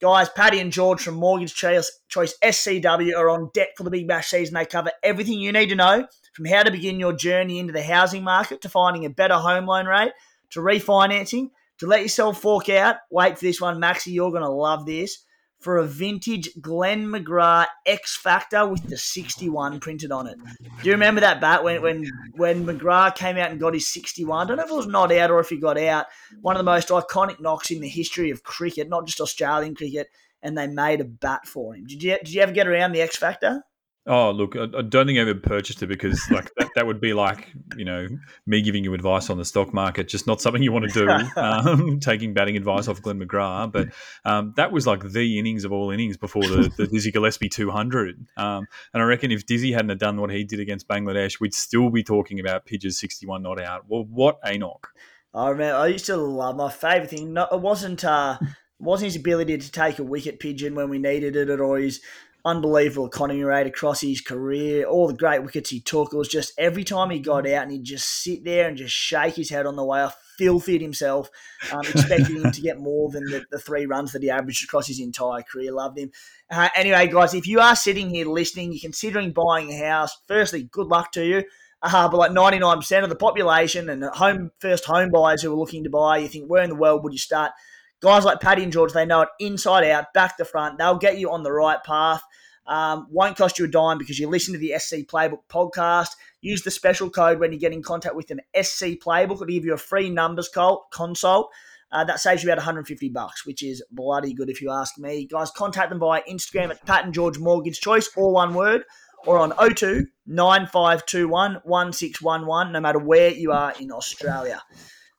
Guys, 0.00 0.28
Paddy 0.28 0.60
and 0.60 0.70
George 0.70 1.02
from 1.02 1.14
Mortgage 1.14 1.54
Choice, 1.54 1.90
Choice 2.08 2.36
SCW 2.40 3.16
are 3.16 3.30
on 3.30 3.50
deck 3.52 3.70
for 3.76 3.82
the 3.82 3.90
Big 3.90 4.06
Bash 4.06 4.28
season. 4.28 4.54
They 4.54 4.64
cover 4.64 4.92
everything 5.02 5.40
you 5.40 5.50
need 5.50 5.70
to 5.70 5.74
know 5.74 6.06
from 6.34 6.44
how 6.44 6.62
to 6.62 6.70
begin 6.70 7.00
your 7.00 7.12
journey 7.12 7.58
into 7.58 7.72
the 7.72 7.82
housing 7.82 8.22
market 8.22 8.60
to 8.60 8.68
finding 8.68 9.04
a 9.04 9.10
better 9.10 9.34
home 9.34 9.66
loan 9.66 9.86
rate 9.86 10.12
to 10.50 10.60
refinancing 10.60 11.50
to 11.78 11.86
let 11.86 12.02
yourself 12.02 12.40
fork 12.40 12.68
out. 12.68 12.96
Wait 13.10 13.38
for 13.38 13.44
this 13.44 13.60
one, 13.60 13.80
Maxie. 13.80 14.12
You're 14.12 14.30
going 14.30 14.44
to 14.44 14.48
love 14.48 14.86
this 14.86 15.24
for 15.60 15.78
a 15.78 15.84
vintage 15.84 16.48
Glenn 16.60 17.06
McGrath 17.06 17.66
X 17.84 18.16
Factor 18.16 18.66
with 18.66 18.82
the 18.84 18.96
61 18.96 19.80
printed 19.80 20.12
on 20.12 20.26
it. 20.26 20.38
Do 20.62 20.88
you 20.88 20.92
remember 20.92 21.20
that 21.20 21.40
bat 21.40 21.64
when 21.64 21.82
when 21.82 22.04
when 22.34 22.64
McGrath 22.64 23.16
came 23.16 23.36
out 23.36 23.50
and 23.50 23.60
got 23.60 23.74
his 23.74 23.88
61? 23.88 24.46
I 24.46 24.48
don't 24.48 24.56
know 24.56 24.64
if 24.64 24.70
it 24.70 24.74
was 24.74 24.86
not 24.86 25.12
out 25.12 25.30
or 25.30 25.40
if 25.40 25.48
he 25.48 25.58
got 25.58 25.78
out. 25.78 26.06
One 26.40 26.56
of 26.56 26.60
the 26.60 26.70
most 26.70 26.88
iconic 26.88 27.40
knocks 27.40 27.70
in 27.70 27.80
the 27.80 27.88
history 27.88 28.30
of 28.30 28.42
cricket, 28.42 28.88
not 28.88 29.06
just 29.06 29.20
Australian 29.20 29.74
cricket, 29.74 30.08
and 30.42 30.56
they 30.56 30.66
made 30.66 31.00
a 31.00 31.04
bat 31.04 31.46
for 31.46 31.74
him. 31.74 31.86
Did 31.86 32.02
you 32.02 32.18
did 32.18 32.32
you 32.32 32.42
ever 32.42 32.52
get 32.52 32.68
around 32.68 32.92
the 32.92 33.02
X 33.02 33.16
Factor? 33.16 33.62
Oh, 34.08 34.30
look, 34.30 34.56
I, 34.56 34.66
don't 34.66 35.06
think 35.06 35.18
I 35.18 35.20
ever 35.20 35.34
purchased 35.34 35.82
it 35.82 35.86
because 35.86 36.18
like 36.30 36.50
that, 36.56 36.70
that 36.74 36.86
would 36.86 37.00
be 37.00 37.12
like, 37.12 37.52
you 37.76 37.84
know, 37.84 38.08
me 38.46 38.62
giving 38.62 38.82
you 38.82 38.94
advice 38.94 39.28
on 39.28 39.36
the 39.36 39.44
stock 39.44 39.74
market, 39.74 40.08
just 40.08 40.26
not 40.26 40.40
something 40.40 40.62
you 40.62 40.72
want 40.72 40.90
to 40.90 41.06
do, 41.06 41.08
um, 41.40 42.00
taking 42.00 42.32
batting 42.32 42.56
advice 42.56 42.88
off 42.88 43.02
Glenn 43.02 43.20
McGrath. 43.20 43.70
But 43.70 43.88
um, 44.24 44.54
that 44.56 44.72
was 44.72 44.86
like 44.86 45.02
the 45.02 45.38
innings 45.38 45.64
of 45.64 45.72
all 45.72 45.90
innings 45.90 46.16
before 46.16 46.42
the, 46.42 46.72
the 46.76 46.86
Dizzy 46.86 47.12
Gillespie 47.12 47.50
200. 47.50 48.26
Um, 48.38 48.66
and 48.94 49.02
I 49.02 49.06
reckon 49.06 49.30
if 49.30 49.44
Dizzy 49.44 49.72
hadn't 49.72 49.90
have 49.90 49.98
done 49.98 50.18
what 50.20 50.30
he 50.30 50.42
did 50.42 50.60
against 50.60 50.88
Bangladesh, 50.88 51.38
we'd 51.38 51.54
still 51.54 51.90
be 51.90 52.02
talking 52.02 52.40
about 52.40 52.64
Pidge's 52.64 52.98
61 52.98 53.42
not 53.42 53.60
out. 53.60 53.84
Well, 53.88 54.04
what 54.04 54.38
a 54.42 54.56
knock. 54.56 54.88
I 55.34 55.50
remember, 55.50 55.76
I 55.76 55.88
used 55.88 56.06
to 56.06 56.16
love 56.16 56.56
my 56.56 56.70
favourite 56.70 57.10
thing. 57.10 57.34
No, 57.34 57.46
it 57.52 57.60
wasn't, 57.60 58.02
uh, 58.04 58.38
wasn't 58.78 59.12
his 59.12 59.16
ability 59.16 59.58
to 59.58 59.70
take 59.70 59.98
a 59.98 60.04
wicket 60.04 60.40
pigeon 60.40 60.74
when 60.74 60.88
we 60.88 60.98
needed 60.98 61.36
it 61.36 61.60
or 61.60 61.78
his 61.78 62.00
unbelievable 62.44 63.06
economy 63.06 63.42
rate 63.42 63.66
across 63.66 64.00
his 64.00 64.20
career, 64.20 64.84
all 64.84 65.08
the 65.08 65.14
great 65.14 65.42
wickets 65.42 65.70
he 65.70 65.80
took. 65.80 66.12
It 66.12 66.16
was 66.16 66.28
just 66.28 66.52
every 66.58 66.84
time 66.84 67.10
he 67.10 67.18
got 67.18 67.46
out 67.46 67.64
and 67.64 67.72
he'd 67.72 67.84
just 67.84 68.22
sit 68.22 68.44
there 68.44 68.68
and 68.68 68.76
just 68.76 68.94
shake 68.94 69.34
his 69.34 69.50
head 69.50 69.66
on 69.66 69.76
the 69.76 69.84
way 69.84 70.00
off, 70.00 70.16
filthy 70.38 70.78
himself, 70.78 71.30
um, 71.72 71.80
expecting 71.94 72.42
him 72.42 72.52
to 72.52 72.60
get 72.60 72.78
more 72.78 73.10
than 73.10 73.24
the, 73.24 73.44
the, 73.50 73.58
three 73.58 73.86
runs 73.86 74.12
that 74.12 74.22
he 74.22 74.30
averaged 74.30 74.64
across 74.64 74.86
his 74.86 75.00
entire 75.00 75.42
career. 75.42 75.72
Loved 75.72 75.98
him. 75.98 76.10
Uh, 76.50 76.68
anyway, 76.76 77.08
guys, 77.08 77.34
if 77.34 77.46
you 77.46 77.60
are 77.60 77.76
sitting 77.76 78.10
here 78.10 78.26
listening, 78.26 78.72
you're 78.72 78.80
considering 78.80 79.32
buying 79.32 79.72
a 79.72 79.86
house, 79.86 80.16
firstly, 80.26 80.68
good 80.70 80.86
luck 80.86 81.12
to 81.12 81.24
you. 81.24 81.44
Uh, 81.80 82.08
but 82.08 82.16
like 82.16 82.32
99% 82.32 83.04
of 83.04 83.08
the 83.08 83.16
population 83.16 83.88
and 83.88 84.02
home 84.02 84.50
first 84.58 84.84
home 84.84 85.10
buyers 85.10 85.42
who 85.42 85.52
are 85.52 85.56
looking 85.56 85.84
to 85.84 85.90
buy, 85.90 86.18
you 86.18 86.28
think, 86.28 86.50
where 86.50 86.62
in 86.62 86.70
the 86.70 86.76
world 86.76 87.04
would 87.04 87.12
you 87.12 87.18
start? 87.18 87.52
Guys 88.00 88.24
like 88.24 88.40
Paddy 88.40 88.62
and 88.62 88.72
George, 88.72 88.92
they 88.92 89.04
know 89.04 89.22
it 89.22 89.28
inside 89.40 89.84
out, 89.84 90.12
back 90.14 90.36
to 90.36 90.44
front. 90.44 90.78
They'll 90.78 90.98
get 90.98 91.18
you 91.18 91.30
on 91.30 91.42
the 91.42 91.52
right 91.52 91.82
path. 91.82 92.22
Um, 92.66 93.06
won't 93.10 93.36
cost 93.36 93.58
you 93.58 93.64
a 93.64 93.68
dime 93.68 93.98
because 93.98 94.18
you 94.18 94.28
listen 94.28 94.52
to 94.52 94.58
the 94.58 94.74
SC 94.78 94.96
Playbook 95.06 95.40
podcast. 95.50 96.10
Use 96.42 96.62
the 96.62 96.70
special 96.70 97.08
code 97.08 97.40
when 97.40 97.52
you 97.52 97.58
get 97.58 97.72
in 97.72 97.82
contact 97.82 98.14
with 98.14 98.28
them. 98.28 98.40
SC 98.54 98.98
Playbook 99.04 99.40
will 99.40 99.46
give 99.46 99.64
you 99.64 99.72
a 99.72 99.78
free 99.78 100.10
numbers 100.10 100.50
consult. 100.92 101.50
Uh, 101.90 102.04
that 102.04 102.20
saves 102.20 102.44
you 102.44 102.50
about 102.50 102.58
150 102.58 103.08
bucks, 103.08 103.46
which 103.46 103.62
is 103.62 103.82
bloody 103.90 104.34
good 104.34 104.50
if 104.50 104.60
you 104.60 104.70
ask 104.70 104.98
me. 104.98 105.26
Guys, 105.26 105.50
contact 105.50 105.88
them 105.88 105.98
via 105.98 106.20
Instagram 106.30 106.68
at 106.68 106.84
Pat 106.84 107.06
and 107.06 107.14
George 107.14 107.38
Mortgage 107.38 107.80
Choice, 107.80 108.10
all 108.14 108.34
one 108.34 108.52
word, 108.52 108.84
or 109.24 109.38
on 109.38 109.54
02 109.74 110.06
9521 110.26 111.62
1611, 111.64 112.72
no 112.74 112.80
matter 112.80 112.98
where 112.98 113.30
you 113.30 113.52
are 113.52 113.72
in 113.80 113.90
Australia. 113.90 114.62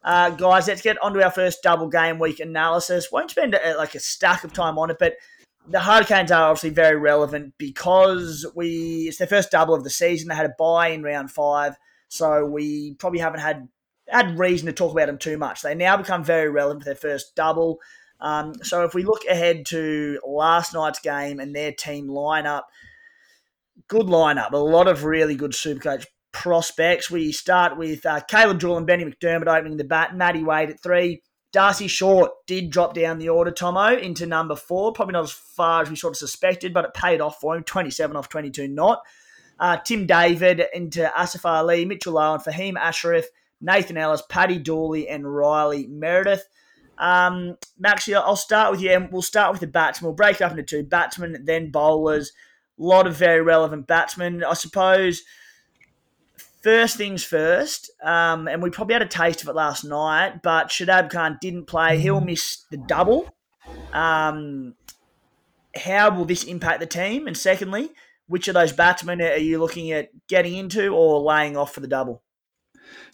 Uh, 0.04 0.30
guys, 0.30 0.68
let's 0.68 0.82
get 0.82 1.02
onto 1.02 1.22
our 1.22 1.32
first 1.32 1.62
double 1.62 1.88
game 1.88 2.20
week 2.20 2.40
analysis. 2.40 3.12
Won't 3.12 3.32
spend 3.32 3.54
a, 3.54 3.76
like 3.76 3.96
a 3.96 4.00
stack 4.00 4.44
of 4.44 4.54
time 4.54 4.78
on 4.78 4.90
it, 4.90 4.98
but 5.00 5.16
the 5.68 5.80
Hurricanes 5.80 6.32
are 6.32 6.50
obviously 6.50 6.70
very 6.70 6.98
relevant 6.98 7.54
because 7.58 8.46
we 8.56 9.06
it's 9.08 9.18
their 9.18 9.28
first 9.28 9.52
double 9.52 9.76
of 9.76 9.84
the 9.84 9.90
season. 9.90 10.30
They 10.30 10.36
had 10.36 10.46
a 10.46 10.56
bye 10.58 10.90
in 10.90 11.04
round 11.04 11.32
five, 11.32 11.76
so 12.08 12.46
we 12.46 12.96
probably 12.96 13.20
haven't 13.20 13.42
had 13.42 13.68
had 14.08 14.40
reason 14.40 14.66
to 14.68 14.74
talk 14.74 14.92
about 14.92 15.08
them 15.08 15.18
too 15.18 15.38
much. 15.38 15.62
They 15.62 15.76
now 15.76 15.98
become 15.98 16.24
very 16.24 16.50
relevant 16.50 16.84
for 16.84 16.86
their 16.86 16.96
first 16.96 17.36
double. 17.36 17.80
Um, 18.22 18.56
so 18.64 18.84
if 18.84 18.94
we 18.94 19.04
look 19.04 19.24
ahead 19.30 19.66
to 19.68 20.20
last 20.26 20.74
night's 20.74 21.00
game 21.00 21.40
and 21.40 21.56
their 21.56 21.72
team 21.72 22.08
lineup, 22.08 22.64
good 23.88 24.08
lineup, 24.08 24.52
a 24.52 24.58
lot 24.58 24.88
of 24.88 25.04
really 25.04 25.36
good 25.36 25.52
Supercoach 25.52 26.06
prospects. 26.32 27.10
We 27.10 27.32
start 27.32 27.78
with 27.78 28.06
uh, 28.06 28.22
Caleb 28.22 28.60
Jewell 28.60 28.78
and 28.78 28.88
Benny 28.88 29.06
McDermott 29.06 29.48
opening 29.48 29.78
the 29.78 29.84
bat, 29.84 30.16
Matty 30.16 30.44
Wade 30.44 30.70
at 30.70 30.82
three. 30.82 31.22
Darcy 31.52 31.88
Short 31.88 32.32
did 32.46 32.70
drop 32.70 32.94
down 32.94 33.18
the 33.18 33.30
order, 33.30 33.52
Tomo, 33.52 33.98
into 33.98 34.28
number 34.28 34.56
four. 34.56 34.94
Probably 34.94 35.14
not 35.14 35.24
as 35.24 35.32
far 35.32 35.82
as 35.82 35.90
we 35.90 35.96
sort 35.96 36.14
of 36.14 36.18
suspected, 36.18 36.74
but 36.74 36.86
it 36.86 36.94
paid 36.94 37.22
off 37.22 37.40
for 37.40 37.56
him 37.56 37.64
27 37.64 38.16
off 38.16 38.30
22 38.30 38.68
not. 38.68 39.02
Uh, 39.60 39.78
Tim 39.78 40.06
David 40.06 40.62
into 40.74 41.12
Asif 41.18 41.44
Ali, 41.44 41.86
Mitchell 41.86 42.18
Owen, 42.18 42.40
Fahim 42.40 42.78
Ashraf, 42.78 43.26
Nathan 43.60 43.98
Ellis, 43.98 44.24
Paddy 44.30 44.60
Dooley, 44.60 45.10
and 45.10 45.32
Riley 45.36 45.88
Meredith. 45.88 46.48
Um, 46.98 47.58
Maxie, 47.78 48.14
I'll 48.16 48.36
start 48.36 48.72
with 48.72 48.82
you, 48.82 48.92
and 48.92 49.12
we'll 49.12 49.22
start 49.22 49.52
with 49.52 49.62
the 49.62 49.68
batsmen. 49.68 50.08
We'll 50.10 50.16
break 50.16 50.36
it 50.36 50.44
up 50.44 50.52
into 50.52 50.64
two 50.64 50.84
batsmen, 50.84 51.44
then 51.46 51.72
bowlers. 51.72 52.32
A 52.80 52.84
lot 52.84 53.08
of 53.08 53.18
very 53.18 53.42
relevant 53.42 53.88
batsmen. 53.88 54.44
I 54.44 54.54
suppose 54.54 55.24
First 56.62 56.98
things 56.98 57.24
first, 57.24 57.90
um, 58.04 58.48
and 58.48 58.62
we 58.62 58.70
probably 58.70 58.94
had 58.94 59.02
a 59.02 59.08
taste 59.08 59.42
of 59.42 59.48
it 59.48 59.56
last 59.56 59.86
night, 59.86 60.42
but 60.44 60.68
Shadab 60.68 61.10
Khan 61.10 61.38
didn't 61.40 61.66
play. 61.66 61.98
He'll 61.98 62.20
miss 62.20 62.66
the 62.70 62.78
double. 62.78 63.34
Um, 63.94 64.76
how 65.76 66.14
will 66.14 66.26
this 66.26 66.44
impact 66.44 66.82
the 66.82 66.86
team? 66.86 67.28
And 67.28 67.38
secondly, 67.38 67.92
which 68.28 68.48
of 68.48 68.56
those 68.56 68.74
batsmen 68.74 69.22
are 69.22 69.38
you 69.38 69.60
looking 69.60 69.92
at 69.92 70.10
getting 70.28 70.56
into 70.56 70.90
or 70.90 71.22
laying 71.22 71.56
off 71.56 71.74
for 71.74 71.80
the 71.80 71.88
double? 71.88 72.24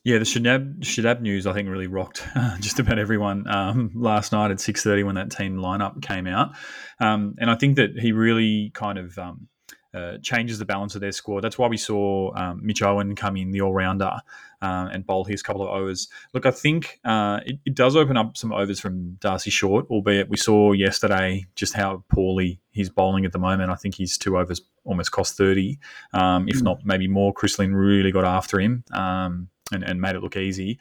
Yeah, 0.04 0.20
the 0.20 0.26
Shadab, 0.26 0.80
Shadab 0.82 1.22
news 1.22 1.48
I 1.48 1.54
think 1.54 1.68
really 1.70 1.88
rocked 1.88 2.26
just 2.60 2.80
about 2.80 3.00
everyone 3.00 3.48
um, 3.48 3.92
last 3.96 4.32
night 4.32 4.52
at 4.52 4.60
six 4.60 4.84
thirty 4.84 5.04
when 5.04 5.16
that 5.16 5.32
team 5.32 5.58
lineup 5.58 6.02
came 6.02 6.28
out, 6.28 6.56
um, 7.00 7.36
and 7.40 7.50
I 7.50 7.56
think 7.56 7.78
that 7.78 7.98
he 8.00 8.12
really 8.12 8.72
kind 8.74 8.98
of 8.98 9.18
um, 9.18 9.48
uh, 9.96 10.18
changes 10.22 10.60
the 10.60 10.66
balance 10.66 10.96
of 10.96 11.02
their 11.02 11.12
squad. 11.12 11.42
That's 11.42 11.58
why 11.58 11.68
we 11.68 11.78
saw 11.78 12.34
um, 12.36 12.60
Mitch 12.64 12.82
Owen 12.82 13.16
come 13.16 13.38
in, 13.38 13.52
the 13.52 13.62
all 13.62 13.74
rounder, 13.74 14.12
uh, 14.62 14.90
and 14.92 15.06
bowl 15.06 15.24
his 15.24 15.42
couple 15.42 15.62
of 15.62 15.70
overs. 15.70 16.08
Look, 16.34 16.46
I 16.46 16.52
think 16.52 17.00
uh, 17.06 17.40
it, 17.46 17.60
it, 17.66 17.76
does 17.76 17.96
open 17.96 18.18
up 18.18 18.36
some 18.38 18.52
overs 18.52 18.80
from 18.80 19.14
Darcy 19.22 19.50
Short, 19.50 19.86
albeit 19.90 20.30
we 20.30 20.38
saw 20.38 20.74
yesterday 20.74 21.46
just 21.56 21.74
how 21.74 22.04
poorly 22.10 22.60
he's 22.72 22.90
bowling 22.90 23.26
at 23.26 23.32
the 23.32 23.40
moment. 23.40 23.72
I 23.72 23.76
think 23.76 23.96
his 23.96 24.18
two 24.18 24.38
overs 24.38 24.62
almost 24.84 25.12
cost 25.12 25.38
30, 25.38 25.80
um, 26.14 26.48
if 26.50 26.58
mm. 26.58 26.64
not 26.64 26.86
maybe 26.86 27.08
more. 27.08 27.34
Chris 27.34 27.58
Lynn 27.58 27.76
really 27.76 28.12
got 28.12 28.26
after 28.26 28.60
him. 28.60 28.84
Um, 28.92 29.50
and, 29.72 29.84
and 29.84 30.02
made 30.02 30.16
it 30.16 30.22
look 30.22 30.38
easy. 30.38 30.80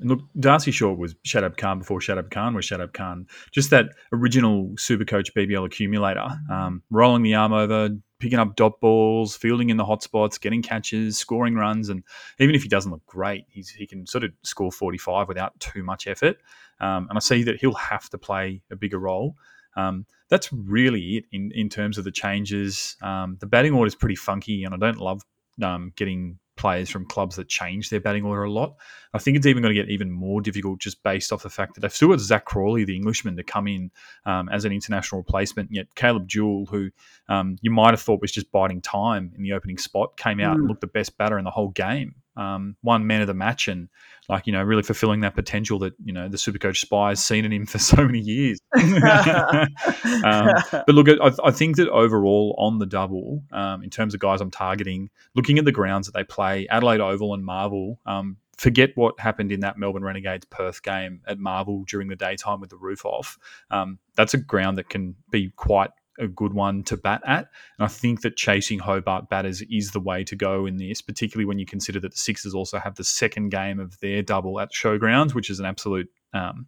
And 0.00 0.10
look, 0.10 0.20
Darcy 0.38 0.70
Short 0.70 0.98
was 0.98 1.14
Shadab 1.26 1.56
Khan 1.56 1.78
before 1.78 2.00
Shadab 2.00 2.30
Khan 2.30 2.54
was 2.54 2.66
Shadab 2.66 2.92
Khan. 2.92 3.26
Just 3.50 3.70
that 3.70 3.86
original 4.12 4.72
Super 4.76 5.04
Coach 5.04 5.32
BBL 5.34 5.64
accumulator, 5.64 6.28
um, 6.50 6.82
rolling 6.90 7.22
the 7.22 7.34
arm 7.34 7.52
over, 7.52 7.90
picking 8.18 8.38
up 8.38 8.56
dot 8.56 8.80
balls, 8.80 9.36
fielding 9.36 9.70
in 9.70 9.76
the 9.76 9.84
hot 9.84 10.02
spots, 10.02 10.38
getting 10.38 10.62
catches, 10.62 11.18
scoring 11.18 11.54
runs, 11.54 11.88
and 11.88 12.02
even 12.38 12.54
if 12.54 12.62
he 12.62 12.68
doesn't 12.68 12.90
look 12.90 13.04
great, 13.06 13.44
he 13.50 13.86
can 13.86 14.06
sort 14.06 14.24
of 14.24 14.32
score 14.42 14.72
45 14.72 15.28
without 15.28 15.58
too 15.60 15.82
much 15.82 16.06
effort. 16.06 16.38
Um, 16.80 17.06
and 17.08 17.16
I 17.16 17.20
see 17.20 17.42
that 17.44 17.60
he'll 17.60 17.74
have 17.74 18.08
to 18.10 18.18
play 18.18 18.62
a 18.70 18.76
bigger 18.76 18.98
role. 18.98 19.36
Um, 19.76 20.06
that's 20.28 20.52
really 20.52 21.16
it 21.16 21.24
in, 21.32 21.52
in 21.54 21.68
terms 21.68 21.98
of 21.98 22.04
the 22.04 22.10
changes. 22.10 22.96
Um, 23.02 23.36
the 23.40 23.46
batting 23.46 23.72
order 23.72 23.86
is 23.86 23.94
pretty 23.94 24.16
funky, 24.16 24.64
and 24.64 24.74
I 24.74 24.78
don't 24.78 24.98
love 24.98 25.22
um, 25.62 25.92
getting 25.96 26.38
players 26.56 26.90
from 26.90 27.06
clubs 27.06 27.36
that 27.36 27.48
change 27.48 27.90
their 27.90 28.00
batting 28.00 28.24
order 28.24 28.44
a 28.44 28.50
lot. 28.50 28.76
I 29.14 29.18
think 29.18 29.36
it's 29.36 29.46
even 29.46 29.62
going 29.62 29.74
to 29.74 29.80
get 29.80 29.90
even 29.90 30.10
more 30.10 30.40
difficult 30.40 30.80
just 30.80 31.02
based 31.02 31.32
off 31.32 31.42
the 31.42 31.50
fact 31.50 31.74
that 31.74 31.80
they've 31.80 31.92
still 31.92 32.08
got 32.08 32.20
Zak 32.20 32.44
Crawley, 32.44 32.84
the 32.84 32.96
Englishman, 32.96 33.36
to 33.36 33.42
come 33.42 33.68
in 33.68 33.90
um, 34.24 34.48
as 34.48 34.64
an 34.64 34.72
international 34.72 35.20
replacement. 35.20 35.70
Yet 35.72 35.94
Caleb 35.94 36.28
Jewell, 36.28 36.66
who 36.66 36.90
um, 37.28 37.56
you 37.60 37.70
might 37.70 37.90
have 37.90 38.00
thought 38.00 38.20
was 38.20 38.32
just 38.32 38.50
biding 38.50 38.80
time 38.80 39.32
in 39.36 39.42
the 39.42 39.52
opening 39.52 39.78
spot, 39.78 40.16
came 40.16 40.40
out 40.40 40.56
mm. 40.56 40.60
and 40.60 40.68
looked 40.68 40.80
the 40.80 40.86
best 40.86 41.16
batter 41.16 41.38
in 41.38 41.44
the 41.44 41.50
whole 41.50 41.70
game. 41.70 42.14
Um, 42.36 42.76
one 42.82 43.06
man 43.06 43.20
of 43.22 43.26
the 43.26 43.34
match 43.34 43.68
and 43.68 43.88
like 44.28 44.46
you 44.46 44.52
know 44.52 44.62
really 44.62 44.82
fulfilling 44.82 45.20
that 45.20 45.34
potential 45.34 45.78
that 45.80 45.94
you 46.04 46.12
know 46.12 46.28
the 46.28 46.36
Supercoach 46.36 46.78
spy 46.78 47.10
has 47.10 47.24
seen 47.24 47.44
in 47.44 47.52
him 47.52 47.66
for 47.66 47.78
so 47.90 47.96
many 48.04 48.20
years. 48.20 48.58
um, 48.74 50.48
but 50.70 50.88
look, 50.88 51.08
I, 51.08 51.32
I, 51.44 51.50
think 51.50 51.76
that 51.76 51.88
overall 51.88 52.54
on 52.58 52.78
the 52.78 52.86
double, 52.86 53.42
um, 53.52 53.82
in 53.82 53.90
terms 53.90 54.14
of 54.14 54.20
guys 54.20 54.40
I'm 54.40 54.50
targeting, 54.50 55.10
looking 55.34 55.58
at 55.58 55.64
the 55.64 55.72
grounds 55.72 56.06
that 56.06 56.12
they 56.12 56.24
play, 56.24 56.66
Adelaide 56.68 57.00
Oval 57.00 57.34
and 57.34 57.44
Marvel. 57.44 58.00
Um, 58.06 58.38
forget 58.56 58.90
what 58.94 59.20
happened 59.20 59.52
in 59.52 59.60
that 59.60 59.78
Melbourne 59.78 60.02
Renegades 60.02 60.46
Perth 60.46 60.82
game 60.82 61.20
at 61.26 61.38
Marvel 61.38 61.84
during 61.86 62.08
the 62.08 62.16
daytime 62.16 62.60
with 62.60 62.70
the 62.70 62.76
roof 62.76 63.04
off. 63.04 63.38
Um, 63.70 63.98
that's 64.16 64.34
a 64.34 64.38
ground 64.38 64.78
that 64.78 64.88
can 64.88 65.14
be 65.30 65.52
quite 65.56 65.90
a 66.18 66.28
good 66.28 66.52
one 66.52 66.82
to 66.84 66.96
bat 66.96 67.22
at. 67.26 67.48
And 67.78 67.84
I 67.84 67.88
think 67.88 68.22
that 68.22 68.36
chasing 68.36 68.78
Hobart 68.78 69.28
batters 69.28 69.62
is 69.70 69.90
the 69.90 70.00
way 70.00 70.24
to 70.24 70.36
go 70.36 70.66
in 70.66 70.76
this, 70.76 71.02
particularly 71.02 71.46
when 71.46 71.58
you 71.58 71.66
consider 71.66 72.00
that 72.00 72.12
the 72.12 72.18
Sixers 72.18 72.54
also 72.54 72.78
have 72.78 72.96
the 72.96 73.04
second 73.04 73.50
game 73.50 73.80
of 73.80 73.98
their 74.00 74.22
double 74.22 74.60
at 74.60 74.72
Showgrounds, 74.72 75.34
which 75.34 75.50
is 75.50 75.60
an 75.60 75.66
absolute. 75.66 76.10
Um, 76.32 76.66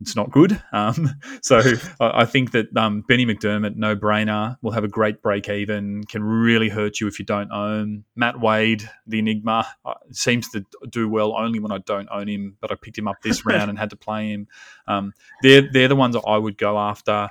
it's 0.00 0.14
not 0.14 0.30
good. 0.30 0.60
Um, 0.72 1.10
so 1.42 1.60
I 2.00 2.24
think 2.26 2.52
that 2.52 2.74
um, 2.76 3.02
Benny 3.02 3.24
McDermott, 3.24 3.76
no 3.76 3.96
brainer, 3.96 4.56
will 4.62 4.72
have 4.72 4.84
a 4.84 4.88
great 4.88 5.22
break 5.22 5.48
even, 5.48 6.04
can 6.04 6.22
really 6.22 6.68
hurt 6.68 7.00
you 7.00 7.06
if 7.06 7.18
you 7.18 7.24
don't 7.24 7.50
own. 7.50 8.04
Matt 8.14 8.40
Wade, 8.40 8.88
the 9.06 9.18
Enigma, 9.18 9.66
uh, 9.84 9.94
seems 10.12 10.48
to 10.50 10.64
do 10.90 11.08
well 11.08 11.34
only 11.36 11.60
when 11.60 11.72
I 11.72 11.78
don't 11.78 12.08
own 12.10 12.28
him, 12.28 12.56
but 12.60 12.70
I 12.70 12.74
picked 12.74 12.98
him 12.98 13.08
up 13.08 13.22
this 13.22 13.46
round 13.46 13.70
and 13.70 13.78
had 13.78 13.90
to 13.90 13.96
play 13.96 14.30
him. 14.30 14.48
Um, 14.86 15.12
they're, 15.42 15.68
they're 15.70 15.88
the 15.88 15.96
ones 15.96 16.14
that 16.14 16.24
I 16.26 16.36
would 16.36 16.58
go 16.58 16.78
after. 16.78 17.30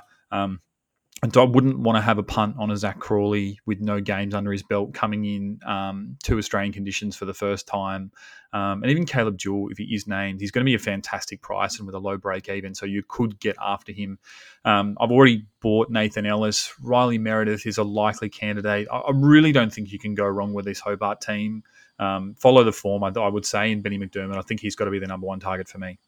I 1.22 1.44
wouldn't 1.44 1.78
want 1.78 1.96
to 1.96 2.02
have 2.02 2.18
a 2.18 2.22
punt 2.22 2.56
on 2.58 2.70
a 2.70 2.76
Zak 2.76 2.98
Crawley 2.98 3.58
with 3.64 3.80
no 3.80 4.00
games 4.00 4.34
under 4.34 4.52
his 4.52 4.62
belt 4.62 4.92
coming 4.92 5.24
in 5.24 5.60
um, 5.66 6.18
to 6.24 6.36
Australian 6.36 6.74
conditions 6.74 7.16
for 7.16 7.24
the 7.24 7.32
first 7.32 7.66
time. 7.66 8.12
Um, 8.52 8.82
and 8.82 8.90
even 8.90 9.06
Caleb 9.06 9.38
Jewell, 9.38 9.68
if 9.70 9.78
he 9.78 9.84
is 9.84 10.06
named, 10.06 10.40
he's 10.40 10.50
going 10.50 10.64
to 10.64 10.68
be 10.68 10.74
a 10.74 10.78
fantastic 10.78 11.40
price 11.40 11.78
and 11.78 11.86
with 11.86 11.94
a 11.94 11.98
low 11.98 12.18
break 12.18 12.50
even. 12.50 12.74
So 12.74 12.84
you 12.84 13.02
could 13.02 13.40
get 13.40 13.56
after 13.60 13.92
him. 13.92 14.18
Um, 14.66 14.96
I've 15.00 15.10
already 15.10 15.46
bought 15.62 15.88
Nathan 15.88 16.26
Ellis. 16.26 16.74
Riley 16.82 17.18
Meredith 17.18 17.66
is 17.66 17.78
a 17.78 17.84
likely 17.84 18.28
candidate. 18.28 18.86
I, 18.92 18.98
I 18.98 19.12
really 19.14 19.52
don't 19.52 19.72
think 19.72 19.92
you 19.92 19.98
can 19.98 20.14
go 20.14 20.26
wrong 20.26 20.52
with 20.52 20.66
this 20.66 20.80
Hobart 20.80 21.22
team. 21.22 21.62
Um, 21.98 22.34
follow 22.38 22.62
the 22.62 22.72
form, 22.72 23.02
I, 23.02 23.12
I, 23.18 23.28
would 23.28 23.46
say, 23.46 23.72
in 23.72 23.80
Benny 23.80 23.98
McDermott. 23.98 24.36
I 24.36 24.42
think 24.42 24.60
he's 24.60 24.76
got 24.76 24.84
to 24.84 24.90
be 24.90 24.98
the 24.98 25.06
number 25.06 25.26
one 25.26 25.40
target 25.40 25.66
for 25.66 25.78
me. 25.78 25.98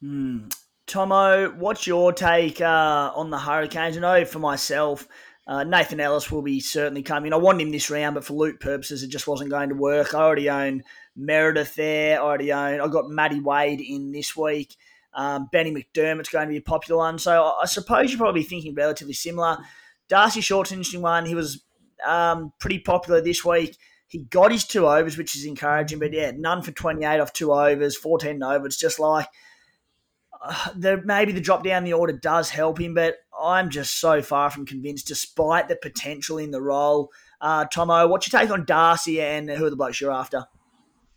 Hmm. 0.00 0.46
Tomo, 0.88 1.50
what's 1.50 1.86
your 1.86 2.14
take 2.14 2.62
uh, 2.62 3.12
on 3.14 3.28
the 3.28 3.38
Hurricanes? 3.38 3.98
I 3.98 4.00
know 4.00 4.24
for 4.24 4.38
myself, 4.38 5.06
uh, 5.46 5.62
Nathan 5.62 6.00
Ellis 6.00 6.32
will 6.32 6.40
be 6.40 6.60
certainly 6.60 7.02
coming. 7.02 7.34
I 7.34 7.36
wanted 7.36 7.62
him 7.62 7.70
this 7.70 7.90
round, 7.90 8.14
but 8.14 8.24
for 8.24 8.32
loot 8.32 8.58
purposes, 8.58 9.02
it 9.02 9.08
just 9.08 9.28
wasn't 9.28 9.50
going 9.50 9.68
to 9.68 9.74
work. 9.74 10.14
I 10.14 10.20
already 10.20 10.48
own 10.48 10.82
Meredith 11.14 11.74
there. 11.74 12.18
I 12.18 12.22
already 12.22 12.52
own. 12.54 12.80
I 12.80 12.88
got 12.88 13.10
Matty 13.10 13.38
Wade 13.38 13.82
in 13.82 14.12
this 14.12 14.34
week. 14.34 14.76
Um, 15.12 15.48
Benny 15.52 15.72
McDermott's 15.72 16.30
going 16.30 16.46
to 16.46 16.52
be 16.52 16.56
a 16.56 16.62
popular 16.62 16.98
one. 16.98 17.18
So 17.18 17.52
I 17.60 17.66
suppose 17.66 18.10
you're 18.10 18.18
probably 18.18 18.42
thinking 18.42 18.74
relatively 18.74 19.12
similar. 19.12 19.58
Darcy 20.08 20.40
Short's 20.40 20.70
an 20.70 20.78
interesting 20.78 21.02
one. 21.02 21.26
He 21.26 21.34
was 21.34 21.62
um, 22.06 22.54
pretty 22.58 22.78
popular 22.78 23.20
this 23.20 23.44
week. 23.44 23.76
He 24.06 24.20
got 24.20 24.52
his 24.52 24.64
two 24.64 24.88
overs, 24.88 25.18
which 25.18 25.36
is 25.36 25.44
encouraging, 25.44 25.98
but 25.98 26.14
yeah, 26.14 26.32
none 26.34 26.62
for 26.62 26.70
28 26.70 27.20
off 27.20 27.34
two 27.34 27.52
overs, 27.52 27.94
14 27.94 28.42
over. 28.42 28.64
It's 28.64 28.78
just 28.78 28.98
like– 28.98 29.26
uh, 30.42 30.70
the, 30.76 31.02
maybe 31.04 31.32
the 31.32 31.40
drop 31.40 31.64
down 31.64 31.84
the 31.84 31.92
order 31.92 32.12
does 32.12 32.50
help 32.50 32.80
him, 32.80 32.94
but 32.94 33.16
I'm 33.40 33.70
just 33.70 34.00
so 34.00 34.22
far 34.22 34.50
from 34.50 34.66
convinced, 34.66 35.06
despite 35.06 35.68
the 35.68 35.76
potential 35.76 36.38
in 36.38 36.50
the 36.50 36.60
role. 36.60 37.10
Uh, 37.40 37.64
Tomo, 37.66 38.08
what's 38.08 38.30
your 38.30 38.40
take 38.40 38.50
on 38.50 38.64
Darcy 38.64 39.20
and 39.20 39.48
who 39.48 39.64
are 39.64 39.70
the 39.70 39.76
blokes 39.76 40.00
you're 40.00 40.12
after? 40.12 40.46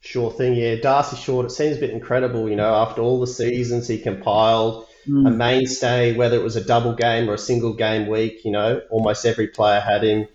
Sure 0.01 0.32
thing, 0.32 0.55
yeah. 0.55 0.76
Darcy 0.76 1.15
Short, 1.15 1.45
it 1.45 1.51
seems 1.51 1.78
a 1.78 1.80
bit 1.80 1.91
incredible, 1.91 2.49
you 2.49 2.55
know, 2.55 2.74
after 2.74 3.01
all 3.01 3.19
the 3.19 3.28
seasons 3.28 3.88
he 3.88 3.99
compiled, 3.99 4.88
mm. 5.07 5.28
a 5.28 5.32
mainstay, 5.32 6.15
whether 6.15 6.36
it 6.36 6.43
was 6.43 6.55
a 6.55 6.63
double 6.63 6.93
game 6.93 7.30
or 7.30 7.36
a 7.36 7.39
single 7.39 7.74
game 7.74 8.07
week, 8.07 8.43
you 8.43 8.51
know, 8.51 8.82
almost 8.89 9.26
every 9.26 9.47
player 9.47 9.80
had 9.80 10.03
him. 10.03 10.28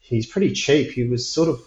He's 0.00 0.26
pretty 0.26 0.52
cheap. 0.52 0.90
He 0.90 1.04
was 1.04 1.28
sort 1.28 1.48
of 1.48 1.60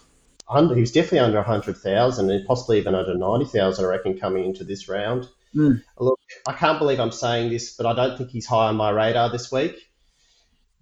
under, 0.48 0.74
he 0.74 0.82
was 0.82 0.92
definitely 0.92 1.20
under 1.20 1.38
100,000 1.38 2.30
and 2.30 2.46
possibly 2.46 2.78
even 2.78 2.94
under 2.94 3.16
90,000, 3.16 3.82
I 3.82 3.88
reckon, 3.88 4.18
coming 4.18 4.44
into 4.44 4.64
this 4.64 4.86
round. 4.86 5.26
Mm. 5.58 5.82
Look, 5.98 6.20
I 6.46 6.52
can't 6.52 6.78
believe 6.78 7.00
I'm 7.00 7.10
saying 7.10 7.50
this, 7.50 7.76
but 7.76 7.84
I 7.84 7.92
don't 7.92 8.16
think 8.16 8.30
he's 8.30 8.46
high 8.46 8.68
on 8.68 8.76
my 8.76 8.90
radar 8.90 9.28
this 9.30 9.50
week. 9.50 9.76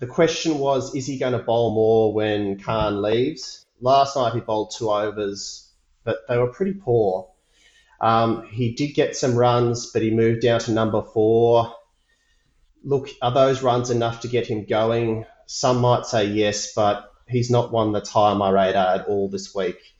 The 0.01 0.07
question 0.07 0.59
was, 0.59 0.95
is 0.95 1.07
he 1.07 1.18
going 1.18 1.33
to 1.33 1.39
bowl 1.39 1.74
more 1.74 2.12
when 2.12 2.59
Khan 2.59 3.01
leaves? 3.01 3.64
Last 3.81 4.16
night 4.16 4.35
he 4.35 4.41
bowled 4.41 4.74
two 4.77 4.91
overs, 4.91 5.72
but 6.05 6.18
they 6.29 6.37
were 6.37 6.53
pretty 6.53 6.74
poor. 6.74 7.31
Um, 8.03 8.47
he 8.51 8.74
did 8.74 8.89
get 8.89 9.16
some 9.16 9.35
runs, 9.35 9.91
but 9.93 10.03
he 10.03 10.11
moved 10.11 10.43
down 10.43 10.61
to 10.61 10.72
number 10.72 11.01
four. 11.01 11.74
Look, 12.85 13.09
are 13.22 13.33
those 13.33 13.62
runs 13.62 13.89
enough 13.89 14.20
to 14.20 14.29
get 14.29 14.47
him 14.47 14.66
going? 14.66 15.24
Some 15.47 15.81
might 15.81 16.05
say 16.05 16.27
yes, 16.27 16.74
but 16.74 17.11
he's 17.27 17.51
not 17.51 17.72
one 17.72 17.93
that's 17.93 18.11
high 18.11 18.33
on 18.33 18.39
my 18.39 18.51
radar 18.51 18.97
at 18.97 19.07
all 19.07 19.31
this 19.31 19.55
week 19.55 19.95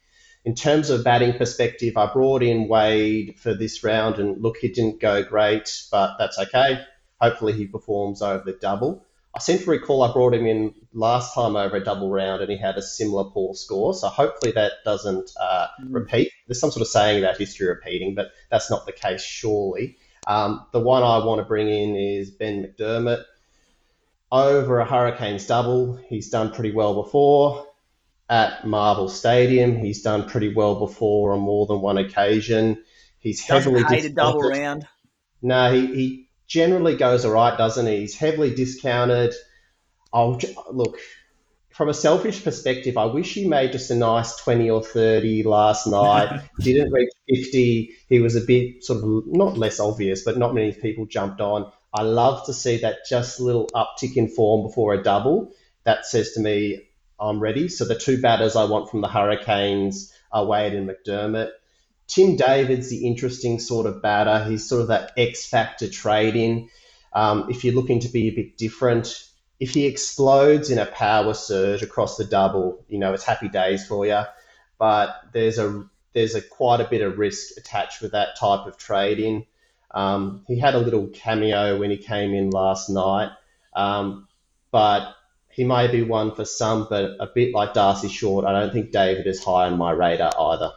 in 0.47 0.55
terms 0.55 0.91
of 0.91 1.03
batting 1.03 1.37
perspective, 1.37 1.97
I 1.97 2.07
brought 2.07 2.41
in 2.41 2.69
Wade 2.69 3.35
for 3.37 3.53
this 3.53 3.83
round, 3.83 4.21
and 4.21 4.41
look, 4.41 4.59
he 4.59 4.69
didn't 4.69 5.01
go 5.01 5.25
great, 5.25 5.83
but 5.91 6.17
that's 6.21 6.39
okay. 6.39 6.85
Hopefully, 7.21 7.53
he 7.53 7.67
performs 7.67 8.23
over 8.23 8.45
the 8.45 8.53
double. 8.53 9.05
I 9.35 9.41
seem 9.41 9.59
to 9.59 9.69
recall 9.69 10.05
I 10.05 10.13
brought 10.13 10.35
him 10.35 10.47
in 10.47 10.73
last 10.93 11.35
time 11.35 11.57
over 11.57 11.77
a 11.77 11.85
double 11.85 12.11
round, 12.11 12.43
and 12.43 12.51
he 12.51 12.57
had 12.57 12.77
a 12.77 12.83
similar 12.83 13.25
poor 13.25 13.57
score. 13.57 13.93
So 13.93 14.07
hopefully 14.07 14.53
that 14.53 14.73
doesn't 14.85 15.33
uh, 15.39 15.67
mm. 15.83 15.93
repeat. 15.93 16.31
There's 16.47 16.61
some 16.61 16.71
sort 16.71 16.83
of 16.83 16.89
saying 16.89 17.25
about 17.25 17.37
history 17.37 17.67
repeating, 17.67 18.15
but 18.15 18.31
that's 18.49 18.71
not 18.71 18.87
the 18.87 18.93
case, 18.93 19.23
surely. 19.23 19.99
Um, 20.29 20.65
the 20.73 20.81
one 20.81 21.03
I 21.03 21.25
want 21.27 21.41
to 21.41 21.45
bring 21.45 21.69
in 21.69 21.97
is 21.97 22.31
Ben 22.31 22.63
McDermott 22.63 23.25
over 24.31 24.79
a 24.79 24.85
Hurricanes 24.85 25.47
double. 25.47 25.97
He's 26.09 26.31
done 26.31 26.53
pretty 26.53 26.73
well 26.73 27.03
before 27.03 27.66
at 28.29 28.67
Marvel 28.67 29.09
Stadium. 29.09 29.77
He's 29.77 30.03
done 30.03 30.29
pretty 30.29 30.53
well 30.53 30.79
before 30.79 31.33
on 31.33 31.41
more 31.41 31.67
than 31.67 31.81
one 31.81 31.99
occasion. 31.99 32.83
He's 33.19 33.41
heavily 33.41 33.83
hate 33.83 34.05
a 34.05 34.11
double 34.11 34.41
round. 34.41 34.87
No, 35.43 35.73
he, 35.73 35.87
he 35.87 36.29
generally 36.47 36.97
goes 36.97 37.25
all 37.25 37.33
right, 37.33 37.57
doesn't 37.57 37.87
he? 37.87 37.99
He's 37.99 38.17
heavily 38.17 38.55
discounted. 38.55 39.35
I'll 40.13 40.41
look 40.71 40.99
from 41.71 41.89
a 41.89 41.95
selfish 41.95 42.43
perspective. 42.43 42.97
I 42.97 43.05
wish 43.05 43.35
he 43.35 43.47
made 43.47 43.73
just 43.73 43.91
a 43.91 43.95
nice 43.95 44.37
twenty 44.37 44.71
or 44.71 44.83
thirty 44.83 45.43
last 45.43 45.87
night. 45.87 46.43
Didn't 46.61 46.93
reach 46.93 47.11
fifty. 47.29 47.97
He 48.09 48.21
was 48.21 48.35
a 48.35 48.41
bit 48.41 48.83
sort 48.85 49.05
of 49.05 49.25
not 49.27 49.59
less 49.59 49.79
obvious, 49.79 50.23
but 50.25 50.39
not 50.39 50.55
many 50.55 50.73
people 50.73 51.07
jumped 51.07 51.41
on. 51.41 51.71
I 51.93 52.03
love 52.03 52.47
to 52.47 52.53
see 52.53 52.79
that 52.79 53.07
just 53.09 53.41
little 53.41 53.69
uptick 53.75 54.17
in 54.17 54.29
form 54.29 54.67
before 54.67 54.95
a 54.95 55.03
double. 55.03 55.53
That 55.85 56.07
says 56.07 56.33
to 56.33 56.41
me 56.41 56.89
I'm 57.19 57.41
ready. 57.41 57.69
So 57.69 57.85
the 57.85 57.95
two 57.95 58.21
batters 58.21 58.57
I 58.57 58.65
want 58.65 58.91
from 58.91 59.01
the 59.01 59.09
Hurricanes 59.09 60.13
are 60.31 60.45
Wade 60.45 60.75
and 60.75 60.89
McDermott. 60.89 61.51
Tim 62.07 62.37
David's 62.37 62.91
the 62.91 63.07
interesting 63.07 63.59
sort 63.59 63.87
of 63.87 64.03
batter. 64.03 64.45
He's 64.45 64.69
sort 64.69 64.83
of 64.83 64.89
that 64.89 65.13
X 65.17 65.49
factor 65.49 65.89
trade 65.89 66.37
in. 66.37 66.69
Um, 67.13 67.49
if 67.51 67.65
you're 67.65 67.75
looking 67.75 68.01
to 68.01 68.09
be 68.09 68.29
a 68.29 68.35
bit 68.35 68.59
different, 68.59 69.27
if 69.59 69.71
he 69.71 69.87
explodes 69.87 70.71
in 70.71 70.79
a 70.79 70.87
power 70.87 71.35
surge 71.35 71.83
across 71.83 72.17
the 72.17 72.25
double, 72.25 72.85
you 72.89 72.99
know, 72.99 73.15
it's 73.15 73.25
happy 73.25 73.49
days 73.49 73.87
for 73.87 74.07
you. 74.07 74.23
But 74.79 75.17
there's 75.33 75.59
a 75.59 75.87
there's 76.13 76.35
a 76.35 76.43
quite 76.43 76.81
a 76.81 76.89
bit 76.89 77.03
of 77.03 77.19
risk 77.19 77.57
attached 77.57 78.03
with 78.03 78.13
that 78.13 78.39
type 78.39 78.67
of 78.67 78.77
trade 78.77 79.19
in. 79.19 79.47
Um, 79.91 80.45
he 80.47 80.59
had 80.59 80.75
a 80.75 80.79
little 80.79 81.09
cameo 81.09 81.79
when 81.79 81.91
he 81.91 81.97
came 81.97 82.35
in 82.35 82.51
last 82.51 82.91
night, 82.91 83.31
um, 83.75 84.29
but 84.71 85.16
he 85.57 85.65
may 85.65 85.89
be 85.91 86.03
one 86.03 86.35
for 86.35 86.45
some, 86.45 86.87
but 86.91 87.13
a 87.19 87.27
bit 87.35 87.55
like 87.55 87.73
Darcy 87.73 88.09
Short, 88.09 88.45
I 88.45 88.53
don't 88.53 88.75
think 88.75 88.93
David 88.93 89.27
is 89.27 89.43
high 89.43 89.65
on 89.65 89.79
my 89.79 89.91
radar 89.91 90.31
either. 90.39 90.71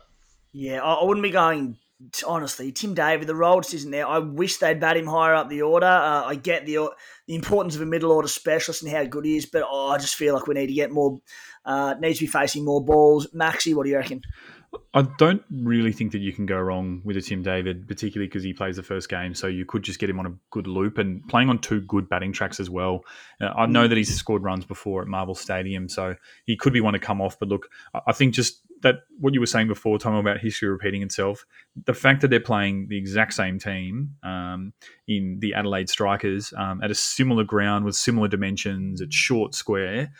Yeah, 0.54 0.82
I 0.82 1.04
wouldn't 1.04 1.22
be 1.22 1.32
going. 1.32 1.78
Honestly, 2.26 2.72
Tim 2.72 2.94
David, 2.94 3.28
the 3.28 3.36
role 3.36 3.60
just 3.60 3.74
isn't 3.74 3.92
there. 3.92 4.08
I 4.08 4.20
wish 4.20 4.56
they'd 4.56 4.80
bat 4.80 4.96
him 4.96 5.06
higher 5.06 5.36
up 5.36 5.50
the 5.50 5.64
order. 5.64 5.86
Uh, 5.86 6.24
I 6.24 6.36
get 6.36 6.66
the 6.66 6.92
the 7.28 7.36
importance 7.36 7.76
of 7.76 7.82
a 7.82 7.86
middle 7.86 8.14
order 8.14 8.30
specialist 8.30 8.82
and 8.82 8.90
how 8.90 9.04
good 9.04 9.26
he 9.26 9.36
is, 9.36 9.46
but 9.46 9.64
oh, 9.70 9.90
I 9.90 9.98
just 9.98 10.16
feel 10.16 10.34
like 10.34 10.48
we 10.48 10.54
need 10.54 10.68
to 10.68 10.74
get 10.74 10.92
more. 10.92 11.20
Uh, 11.66 11.96
needs 12.00 12.20
to 12.20 12.24
be 12.24 12.32
facing 12.32 12.64
more 12.64 12.84
balls. 12.84 13.28
Maxi, 13.36 13.76
what 13.76 13.84
do 13.84 13.90
you 13.90 13.98
reckon? 13.98 14.22
I 14.94 15.04
don't 15.18 15.44
really 15.52 15.92
think 15.92 16.12
that 16.12 16.20
you 16.20 16.34
can 16.34 16.46
go 16.46 16.60
wrong 16.60 17.02
with 17.04 17.18
a 17.18 17.22
Tim 17.22 17.42
David, 17.42 17.88
particularly 17.88 18.28
because 18.28 18.44
he 18.44 18.54
plays 18.54 18.76
the 18.76 18.84
first 18.84 19.10
game. 19.10 19.34
So 19.34 19.48
you 19.48 19.66
could 19.66 19.84
just 19.84 20.00
get 20.00 20.10
him 20.10 20.20
on 20.20 20.26
a 20.26 20.34
good 20.52 20.68
loop 20.68 20.98
and 20.98 21.28
playing 21.28 21.50
on 21.50 21.60
two 21.60 21.82
good 21.82 22.10
batting 22.10 22.34
tracks 22.34 22.60
as 22.60 22.70
well. 22.70 23.04
Uh, 23.42 23.50
I 23.56 23.66
know 23.66 23.88
that 23.88 23.98
he's 23.98 24.14
scored 24.16 24.44
runs 24.44 24.66
before 24.66 25.02
at 25.02 25.08
Marvel 25.08 25.36
Stadium, 25.36 25.90
so 25.90 26.16
he 26.46 26.56
could 26.56 26.74
be 26.74 26.82
one 26.82 26.94
to 26.94 27.00
come 27.00 27.22
off. 27.22 27.38
But 27.40 27.50
look, 27.50 27.68
I 28.08 28.14
think 28.14 28.34
just 28.34 28.62
that 28.82 29.02
what 29.20 29.34
you 29.34 29.40
were 29.40 29.46
saying 29.46 29.68
before, 29.68 29.98
Tom, 29.98 30.16
about 30.16 30.40
history 30.40 30.70
repeating 30.70 31.02
itself, 31.02 31.46
the 31.86 31.94
fact 31.94 32.22
that 32.22 32.30
they're 32.30 32.40
playing 32.40 32.88
the 32.90 32.98
exact 32.98 33.34
same 33.34 33.60
team 33.60 34.16
um, 34.24 34.74
in 35.08 35.38
the 35.40 35.54
Adelaide 35.54 35.90
Strikers 35.90 36.54
um, 36.58 36.82
at 36.84 36.92
a 36.92 36.96
similar 36.96 37.44
ground 37.44 37.86
with 37.86 37.96
similar 37.96 38.28
dimensions, 38.28 39.02
at 39.02 39.14
short 39.14 39.54
square, 39.56 40.12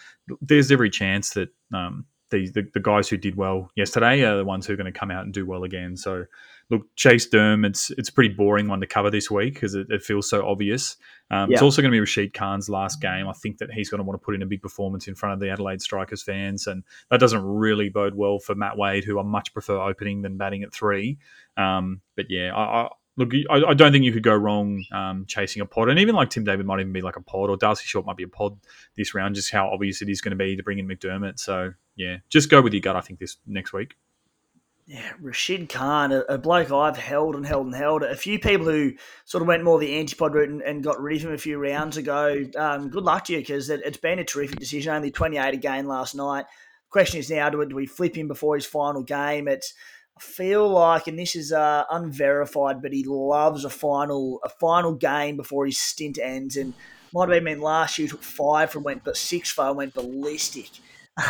there's 0.42 0.72
every 0.72 0.90
chance 0.90 1.32
that. 1.32 1.50
Um, 1.74 2.06
the, 2.30 2.50
the, 2.50 2.68
the, 2.74 2.80
guys 2.80 3.10
who 3.10 3.18
did 3.18 3.36
well 3.36 3.70
yesterday 3.76 4.24
are 4.24 4.38
the 4.38 4.46
ones 4.46 4.66
who 4.66 4.74
are 4.74 4.78
going 4.78 4.92
to 4.92 4.98
come 4.98 5.12
out 5.12 5.24
and 5.24 5.34
do 5.34 5.46
well 5.46 5.64
again. 5.64 5.98
So, 5.98 6.26
look, 6.70 6.84
Chase 6.96 7.28
Durham, 7.28 7.66
it's 7.66 7.90
it's 7.92 8.10
a 8.10 8.14
pretty 8.14 8.34
boring 8.34 8.68
one 8.68 8.80
to 8.82 8.88
cover 8.88 9.10
this 9.10 9.30
week 9.32 9.56
because 9.56 9.76
it, 9.76 9.88
it, 9.90 10.04
feels 10.04 10.30
so 10.30 10.48
obvious. 10.48 10.98
Um, 11.32 11.50
yeah. 11.50 11.56
It's 11.56 11.62
also 11.62 11.82
going 11.82 11.92
to 11.92 11.96
be 11.96 12.00
Rashid 12.00 12.34
Khan's 12.34 12.70
last 12.70 13.02
game. 13.02 13.28
I 13.28 13.34
think 13.34 13.58
that 13.60 13.72
he's 13.72 13.90
going 13.90 14.00
to 14.00 14.04
want 14.04 14.20
to 14.20 14.26
put 14.26 14.36
in 14.36 14.42
a 14.42 14.46
big 14.46 14.62
performance 14.62 15.08
in 15.08 15.16
front 15.16 15.34
of 15.34 15.40
the 15.40 15.50
Adelaide 15.50 15.82
Strikers 15.82 16.24
fans, 16.24 16.68
and 16.68 16.84
that 17.10 17.20
doesn't 17.20 17.44
really 17.44 17.90
bode 17.90 18.16
well 18.16 18.40
for 18.40 18.56
Matt 18.56 18.78
Wade, 18.78 19.04
who 19.04 19.20
I 19.20 19.24
much 19.24 19.54
prefer 19.54 19.80
opening 19.80 20.22
than 20.22 20.38
batting 20.38 20.64
at 20.64 20.74
three. 20.74 21.18
Um, 21.58 22.02
but 22.16 22.28
yeah, 22.30 22.56
I, 22.56 22.90
look, 23.20 23.34
I, 23.50 23.70
I, 23.70 23.74
don't 23.74 23.92
think 23.92 24.06
you 24.06 24.14
could 24.14 24.24
go 24.24 24.34
wrong 24.34 24.86
um, 24.92 25.26
chasing 25.28 25.62
a 25.62 25.66
pod, 25.66 25.90
and 25.90 26.00
even 26.00 26.16
like 26.16 26.30
Tim 26.30 26.46
David 26.46 26.66
might 26.66 26.80
even 26.80 26.94
be 26.94 27.02
like 27.02 27.18
a 27.18 27.22
pod, 27.22 27.50
or 27.50 27.58
Darcy 27.58 27.86
Short 27.86 28.06
might 28.06 28.18
be 28.18 28.24
a 28.24 28.28
pod 28.28 28.58
this 28.96 29.14
round. 29.14 29.36
Just 29.36 29.52
how 29.52 29.70
obvious 29.70 30.02
it 30.02 30.10
is 30.10 30.22
going 30.22 30.32
to 30.32 30.38
be 30.38 30.56
to 30.56 30.64
bring 30.64 30.80
in 30.80 30.88
McDermott. 30.88 31.38
So 31.38 31.74
yeah, 31.96 32.18
just 32.30 32.50
go 32.50 32.62
with 32.62 32.74
your 32.74 32.82
gut. 32.82 32.96
I 32.96 33.02
think 33.02 33.20
this 33.20 33.38
next 33.46 33.74
week. 33.74 33.96
Yeah, 34.88 35.12
Rashid 35.22 35.70
Khan, 35.70 36.12
a, 36.12 36.22
a, 36.22 36.38
bloke 36.40 36.72
I've 36.72 36.98
held 36.98 37.36
and 37.36 37.46
held 37.46 37.68
and 37.68 37.76
held. 37.76 38.02
A 38.02 38.16
few 38.16 38.40
people 38.40 38.66
who 38.66 38.94
sort 39.24 39.44
of 39.44 39.48
went 39.48 39.64
more 39.64 39.78
the 39.78 39.94
antipod 40.04 40.34
route 40.34 40.50
and, 40.50 40.64
and 40.64 40.84
got 40.84 41.00
rid 41.00 41.18
of 41.18 41.28
him 41.28 41.34
a 41.34 41.38
few 41.38 41.60
rounds 41.60 41.96
ago. 41.98 42.44
Um, 42.58 42.90
good 42.90 43.04
luck 43.04 43.26
to 43.26 43.34
you 43.34 43.40
because 43.40 43.70
it, 43.70 43.86
has 43.86 43.98
been 43.98 44.18
a 44.18 44.24
terrific 44.24 44.58
decision. 44.58 44.96
Only 44.96 45.12
28 45.12 45.54
again 45.54 45.86
last 45.86 46.16
night. 46.16 46.46
Question 46.90 47.20
is 47.20 47.30
now, 47.30 47.52
do 47.52 47.60
we, 47.60 47.68
do 47.68 47.76
we 47.76 47.86
flip 47.86 48.18
him 48.18 48.28
before 48.28 48.56
his 48.56 48.66
final 48.66 49.04
game? 49.04 49.48
It's 49.48 49.76
feel 50.22 50.68
like, 50.70 51.08
and 51.08 51.18
this 51.18 51.36
is 51.36 51.52
uh, 51.52 51.84
unverified, 51.90 52.82
but 52.82 52.94
he 52.94 53.04
loves 53.04 53.66
a 53.66 53.70
final 53.70 54.40
a 54.44 54.50
final 54.50 54.94
game 54.94 55.38
before 55.38 55.66
his 55.66 55.78
stint 55.78 56.20
ends. 56.22 56.58
And 56.58 56.74
might 57.14 57.30
have 57.30 57.44
been 57.44 57.62
last 57.62 57.98
year 57.98 58.08
took 58.08 58.24
five 58.24 58.72
from 58.72 58.84
went, 58.84 59.04
but 59.04 59.18
six 59.18 59.52
for 59.52 59.74
went 59.74 59.94
ballistic. 59.94 60.70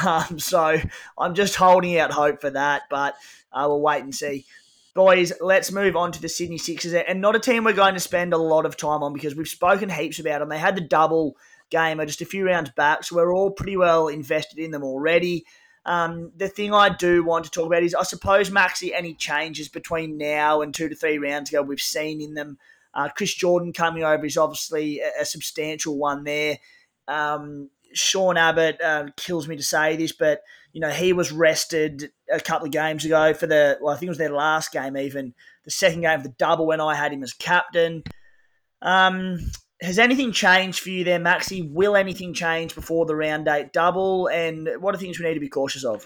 Um, 0.05 0.37
so 0.37 0.77
I'm 1.17 1.33
just 1.33 1.55
holding 1.55 1.97
out 1.97 2.11
hope 2.11 2.41
for 2.41 2.51
that, 2.51 2.83
but 2.91 3.15
uh, 3.51 3.65
we'll 3.67 3.81
wait 3.81 4.03
and 4.03 4.13
see. 4.13 4.45
Boys, 4.93 5.33
let's 5.41 5.71
move 5.71 5.95
on 5.95 6.11
to 6.11 6.21
the 6.21 6.29
Sydney 6.29 6.59
Sixers, 6.59 6.93
and 6.93 7.21
not 7.21 7.35
a 7.35 7.39
team 7.39 7.63
we're 7.63 7.73
going 7.73 7.95
to 7.95 7.99
spend 7.99 8.31
a 8.31 8.37
lot 8.37 8.67
of 8.67 8.77
time 8.77 9.01
on 9.01 9.13
because 9.13 9.33
we've 9.35 9.47
spoken 9.47 9.89
heaps 9.89 10.19
about 10.19 10.41
them. 10.41 10.49
They 10.49 10.59
had 10.59 10.75
the 10.75 10.81
double 10.81 11.37
game 11.71 11.97
just 12.05 12.21
a 12.21 12.25
few 12.25 12.45
rounds 12.45 12.69
back, 12.69 13.03
so 13.03 13.15
we're 13.15 13.33
all 13.33 13.49
pretty 13.49 13.77
well 13.77 14.09
invested 14.09 14.59
in 14.59 14.69
them 14.69 14.83
already. 14.83 15.43
Um, 15.89 16.31
the 16.37 16.47
thing 16.47 16.71
I 16.71 16.89
do 16.89 17.23
want 17.23 17.45
to 17.45 17.51
talk 17.51 17.65
about 17.65 17.81
is, 17.81 17.95
I 17.95 18.03
suppose, 18.03 18.51
Maxi, 18.51 18.91
any 18.93 19.15
changes 19.15 19.69
between 19.69 20.19
now 20.19 20.61
and 20.61 20.71
two 20.71 20.87
to 20.87 20.93
three 20.93 21.17
rounds 21.17 21.49
ago 21.49 21.63
we've 21.63 21.81
seen 21.81 22.21
in 22.21 22.35
them. 22.35 22.59
Uh, 22.93 23.09
Chris 23.09 23.33
Jordan 23.33 23.73
coming 23.73 24.03
over 24.03 24.23
is 24.23 24.37
obviously 24.37 24.99
a, 24.99 25.21
a 25.21 25.25
substantial 25.25 25.97
one 25.97 26.25
there. 26.25 26.59
Um, 27.07 27.71
Sean 27.91 28.37
Abbott 28.37 28.79
uh, 28.79 29.07
kills 29.17 29.47
me 29.47 29.55
to 29.55 29.63
say 29.63 29.95
this, 29.95 30.11
but 30.11 30.43
you 30.73 30.79
know 30.79 30.91
he 30.91 31.11
was 31.11 31.31
rested 31.31 32.11
a 32.31 32.39
couple 32.39 32.67
of 32.67 32.71
games 32.71 33.03
ago 33.03 33.33
for 33.33 33.47
the. 33.47 33.79
Well, 33.81 33.91
I 33.91 33.97
think 33.97 34.09
it 34.09 34.11
was 34.11 34.19
their 34.19 34.29
last 34.29 34.71
game, 34.71 34.95
even 34.95 35.33
the 35.65 35.71
second 35.71 36.01
game 36.01 36.19
of 36.19 36.23
the 36.23 36.35
double 36.37 36.67
when 36.67 36.81
I 36.81 36.93
had 36.93 37.11
him 37.11 37.23
as 37.23 37.33
captain. 37.33 38.03
Um, 38.83 39.39
has 39.82 39.97
anything 39.97 40.32
changed 40.32 40.80
for 40.80 40.89
you 40.89 41.03
there, 41.03 41.19
Maxi? 41.19 41.69
Will 41.71 41.95
anything 41.95 42.34
change 42.34 42.75
before 42.75 43.05
the 43.05 43.15
round 43.15 43.47
eight 43.47 43.71
double? 43.71 44.27
And 44.27 44.69
what 44.80 44.93
are 44.93 44.97
things 44.97 45.19
we 45.19 45.25
need 45.25 45.36
to 45.36 45.39
be 45.39 45.49
cautious 45.49 45.86
of? 45.86 46.05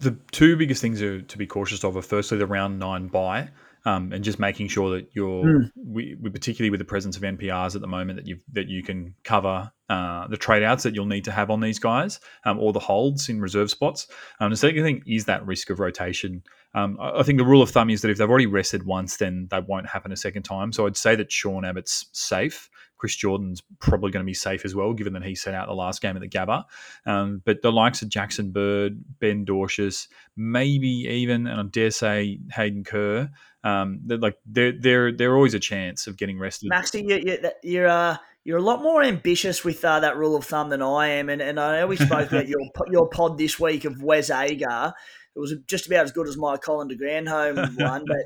The 0.00 0.16
two 0.32 0.56
biggest 0.56 0.80
things 0.80 1.00
to, 1.00 1.22
to 1.22 1.38
be 1.38 1.46
cautious 1.46 1.84
of 1.84 1.96
are 1.96 2.02
firstly 2.02 2.38
the 2.38 2.46
round 2.46 2.78
nine 2.78 3.08
buy. 3.08 3.50
Um, 3.86 4.14
and 4.14 4.24
just 4.24 4.38
making 4.38 4.68
sure 4.68 4.96
that 4.96 5.08
you're, 5.12 5.44
mm. 5.44 5.70
we, 5.76 6.16
we, 6.18 6.30
particularly 6.30 6.70
with 6.70 6.80
the 6.80 6.86
presence 6.86 7.18
of 7.18 7.22
NPRs 7.22 7.74
at 7.74 7.82
the 7.82 7.86
moment, 7.86 8.16
that 8.16 8.26
you 8.26 8.38
that 8.54 8.66
you 8.66 8.82
can 8.82 9.14
cover 9.24 9.70
uh, 9.90 10.26
the 10.28 10.38
trade 10.38 10.62
outs 10.62 10.84
that 10.84 10.94
you'll 10.94 11.04
need 11.04 11.24
to 11.24 11.30
have 11.30 11.50
on 11.50 11.60
these 11.60 11.78
guys, 11.78 12.18
um, 12.46 12.58
or 12.58 12.72
the 12.72 12.78
holds 12.78 13.28
in 13.28 13.42
reserve 13.42 13.70
spots. 13.70 14.06
Um, 14.40 14.48
the 14.48 14.56
second 14.56 14.84
thing 14.84 15.02
is 15.06 15.26
that 15.26 15.44
risk 15.44 15.68
of 15.68 15.80
rotation. 15.80 16.42
Um, 16.74 16.96
I 16.98 17.22
think 17.24 17.36
the 17.36 17.44
rule 17.44 17.60
of 17.60 17.68
thumb 17.68 17.90
is 17.90 18.00
that 18.00 18.10
if 18.10 18.16
they've 18.16 18.28
already 18.28 18.46
rested 18.46 18.84
once, 18.84 19.18
then 19.18 19.48
they 19.50 19.60
won't 19.60 19.86
happen 19.86 20.12
a 20.12 20.16
second 20.16 20.44
time. 20.44 20.72
So 20.72 20.86
I'd 20.86 20.96
say 20.96 21.14
that 21.16 21.30
Sean 21.30 21.66
Abbott's 21.66 22.06
safe. 22.12 22.70
Chris 23.04 23.16
Jordan's 23.16 23.62
probably 23.80 24.10
going 24.10 24.24
to 24.24 24.26
be 24.26 24.32
safe 24.32 24.64
as 24.64 24.74
well, 24.74 24.94
given 24.94 25.12
that 25.12 25.22
he 25.22 25.34
set 25.34 25.52
out 25.52 25.68
the 25.68 25.74
last 25.74 26.00
game 26.00 26.16
at 26.16 26.22
the 26.22 26.26
Gabba. 26.26 26.64
Um, 27.04 27.42
but 27.44 27.60
the 27.60 27.70
likes 27.70 28.00
of 28.00 28.08
Jackson 28.08 28.50
Bird, 28.50 29.04
Ben 29.18 29.44
Dwarshuis, 29.44 30.08
maybe 30.38 30.88
even, 30.88 31.46
and 31.46 31.60
I 31.60 31.64
dare 31.64 31.90
say 31.90 32.38
Hayden 32.54 32.82
Kerr, 32.82 33.28
um, 33.62 34.00
they're 34.06 34.16
like 34.16 34.38
they're 34.46 34.72
they're 34.72 35.12
they're 35.12 35.36
always 35.36 35.52
a 35.52 35.60
chance 35.60 36.06
of 36.06 36.16
getting 36.16 36.38
rested. 36.38 36.70
Maxi, 36.72 37.06
you, 37.06 37.20
you, 37.30 37.50
you're 37.62 37.88
uh, 37.88 38.16
you're 38.42 38.56
a 38.56 38.62
lot 38.62 38.82
more 38.82 39.02
ambitious 39.02 39.62
with 39.62 39.84
uh, 39.84 40.00
that 40.00 40.16
rule 40.16 40.34
of 40.34 40.46
thumb 40.46 40.70
than 40.70 40.80
I 40.80 41.08
am, 41.08 41.28
and, 41.28 41.42
and 41.42 41.60
I 41.60 41.80
know 41.80 41.86
we 41.86 41.96
spoke 41.96 42.32
about 42.32 42.48
your 42.48 42.60
your 42.90 43.06
pod 43.10 43.36
this 43.36 43.60
week 43.60 43.84
of 43.84 44.02
Wes 44.02 44.30
Agar. 44.30 44.94
It 45.36 45.38
was 45.38 45.52
just 45.66 45.88
about 45.88 46.04
as 46.04 46.12
good 46.12 46.26
as 46.26 46.38
my 46.38 46.56
Colin 46.56 46.88
de 46.88 46.96
Grandhomme 46.96 47.76
one, 47.76 48.04
but 48.06 48.16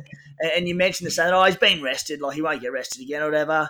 and 0.55 0.68
you 0.68 0.76
mentioned 0.76 1.09
the 1.09 1.11
saying, 1.11 1.35
oh, 1.35 1.43
he's 1.43 1.57
been 1.57 1.83
rested, 1.83 2.20
like 2.20 2.37
he 2.37 2.43
won't 2.43 2.62
get 2.62 2.70
rested 2.70 3.03
again 3.03 3.22
or 3.22 3.24
whatever 3.24 3.68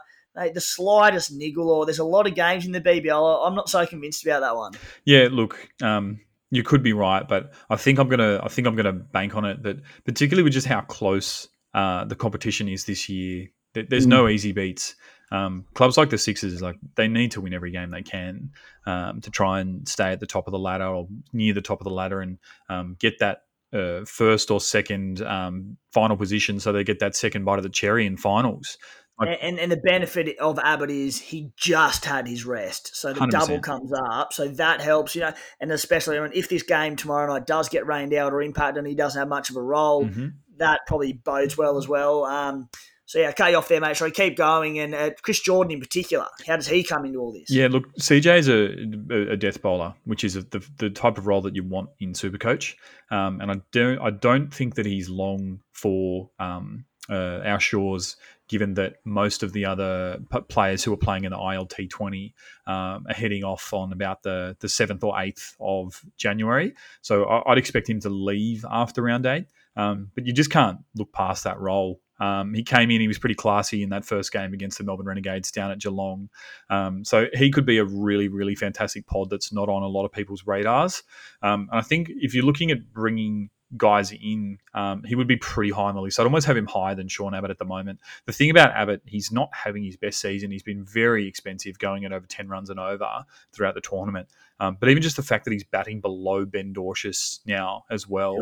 the 0.53 0.61
slightest 0.61 1.33
niggle, 1.33 1.71
or 1.71 1.85
there's 1.85 1.99
a 1.99 2.05
lot 2.05 2.27
of 2.27 2.35
games 2.35 2.67
in 2.67 2.73
the 2.73 2.81
BBL. 2.81 3.47
I'm 3.47 3.55
not 3.55 3.69
so 3.69 3.85
convinced 3.87 4.25
about 4.25 4.41
that 4.41 4.57
one. 4.57 4.73
Yeah, 5.05 5.29
look, 5.31 5.69
um, 5.83 6.21
you 6.51 6.63
could 6.63 6.83
be 6.83 6.93
right, 6.93 7.27
but 7.27 7.53
I 7.71 7.77
think 7.77 7.99
I'm 7.99 8.09
gonna, 8.09 8.41
I 8.43 8.49
think 8.49 8.67
I'm 8.67 8.77
gonna 8.77 8.93
bank 8.93 9.37
on 9.37 9.45
it. 9.45 9.63
That 9.63 9.81
particularly 10.05 10.45
with 10.45 10.53
just 10.53 10.67
how 10.67 10.81
close 10.83 11.49
uh, 11.75 12.05
the 12.05 12.17
competition 12.17 12.69
is 12.69 12.85
this 12.85 13.09
year, 13.09 13.49
there's 13.75 14.07
mm. 14.07 14.11
no 14.11 14.29
easy 14.29 14.53
beats. 14.53 14.95
Um, 15.31 15.67
clubs 15.75 15.99
like 15.99 16.11
the 16.11 16.19
Sixers, 16.19 16.63
like 16.63 16.77
they 16.95 17.07
need 17.07 17.33
to 17.33 17.41
win 17.41 17.53
every 17.53 17.71
game 17.71 17.91
they 17.91 18.03
can 18.03 18.51
um, 18.87 19.21
to 19.21 19.31
try 19.31 19.61
and 19.61 19.87
stay 19.87 20.13
at 20.13 20.21
the 20.21 20.27
top 20.27 20.47
of 20.47 20.53
the 20.53 20.59
ladder 20.59 20.87
or 20.87 21.07
near 21.35 21.53
the 21.53 21.61
top 21.61 21.81
of 21.81 21.85
the 21.85 21.91
ladder 21.91 22.21
and 22.21 22.39
um, 22.71 22.97
get 22.99 23.19
that 23.19 23.43
uh, 23.73 24.05
first 24.07 24.51
or 24.51 24.61
second 24.61 25.21
um, 25.23 25.77
final 25.93 26.17
position, 26.17 26.59
so 26.59 26.73
they 26.73 26.85
get 26.85 27.01
that 27.01 27.15
second 27.15 27.45
bite 27.45 27.59
of 27.59 27.63
the 27.63 27.69
cherry 27.69 28.07
in 28.07 28.17
finals. 28.17 28.79
Like, 29.19 29.39
and, 29.43 29.59
and 29.59 29.73
the 29.73 29.77
benefit 29.77 30.39
of 30.39 30.61
Abbott 30.61 30.91
is 30.91 31.19
he 31.19 31.51
just 31.57 32.05
had 32.05 32.29
his 32.29 32.45
rest, 32.45 32.95
so 32.95 33.13
the 33.13 33.21
100%. 33.21 33.31
double 33.31 33.61
comes 33.61 33.93
up, 33.93 34.33
so 34.33 34.47
that 34.49 34.81
helps, 34.81 35.17
you 35.17 35.23
know. 35.23 35.33
And 35.61 35.73
especially 35.73 36.17
if 36.35 36.49
this 36.49 36.63
game 36.63 36.95
tomorrow 36.95 37.33
night 37.33 37.47
does 37.47 37.69
get 37.69 37.87
rained 37.87 38.15
out 38.15 38.33
or 38.33 38.43
impacted, 38.43 38.79
and 38.79 38.87
he 38.87 38.95
doesn't 38.95 39.19
have 39.19 39.29
much 39.29 39.51
of 39.51 39.57
a 39.57 39.63
role, 39.63 40.05
mm-hmm. 40.05 40.29
that 40.59 40.83
probably 40.87 41.15
bodes 41.15 41.59
well 41.59 41.79
as 41.79 41.89
well. 41.89 42.25
Um, 42.25 42.69
so 43.07 43.19
yeah, 43.19 43.33
cut 43.33 43.51
you 43.51 43.57
off 43.57 43.69
there, 43.69 43.81
mate. 43.81 43.97
So 43.97 44.11
keep 44.11 44.37
going, 44.37 44.79
and 44.79 44.95
uh, 44.95 45.11
Chris 45.23 45.41
Jordan 45.41 45.73
in 45.73 45.81
particular, 45.81 46.27
how 46.47 46.57
does 46.57 46.69
he 46.69 46.85
come 46.85 47.05
into 47.05 47.19
all 47.19 47.33
this? 47.33 47.51
Yeah, 47.51 47.69
look, 47.69 47.93
CJ 47.97 48.39
is 48.39 48.49
a, 48.49 49.33
a 49.33 49.37
death 49.37 49.63
bowler, 49.63 49.95
which 50.05 50.25
is 50.25 50.37
a, 50.37 50.43
the, 50.43 50.65
the 50.77 50.91
type 50.91 51.17
of 51.17 51.27
role 51.27 51.41
that 51.41 51.57
you 51.57 51.65
want 51.65 51.89
in 51.99 52.13
Supercoach, 52.13 52.75
um, 53.11 53.41
and 53.41 53.51
I 53.51 53.55
don't 53.73 53.99
I 53.99 54.11
don't 54.11 54.53
think 54.53 54.75
that 54.75 54.87
he's 54.87 55.09
long 55.09 55.61
for 55.73 56.31
um, 56.39 56.85
uh, 57.09 57.41
our 57.45 57.59
shores 57.59 58.17
given 58.49 58.75
that 58.75 58.97
most 59.05 59.43
of 59.43 59.53
the 59.53 59.65
other 59.65 60.19
p- 60.31 60.41
players 60.49 60.83
who 60.83 60.93
are 60.93 60.99
playing 60.99 61.25
in 61.25 61.31
the 61.31 61.37
ILT 61.37 61.91
20 61.91 62.35
um, 62.67 63.07
are 63.09 63.15
heading 63.15 63.45
off 63.45 63.73
on 63.73 63.93
about 63.93 64.23
the, 64.23 64.57
the 64.61 64.69
7th 64.69 65.05
or 65.05 65.15
8th 65.15 65.55
of 65.61 66.03
January. 66.17 66.75
So 67.03 67.25
I, 67.25 67.51
would 67.51 67.59
expect 67.59 67.89
him 67.89 68.01
to 68.01 68.09
leave 68.09 68.65
after 68.69 69.03
round 69.03 69.27
eight. 69.27 69.47
Um, 69.77 70.11
but 70.15 70.27
you 70.27 70.33
just 70.33 70.51
can't 70.51 70.79
look 70.97 71.13
past 71.13 71.45
that 71.45 71.61
role. 71.61 72.01
Um, 72.21 72.53
he 72.53 72.65
came 72.65 72.91
in, 72.91 73.01
he 73.01 73.07
was 73.07 73.19
pretty 73.19 73.37
classy 73.37 73.83
in 73.83 73.91
that 73.91 74.05
first 74.05 74.33
game 74.33 74.53
against 74.53 74.79
the 74.79 74.85
Melbourne 74.85 75.07
Renegades 75.07 75.53
down 75.53 75.71
at 75.71 75.79
Geelong. 75.79 76.29
Um, 76.69 77.05
so 77.05 77.27
he 77.33 77.51
could 77.51 77.65
be 77.65 77.79
a 77.79 77.85
really, 77.85 78.27
really 78.27 78.57
fantastic 78.57 79.07
pod 79.07 79.31
that's 79.31 79.53
not 79.53 79.69
on 79.69 79.85
a 79.85 79.87
lot 79.87 80.05
of 80.05 80.11
people's 80.11 80.45
radars. 80.47 81.05
Um, 81.43 81.69
and 81.71 81.79
I 81.79 81.83
think 81.83 82.11
if 82.11 82.35
you're 82.35 82.45
looking 82.45 82.73
at 82.73 82.93
bringing 82.93 83.51
guys 83.77 84.13
in, 84.13 84.59
um, 84.75 85.03
he 85.05 85.15
would 85.15 85.27
be 85.27 85.37
pretty 85.37 85.71
high 85.71 85.83
on 85.85 85.95
the 85.95 86.01
list. 86.01 86.19
I'd 86.19 86.25
almost 86.25 86.47
have 86.47 86.57
him 86.57 86.67
higher 86.67 86.95
than 86.95 87.09
Sean 87.09 87.35
Abbott 87.35 87.51
at 87.51 87.59
the 87.59 87.65
moment. 87.65 88.01
The 88.27 88.33
thing 88.33 88.51
about 88.51 88.73
Abbott, 88.73 89.03
he's 89.05 89.31
not 89.31 89.51
having 89.53 89.85
his 89.85 89.97
best 89.97 90.21
season. 90.21 90.51
He's 90.51 90.63
been 90.63 90.85
very 90.85 91.27
expensive 91.27 91.79
going 91.79 92.05
at 92.05 92.13
over 92.13 92.27
10 92.27 92.49
runs 92.49 92.71
and 92.71 92.81
over 92.81 93.25
throughout 93.53 93.75
the 93.75 93.81
tournament. 93.81 94.29
Um, 94.61 94.77
but 94.81 94.89
even 94.89 95.03
just 95.03 95.17
the 95.17 95.23
fact 95.23 95.45
that 95.45 95.53
he's 95.53 95.65
batting 95.65 96.01
below 96.01 96.45
Ben 96.45 96.73
Dwarshuis 96.73 97.41
now 97.47 97.85
as 97.91 98.09
well, 98.09 98.37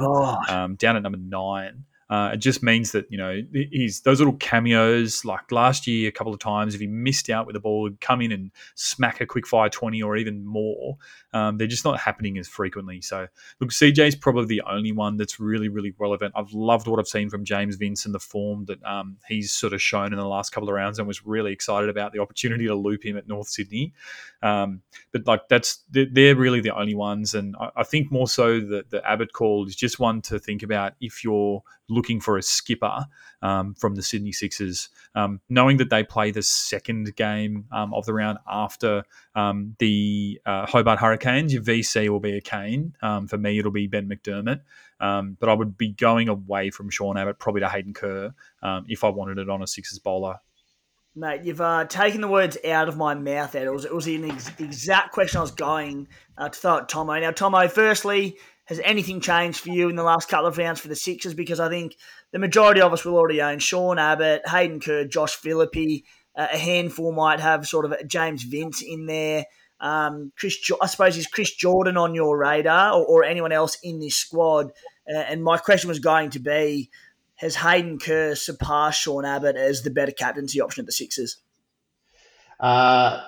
um, 0.48 0.76
down 0.76 0.96
at 0.96 1.02
number 1.02 1.18
nine. 1.18 1.84
Uh, 2.08 2.30
it 2.34 2.36
just 2.36 2.62
means 2.62 2.92
that 2.92 3.04
you 3.10 3.18
know 3.18 3.42
he's 3.52 4.02
those 4.02 4.20
little 4.20 4.36
cameos. 4.36 5.24
Like 5.24 5.50
last 5.50 5.86
year, 5.86 6.08
a 6.08 6.12
couple 6.12 6.32
of 6.32 6.38
times, 6.38 6.74
if 6.74 6.80
he 6.80 6.86
missed 6.86 7.28
out 7.30 7.46
with 7.46 7.54
the 7.54 7.60
ball, 7.60 7.88
he'd 7.88 8.00
come 8.00 8.20
in 8.20 8.30
and 8.30 8.52
smack 8.76 9.20
a 9.20 9.26
quick 9.26 9.46
fire 9.46 9.68
twenty 9.68 10.02
or 10.02 10.16
even 10.16 10.44
more. 10.46 10.96
Um, 11.32 11.58
they're 11.58 11.66
just 11.66 11.84
not 11.84 11.98
happening 11.98 12.38
as 12.38 12.46
frequently. 12.46 13.00
So 13.00 13.26
look, 13.60 13.70
CJ's 13.70 14.14
probably 14.14 14.46
the 14.46 14.62
only 14.62 14.92
one 14.92 15.16
that's 15.16 15.40
really 15.40 15.68
really 15.68 15.92
relevant. 15.98 16.32
I've 16.36 16.52
loved 16.52 16.86
what 16.86 17.00
I've 17.00 17.08
seen 17.08 17.28
from 17.28 17.44
James 17.44 17.74
Vince 17.74 18.06
and 18.06 18.14
the 18.14 18.20
form 18.20 18.66
that 18.66 18.82
um, 18.84 19.16
he's 19.26 19.52
sort 19.52 19.72
of 19.72 19.82
shown 19.82 20.12
in 20.12 20.18
the 20.18 20.28
last 20.28 20.50
couple 20.50 20.68
of 20.68 20.74
rounds, 20.76 21.00
and 21.00 21.08
was 21.08 21.26
really 21.26 21.52
excited 21.52 21.90
about 21.90 22.12
the 22.12 22.20
opportunity 22.20 22.66
to 22.66 22.74
loop 22.76 23.04
him 23.04 23.16
at 23.16 23.26
North 23.26 23.48
Sydney. 23.48 23.92
Um, 24.42 24.82
but 25.10 25.26
like 25.26 25.48
that's 25.48 25.82
they're 25.90 26.36
really 26.36 26.60
the 26.60 26.74
only 26.76 26.94
ones, 26.94 27.34
and 27.34 27.56
I, 27.58 27.70
I 27.78 27.82
think 27.82 28.12
more 28.12 28.28
so 28.28 28.60
that 28.60 28.90
the 28.90 29.04
Abbott 29.08 29.32
call 29.32 29.66
is 29.66 29.74
just 29.74 29.98
one 29.98 30.22
to 30.22 30.38
think 30.38 30.62
about 30.62 30.92
if 31.00 31.24
you're 31.24 31.64
looking 31.88 32.20
for 32.20 32.36
a 32.36 32.42
skipper 32.42 33.06
um, 33.42 33.74
from 33.74 33.94
the 33.94 34.02
Sydney 34.02 34.32
Sixers, 34.32 34.88
um, 35.14 35.40
knowing 35.48 35.76
that 35.78 35.90
they 35.90 36.02
play 36.02 36.30
the 36.30 36.42
second 36.42 37.14
game 37.16 37.66
um, 37.72 37.94
of 37.94 38.06
the 38.06 38.14
round 38.14 38.38
after 38.48 39.04
um, 39.34 39.76
the 39.78 40.40
uh, 40.46 40.66
Hobart 40.66 40.98
Hurricanes. 40.98 41.52
Your 41.52 41.62
VC 41.62 42.08
will 42.08 42.20
be 42.20 42.36
a 42.36 42.40
Kane. 42.40 42.94
Um, 43.02 43.26
for 43.26 43.38
me, 43.38 43.58
it'll 43.58 43.70
be 43.70 43.86
Ben 43.86 44.08
McDermott. 44.08 44.60
Um, 44.98 45.36
but 45.38 45.48
I 45.48 45.54
would 45.54 45.76
be 45.76 45.92
going 45.92 46.28
away 46.28 46.70
from 46.70 46.88
Sean 46.90 47.18
Abbott, 47.18 47.38
probably 47.38 47.60
to 47.60 47.68
Hayden 47.68 47.92
Kerr, 47.92 48.32
if 48.88 49.04
I 49.04 49.08
wanted 49.10 49.38
it 49.38 49.48
on 49.48 49.62
a 49.62 49.66
Sixers 49.66 49.98
bowler. 49.98 50.40
Mate, 51.18 51.44
you've 51.44 51.62
uh, 51.62 51.86
taken 51.86 52.20
the 52.20 52.28
words 52.28 52.58
out 52.68 52.90
of 52.90 52.98
my 52.98 53.14
mouth. 53.14 53.52
There, 53.52 53.64
it 53.64 53.72
was 53.72 53.86
it 53.86 53.94
was 53.94 54.04
the 54.04 54.22
exact 54.58 55.12
question 55.12 55.38
I 55.38 55.40
was 55.40 55.50
going 55.50 56.08
uh, 56.36 56.50
to 56.50 56.58
throw 56.58 56.76
at 56.76 56.90
Tomo. 56.90 57.18
Now, 57.18 57.30
Tomo, 57.30 57.68
firstly, 57.68 58.36
has 58.66 58.80
anything 58.84 59.20
changed 59.20 59.60
for 59.60 59.70
you 59.70 59.88
in 59.88 59.96
the 59.96 60.02
last 60.02 60.28
couple 60.28 60.46
of 60.46 60.58
rounds 60.58 60.80
for 60.80 60.88
the 60.88 60.96
Sixers? 60.96 61.34
Because 61.34 61.60
I 61.60 61.68
think 61.68 61.96
the 62.32 62.38
majority 62.38 62.80
of 62.80 62.92
us 62.92 63.04
will 63.04 63.16
already 63.16 63.40
own 63.40 63.58
Sean 63.60 63.98
Abbott, 63.98 64.42
Hayden 64.48 64.80
Kerr, 64.80 65.04
Josh 65.06 65.34
Philippe. 65.36 66.02
Uh, 66.36 66.48
a 66.52 66.58
handful 66.58 67.12
might 67.12 67.40
have 67.40 67.66
sort 67.66 67.84
of 67.84 67.94
James 68.08 68.42
Vince 68.42 68.82
in 68.82 69.06
there. 69.06 69.46
Um, 69.80 70.32
Chris, 70.36 70.58
I 70.82 70.86
suppose 70.86 71.16
is 71.16 71.26
Chris 71.26 71.54
Jordan 71.54 71.96
on 71.96 72.14
your 72.14 72.36
radar, 72.36 72.94
or, 72.94 73.06
or 73.06 73.24
anyone 73.24 73.52
else 73.52 73.78
in 73.82 74.00
this 74.00 74.16
squad? 74.16 74.72
Uh, 75.08 75.18
and 75.18 75.44
my 75.44 75.58
question 75.58 75.88
was 75.88 76.00
going 76.00 76.30
to 76.30 76.40
be: 76.40 76.90
Has 77.36 77.56
Hayden 77.56 77.98
Kerr 77.98 78.34
surpassed 78.34 79.00
Sean 79.00 79.24
Abbott 79.24 79.56
as 79.56 79.82
the 79.82 79.90
better 79.90 80.12
captaincy 80.12 80.60
option 80.60 80.82
at 80.82 80.86
the 80.86 80.92
Sixers? 80.92 81.36
Uh, 82.58 83.22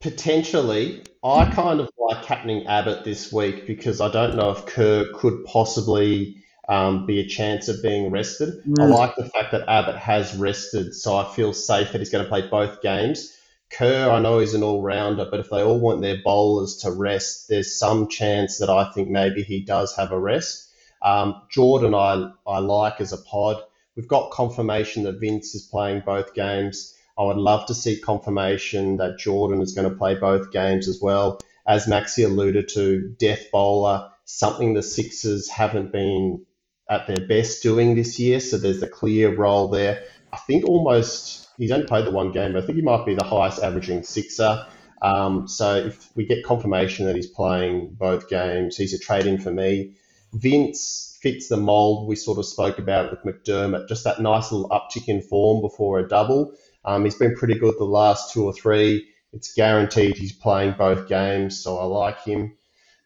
Potentially, 0.00 1.02
I 1.24 1.50
kind 1.50 1.80
of 1.80 1.90
like 1.98 2.24
captaining 2.24 2.66
Abbott 2.66 3.04
this 3.04 3.32
week 3.32 3.66
because 3.66 4.00
I 4.00 4.10
don't 4.10 4.36
know 4.36 4.50
if 4.50 4.66
Kerr 4.66 5.06
could 5.12 5.44
possibly 5.44 6.44
um, 6.68 7.06
be 7.06 7.18
a 7.20 7.26
chance 7.26 7.68
of 7.68 7.82
being 7.82 8.10
rested. 8.10 8.62
Mm. 8.64 8.80
I 8.80 8.86
like 8.86 9.16
the 9.16 9.28
fact 9.28 9.52
that 9.52 9.68
Abbott 9.68 9.96
has 9.96 10.36
rested, 10.36 10.94
so 10.94 11.16
I 11.16 11.24
feel 11.34 11.52
safe 11.52 11.92
that 11.92 11.98
he's 11.98 12.10
going 12.10 12.24
to 12.24 12.28
play 12.28 12.46
both 12.48 12.82
games. 12.82 13.34
Kerr, 13.70 14.10
I 14.10 14.20
know 14.20 14.38
he's 14.38 14.54
an 14.54 14.62
all 14.62 14.82
rounder, 14.82 15.26
but 15.30 15.40
if 15.40 15.50
they 15.50 15.62
all 15.62 15.78
want 15.78 16.00
their 16.00 16.18
bowlers 16.22 16.76
to 16.78 16.90
rest, 16.90 17.48
there's 17.48 17.76
some 17.76 18.08
chance 18.08 18.58
that 18.58 18.70
I 18.70 18.90
think 18.92 19.08
maybe 19.08 19.42
he 19.42 19.64
does 19.64 19.94
have 19.96 20.12
a 20.12 20.18
rest. 20.18 20.70
Um, 21.02 21.42
Jordan, 21.50 21.94
I, 21.94 22.30
I 22.46 22.58
like 22.60 23.00
as 23.00 23.12
a 23.12 23.18
pod. 23.18 23.62
We've 23.96 24.08
got 24.08 24.30
confirmation 24.30 25.02
that 25.04 25.20
Vince 25.20 25.54
is 25.54 25.62
playing 25.62 26.02
both 26.06 26.34
games. 26.34 26.94
I 27.18 27.24
would 27.24 27.36
love 27.36 27.66
to 27.66 27.74
see 27.74 27.98
confirmation 27.98 28.98
that 28.98 29.18
Jordan 29.18 29.60
is 29.60 29.72
going 29.72 29.90
to 29.90 29.96
play 29.96 30.14
both 30.14 30.52
games 30.52 30.88
as 30.88 31.00
well. 31.02 31.40
As 31.66 31.86
Maxi 31.86 32.24
alluded 32.24 32.68
to, 32.70 33.14
death 33.18 33.50
bowler, 33.50 34.10
something 34.24 34.74
the 34.74 34.82
Sixers 34.82 35.48
haven't 35.48 35.90
been 35.92 36.46
at 36.88 37.06
their 37.06 37.26
best 37.26 37.62
doing 37.62 37.94
this 37.94 38.18
year. 38.18 38.40
So 38.40 38.56
there's 38.56 38.82
a 38.82 38.88
clear 38.88 39.34
role 39.34 39.68
there. 39.68 40.04
I 40.32 40.36
think 40.36 40.64
almost 40.66 41.48
he's 41.58 41.72
only 41.72 41.86
played 41.86 42.06
the 42.06 42.10
one 42.10 42.32
game, 42.32 42.52
but 42.52 42.62
I 42.62 42.66
think 42.66 42.76
he 42.76 42.82
might 42.82 43.04
be 43.04 43.14
the 43.14 43.24
highest 43.24 43.62
averaging 43.62 44.04
Sixer. 44.04 44.66
Um, 45.02 45.48
so 45.48 45.76
if 45.76 46.08
we 46.16 46.24
get 46.24 46.44
confirmation 46.44 47.06
that 47.06 47.16
he's 47.16 47.26
playing 47.26 47.96
both 47.98 48.28
games, 48.28 48.76
he's 48.76 48.94
a 48.94 48.98
trade 48.98 49.26
in 49.26 49.38
for 49.38 49.50
me. 49.50 49.94
Vince 50.32 51.18
fits 51.20 51.48
the 51.48 51.56
mold 51.56 52.08
we 52.08 52.16
sort 52.16 52.38
of 52.38 52.46
spoke 52.46 52.78
about 52.78 53.10
with 53.10 53.22
McDermott, 53.22 53.88
just 53.88 54.04
that 54.04 54.20
nice 54.20 54.52
little 54.52 54.68
uptick 54.68 55.08
in 55.08 55.20
form 55.20 55.60
before 55.60 55.98
a 55.98 56.08
double. 56.08 56.54
Um, 56.84 57.04
he's 57.04 57.16
been 57.16 57.36
pretty 57.36 57.58
good 57.58 57.74
the 57.78 57.84
last 57.84 58.32
two 58.32 58.44
or 58.44 58.52
three. 58.52 59.08
It's 59.32 59.52
guaranteed 59.54 60.16
he's 60.16 60.32
playing 60.32 60.74
both 60.78 61.08
games, 61.08 61.62
so 61.62 61.78
I 61.78 61.84
like 61.84 62.22
him. 62.24 62.56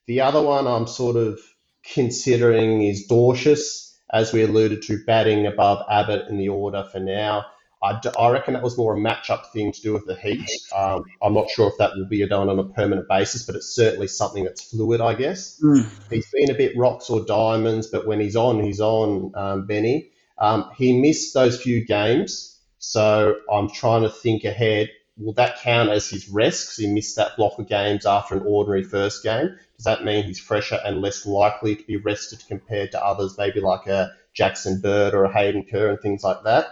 The 0.06 0.20
other 0.20 0.42
one 0.42 0.66
I'm 0.66 0.86
sort 0.86 1.16
of 1.16 1.40
considering 1.94 2.82
is 2.82 3.08
Dwarshuis, 3.08 3.94
as 4.12 4.32
we 4.32 4.42
alluded 4.42 4.82
to, 4.82 5.04
batting 5.04 5.46
above 5.46 5.84
Abbott 5.90 6.28
in 6.28 6.38
the 6.38 6.48
order 6.48 6.84
for 6.90 7.00
now. 7.00 7.46
I, 7.82 8.00
I 8.16 8.30
reckon 8.30 8.54
that 8.54 8.62
was 8.62 8.78
more 8.78 8.96
a 8.96 9.00
matchup 9.00 9.46
thing 9.52 9.72
to 9.72 9.80
do 9.80 9.92
with 9.92 10.06
the 10.06 10.14
Heat. 10.14 10.48
Um, 10.74 11.04
I'm 11.20 11.34
not 11.34 11.50
sure 11.50 11.68
if 11.68 11.74
that 11.78 11.96
will 11.96 12.06
be 12.06 12.24
done 12.28 12.48
on 12.48 12.58
a 12.60 12.64
permanent 12.64 13.08
basis, 13.08 13.44
but 13.44 13.56
it's 13.56 13.74
certainly 13.74 14.06
something 14.06 14.44
that's 14.44 14.70
fluid, 14.70 15.00
I 15.00 15.14
guess. 15.14 15.60
Mm. 15.60 15.86
He's 16.08 16.30
been 16.32 16.50
a 16.50 16.54
bit 16.54 16.76
rocks 16.76 17.10
or 17.10 17.24
diamonds, 17.24 17.88
but 17.88 18.06
when 18.06 18.20
he's 18.20 18.36
on, 18.36 18.62
he's 18.62 18.80
on, 18.80 19.32
um, 19.34 19.66
Benny. 19.66 20.10
Um, 20.38 20.70
he 20.76 21.00
missed 21.00 21.34
those 21.34 21.60
few 21.60 21.84
games 21.84 22.51
so 22.84 23.36
I'm 23.50 23.70
trying 23.70 24.02
to 24.02 24.08
think 24.08 24.42
ahead. 24.42 24.90
Will 25.16 25.34
that 25.34 25.60
count 25.60 25.90
as 25.90 26.10
his 26.10 26.28
rest 26.28 26.66
because 26.66 26.76
he 26.78 26.92
missed 26.92 27.14
that 27.14 27.36
block 27.36 27.56
of 27.60 27.68
games 27.68 28.06
after 28.06 28.34
an 28.34 28.42
ordinary 28.44 28.82
first 28.82 29.22
game? 29.22 29.56
Does 29.76 29.84
that 29.84 30.04
mean 30.04 30.24
he's 30.24 30.40
fresher 30.40 30.80
and 30.84 31.00
less 31.00 31.24
likely 31.24 31.76
to 31.76 31.82
be 31.84 31.96
rested 31.96 32.42
compared 32.48 32.90
to 32.90 33.04
others, 33.04 33.38
maybe 33.38 33.60
like 33.60 33.86
a 33.86 34.10
Jackson 34.34 34.80
Bird 34.80 35.14
or 35.14 35.22
a 35.24 35.32
Hayden 35.32 35.64
Kerr 35.64 35.90
and 35.90 36.00
things 36.00 36.24
like 36.24 36.42
that? 36.42 36.66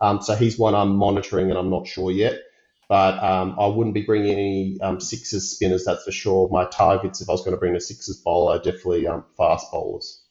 Um, 0.00 0.20
so 0.20 0.34
he's 0.34 0.58
one 0.58 0.74
I'm 0.74 0.96
monitoring 0.96 1.50
and 1.50 1.58
I'm 1.58 1.70
not 1.70 1.86
sure 1.86 2.10
yet. 2.10 2.40
But 2.88 3.22
um, 3.22 3.56
I 3.56 3.68
wouldn't 3.68 3.94
be 3.94 4.02
bringing 4.02 4.32
any 4.32 4.78
um, 4.82 4.98
Sixers 4.98 5.48
spinners, 5.48 5.84
that's 5.84 6.02
for 6.02 6.10
sure. 6.10 6.48
My 6.50 6.64
targets, 6.64 7.20
if 7.20 7.28
I 7.28 7.32
was 7.32 7.42
going 7.42 7.54
to 7.54 7.60
bring 7.60 7.76
a 7.76 7.80
Sixers 7.80 8.16
bowler, 8.16 8.56
are 8.56 8.58
definitely 8.58 9.06
um, 9.06 9.24
fast 9.36 9.70
bowlers. 9.70 10.21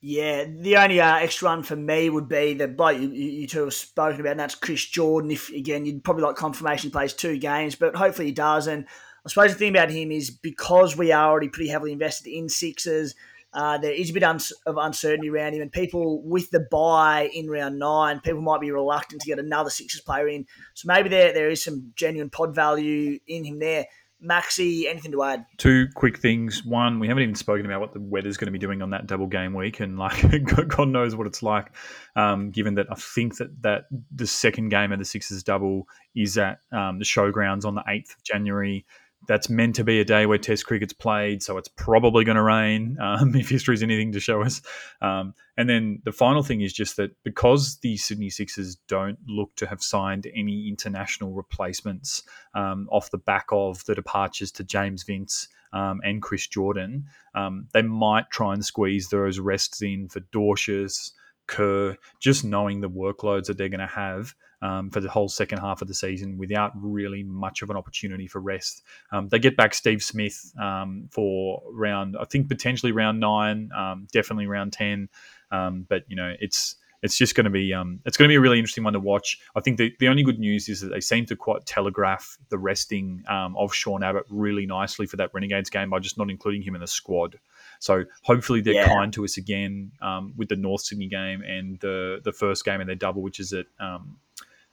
Yeah, 0.00 0.44
the 0.44 0.76
only 0.76 1.00
uh, 1.00 1.16
extra 1.16 1.48
one 1.48 1.64
for 1.64 1.74
me 1.74 2.08
would 2.08 2.28
be 2.28 2.54
the 2.54 2.68
bloke 2.68 3.00
you, 3.00 3.08
you, 3.08 3.46
two 3.48 3.64
have 3.64 3.74
spoken 3.74 4.20
about, 4.20 4.30
and 4.30 4.40
that's 4.40 4.54
Chris 4.54 4.84
Jordan. 4.84 5.32
If 5.32 5.50
again, 5.50 5.84
you'd 5.84 6.04
probably 6.04 6.22
like 6.22 6.36
confirmation 6.36 6.90
he 6.90 6.92
plays 6.92 7.12
two 7.12 7.36
games, 7.36 7.74
but 7.74 7.96
hopefully 7.96 8.26
he 8.26 8.32
does. 8.32 8.68
And 8.68 8.86
I 9.26 9.28
suppose 9.28 9.52
the 9.52 9.58
thing 9.58 9.74
about 9.74 9.90
him 9.90 10.12
is 10.12 10.30
because 10.30 10.96
we 10.96 11.10
are 11.10 11.28
already 11.28 11.48
pretty 11.48 11.68
heavily 11.68 11.92
invested 11.92 12.30
in 12.30 12.48
Sixers, 12.48 13.16
uh, 13.52 13.78
there 13.78 13.92
is 13.92 14.10
a 14.10 14.12
bit 14.12 14.22
of 14.22 14.76
uncertainty 14.76 15.30
around 15.30 15.54
him, 15.54 15.62
and 15.62 15.72
people 15.72 16.22
with 16.22 16.50
the 16.50 16.60
buy 16.70 17.30
in 17.34 17.48
round 17.48 17.78
nine, 17.78 18.20
people 18.20 18.42
might 18.42 18.60
be 18.60 18.70
reluctant 18.70 19.22
to 19.22 19.26
get 19.26 19.38
another 19.38 19.70
Sixers 19.70 20.02
player 20.02 20.28
in. 20.28 20.46
So 20.74 20.86
maybe 20.86 21.08
there 21.08 21.32
there 21.32 21.48
is 21.48 21.64
some 21.64 21.92
genuine 21.96 22.30
pod 22.30 22.54
value 22.54 23.18
in 23.26 23.44
him 23.44 23.58
there. 23.58 23.86
Maxi, 24.24 24.86
anything 24.86 25.12
to 25.12 25.22
add? 25.22 25.46
Two 25.58 25.86
quick 25.94 26.18
things. 26.18 26.64
One, 26.64 26.98
we 26.98 27.06
haven't 27.06 27.22
even 27.22 27.34
spoken 27.34 27.66
about 27.66 27.80
what 27.80 27.92
the 27.92 28.00
weather's 28.00 28.36
going 28.36 28.46
to 28.46 28.52
be 28.52 28.58
doing 28.58 28.82
on 28.82 28.90
that 28.90 29.06
double 29.06 29.26
game 29.26 29.54
week, 29.54 29.80
and 29.80 29.98
like 29.98 30.24
God 30.68 30.88
knows 30.88 31.14
what 31.14 31.26
it's 31.26 31.42
like. 31.42 31.72
Um, 32.16 32.50
given 32.50 32.74
that 32.74 32.86
I 32.90 32.94
think 32.96 33.36
that 33.36 33.62
that 33.62 33.84
the 34.14 34.26
second 34.26 34.70
game 34.70 34.90
of 34.92 34.98
the 34.98 35.04
Sixers 35.04 35.42
double 35.42 35.86
is 36.16 36.36
at 36.36 36.58
um, 36.72 36.98
the 36.98 37.04
showgrounds 37.04 37.64
on 37.64 37.74
the 37.76 37.84
eighth 37.86 38.16
of 38.16 38.22
January 38.24 38.84
that's 39.28 39.50
meant 39.50 39.76
to 39.76 39.84
be 39.84 40.00
a 40.00 40.04
day 40.04 40.26
where 40.26 40.38
Test 40.38 40.66
cricket's 40.66 40.94
played, 40.94 41.42
so 41.42 41.58
it's 41.58 41.68
probably 41.68 42.24
going 42.24 42.36
to 42.36 42.42
rain 42.42 42.96
um, 43.00 43.36
if 43.36 43.48
history's 43.48 43.82
anything 43.82 44.10
to 44.12 44.20
show 44.20 44.42
us. 44.42 44.60
Um, 45.00 45.34
and 45.56 45.68
then 45.68 46.00
the 46.04 46.12
final 46.12 46.42
thing 46.42 46.62
is 46.62 46.72
just 46.72 46.96
that 46.96 47.12
because 47.22 47.76
the 47.82 47.96
Sydney 47.98 48.30
Sixers 48.30 48.76
don't 48.88 49.18
look 49.28 49.54
to 49.56 49.66
have 49.66 49.82
signed 49.82 50.26
any 50.34 50.66
international 50.68 51.32
replacements 51.32 52.22
um, 52.54 52.88
off 52.90 53.10
the 53.10 53.18
back 53.18 53.46
of 53.52 53.84
the 53.84 53.94
departures 53.94 54.50
to 54.52 54.64
James 54.64 55.02
Vince 55.02 55.46
um, 55.72 56.00
and 56.02 56.22
Chris 56.22 56.46
Jordan, 56.46 57.04
um, 57.34 57.68
they 57.72 57.82
might 57.82 58.30
try 58.30 58.54
and 58.54 58.64
squeeze 58.64 59.10
those 59.10 59.38
rests 59.38 59.82
in 59.82 60.08
for 60.08 60.20
Dwarshuis, 60.20 61.12
Kerr, 61.46 61.96
just 62.18 62.44
knowing 62.44 62.80
the 62.80 62.90
workloads 62.90 63.46
that 63.46 63.58
they're 63.58 63.68
going 63.68 63.80
to 63.80 63.86
have 63.86 64.34
um, 64.62 64.90
for 64.90 65.00
the 65.00 65.08
whole 65.08 65.28
second 65.28 65.58
half 65.58 65.82
of 65.82 65.88
the 65.88 65.94
season 65.94 66.36
without 66.38 66.72
really 66.74 67.22
much 67.22 67.62
of 67.62 67.70
an 67.70 67.76
opportunity 67.76 68.26
for 68.26 68.40
rest. 68.40 68.82
Um, 69.12 69.28
they 69.28 69.38
get 69.38 69.56
back 69.56 69.74
Steve 69.74 70.02
Smith 70.02 70.52
um, 70.60 71.08
for 71.10 71.62
round, 71.72 72.16
I 72.20 72.24
think 72.24 72.48
potentially 72.48 72.92
round 72.92 73.20
nine, 73.20 73.70
um, 73.76 74.06
definitely 74.12 74.46
round 74.46 74.72
ten. 74.72 75.08
Um, 75.50 75.86
but 75.88 76.04
you 76.08 76.16
know, 76.16 76.34
it's 76.40 76.76
it's 77.00 77.16
just 77.16 77.36
going 77.36 77.44
to 77.44 77.50
be 77.50 77.72
um, 77.72 78.00
it's 78.04 78.16
going 78.16 78.28
to 78.28 78.32
be 78.32 78.36
a 78.36 78.40
really 78.40 78.58
interesting 78.58 78.82
one 78.82 78.92
to 78.92 78.98
watch. 78.98 79.38
I 79.54 79.60
think 79.60 79.78
the, 79.78 79.94
the 80.00 80.08
only 80.08 80.24
good 80.24 80.40
news 80.40 80.68
is 80.68 80.80
that 80.80 80.88
they 80.88 81.00
seem 81.00 81.26
to 81.26 81.36
quite 81.36 81.64
telegraph 81.64 82.36
the 82.48 82.58
resting 82.58 83.22
um, 83.28 83.56
of 83.56 83.72
Sean 83.72 84.02
Abbott 84.02 84.24
really 84.28 84.66
nicely 84.66 85.06
for 85.06 85.16
that 85.18 85.30
Renegades 85.32 85.70
game 85.70 85.90
by 85.90 86.00
just 86.00 86.18
not 86.18 86.28
including 86.28 86.62
him 86.62 86.74
in 86.74 86.80
the 86.80 86.88
squad. 86.88 87.38
So 87.78 88.04
hopefully 88.24 88.60
they're 88.62 88.74
Yeah. 88.74 88.88
kind 88.88 89.12
to 89.12 89.24
us 89.24 89.36
again 89.36 89.92
um, 90.02 90.34
with 90.36 90.48
the 90.48 90.56
North 90.56 90.80
Sydney 90.80 91.06
game 91.06 91.42
and 91.42 91.78
the 91.78 92.20
the 92.24 92.32
first 92.32 92.64
game 92.64 92.80
in 92.80 92.88
their 92.88 92.96
double, 92.96 93.22
which 93.22 93.38
is 93.38 93.52
at 93.52 93.66
um, 93.78 94.16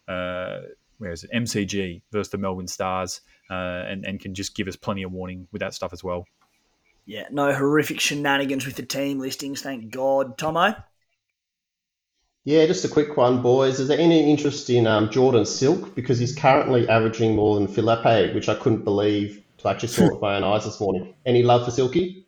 uh, 0.08 0.62
where 0.98 1.12
is 1.12 1.24
it 1.24 1.32
MCG 1.34 2.02
versus 2.12 2.32
the 2.32 2.38
Melbourne 2.38 2.68
Stars, 2.68 3.22
uh, 3.50 3.84
and 3.88 4.06
and 4.06 4.20
can 4.20 4.34
just 4.34 4.56
give 4.56 4.68
us 4.68 4.76
plenty 4.76 5.04
of 5.04 5.12
warning 5.12 5.48
with 5.52 5.60
that 5.62 5.74
stuff 5.74 5.94
as 5.94 6.04
well. 6.04 6.26
Yeah, 7.06 7.28
no 7.32 7.54
horrific 7.54 8.00
shenanigans 8.00 8.66
with 8.66 8.76
the 8.76 8.86
team 8.86 9.20
listings, 9.20 9.62
thank 9.62 9.92
God. 9.92 10.38
Tomo? 10.38 10.76
Yeah, 12.46 12.66
just 12.68 12.86
a 12.86 12.88
quick 12.88 13.18
one, 13.18 13.42
boys. 13.42 13.80
Is 13.80 13.88
there 13.88 14.00
any 14.00 14.30
interest 14.30 14.70
in 14.70 14.86
um, 14.86 15.10
Jordan 15.10 15.46
Silk? 15.46 15.96
Because 15.96 16.20
he's 16.20 16.36
currently 16.36 16.88
averaging 16.88 17.36
more 17.36 17.56
than 17.56 17.68
Philippe, 17.68 18.34
which 18.34 18.50
I 18.50 18.56
couldn't 18.56 18.84
believe 18.84 19.44
to 19.60 19.68
actually 19.68 19.90
saw 19.90 20.06
it 20.06 20.12
with 20.14 20.22
my 20.22 20.36
own 20.36 20.44
eyes 20.44 20.66
this 20.66 20.80
morning. 20.80 21.16
Any 21.26 21.42
love 21.42 21.66
for 21.66 21.72
Silky? 21.72 22.25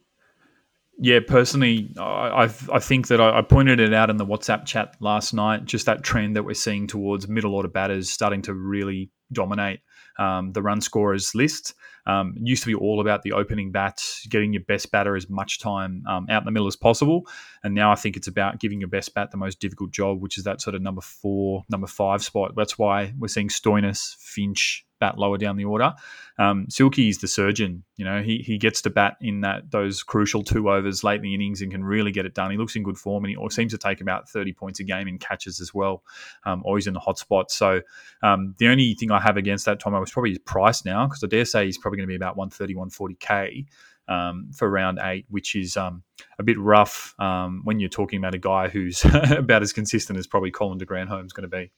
Yeah, 0.99 1.19
personally, 1.25 1.93
I, 1.99 2.43
I've, 2.43 2.83
think 2.83 3.07
that 3.09 3.21
I, 3.21 3.37
I 3.37 3.41
pointed 3.43 3.79
it 3.79 3.93
out 3.93 4.09
in 4.09 4.17
the 4.17 4.25
WhatsApp 4.25 4.65
chat 4.65 4.95
last 4.99 5.31
night. 5.31 5.65
Just 5.65 5.85
that 5.85 6.03
trend 6.03 6.35
that 6.35 6.43
we're 6.43 6.55
seeing 6.55 6.87
towards 6.87 7.27
middle 7.27 7.53
order 7.53 7.67
batters 7.67 8.09
starting 8.09 8.41
to 8.43 8.53
really 8.55 9.11
dominate 9.31 9.81
um, 10.17 10.53
the 10.53 10.61
run 10.63 10.81
scorers 10.81 11.35
list. 11.35 11.75
Um, 12.07 12.35
used 12.41 12.63
to 12.63 12.67
be 12.67 12.73
all 12.73 12.99
about 13.01 13.21
the 13.21 13.33
opening 13.33 13.71
bats, 13.71 14.25
getting 14.27 14.53
your 14.53 14.63
best 14.63 14.91
batter 14.91 15.15
as 15.15 15.29
much 15.29 15.59
time 15.59 16.03
um, 16.07 16.25
out 16.29 16.41
in 16.41 16.45
the 16.45 16.51
middle 16.51 16.67
as 16.67 16.77
possible, 16.77 17.27
and 17.63 17.75
now 17.75 17.91
I 17.91 17.95
think 17.95 18.15
it's 18.15 18.29
about 18.29 18.59
giving 18.59 18.79
your 18.79 18.87
best 18.87 19.13
bat 19.13 19.29
the 19.29 19.37
most 19.37 19.59
difficult 19.59 19.91
job, 19.91 20.21
which 20.21 20.37
is 20.37 20.45
that 20.45 20.61
sort 20.61 20.73
of 20.73 20.81
number 20.81 21.01
four, 21.01 21.65
number 21.69 21.85
five 21.85 22.23
spot. 22.23 22.53
That's 22.55 22.79
why 22.79 23.13
we're 23.19 23.27
seeing 23.27 23.49
Stoinis, 23.49 24.15
Finch 24.19 24.86
bat 24.99 25.17
lower 25.17 25.37
down 25.37 25.57
the 25.57 25.65
order. 25.65 25.93
Um, 26.39 26.67
Silky 26.69 27.09
is 27.09 27.17
the 27.19 27.27
surgeon. 27.27 27.83
You 27.95 28.05
know, 28.05 28.21
he 28.21 28.39
he 28.39 28.57
gets 28.57 28.81
to 28.83 28.89
bat 28.89 29.17
in 29.21 29.41
that 29.41 29.71
those 29.71 30.03
crucial 30.03 30.43
two 30.43 30.69
overs 30.69 31.03
late 31.03 31.17
in 31.17 31.23
the 31.23 31.33
innings 31.33 31.61
and 31.61 31.71
can 31.71 31.83
really 31.83 32.11
get 32.11 32.25
it 32.25 32.33
done. 32.33 32.51
He 32.51 32.57
looks 32.57 32.75
in 32.75 32.83
good 32.83 32.97
form 32.97 33.25
and 33.25 33.35
he 33.35 33.49
seems 33.49 33.71
to 33.71 33.77
take 33.77 34.01
about 34.01 34.29
thirty 34.29 34.53
points 34.53 34.79
a 34.79 34.83
game 34.83 35.07
in 35.07 35.17
catches 35.17 35.59
as 35.59 35.73
well. 35.73 36.03
Um, 36.45 36.61
always 36.65 36.87
in 36.87 36.93
the 36.93 36.99
hot 36.99 37.17
spot. 37.17 37.51
So 37.51 37.81
um, 38.21 38.55
the 38.57 38.67
only 38.67 38.93
thing 38.93 39.11
I 39.11 39.19
have 39.19 39.37
against 39.37 39.65
that 39.65 39.79
Tomo 39.79 40.01
is 40.01 40.11
probably 40.11 40.31
his 40.31 40.39
price 40.39 40.85
now 40.85 41.07
because 41.07 41.23
I 41.23 41.27
dare 41.27 41.45
say 41.45 41.65
he's 41.65 41.77
probably 41.77 41.97
going 41.97 42.07
to 42.07 42.11
be 42.11 42.15
about 42.15 42.37
130, 42.37 42.75
140k. 42.75 43.65
Um, 44.09 44.51
for 44.55 44.69
round 44.69 44.99
eight, 45.03 45.25
which 45.27 45.53
is 45.53 45.75
um, 45.75 46.01
a 46.39 46.43
bit 46.43 46.57
rough 46.57 47.13
um, 47.19 47.59
when 47.65 47.81
you're 47.81 47.89
talking 47.89 48.19
about 48.19 48.33
a 48.33 48.37
guy 48.37 48.69
who's 48.69 49.03
about 49.31 49.63
as 49.63 49.73
consistent 49.73 50.17
as 50.17 50.25
probably 50.25 50.49
Colin 50.49 50.77
de 50.77 50.85
Grandhomme's 50.85 51.33
going 51.33 51.49
to 51.49 51.53
be. 51.53 51.71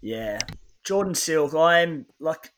Yeah. 0.00 0.38
Jordan 0.88 1.14
Silk, 1.14 1.54
I'm 1.54 2.06
like, 2.18 2.50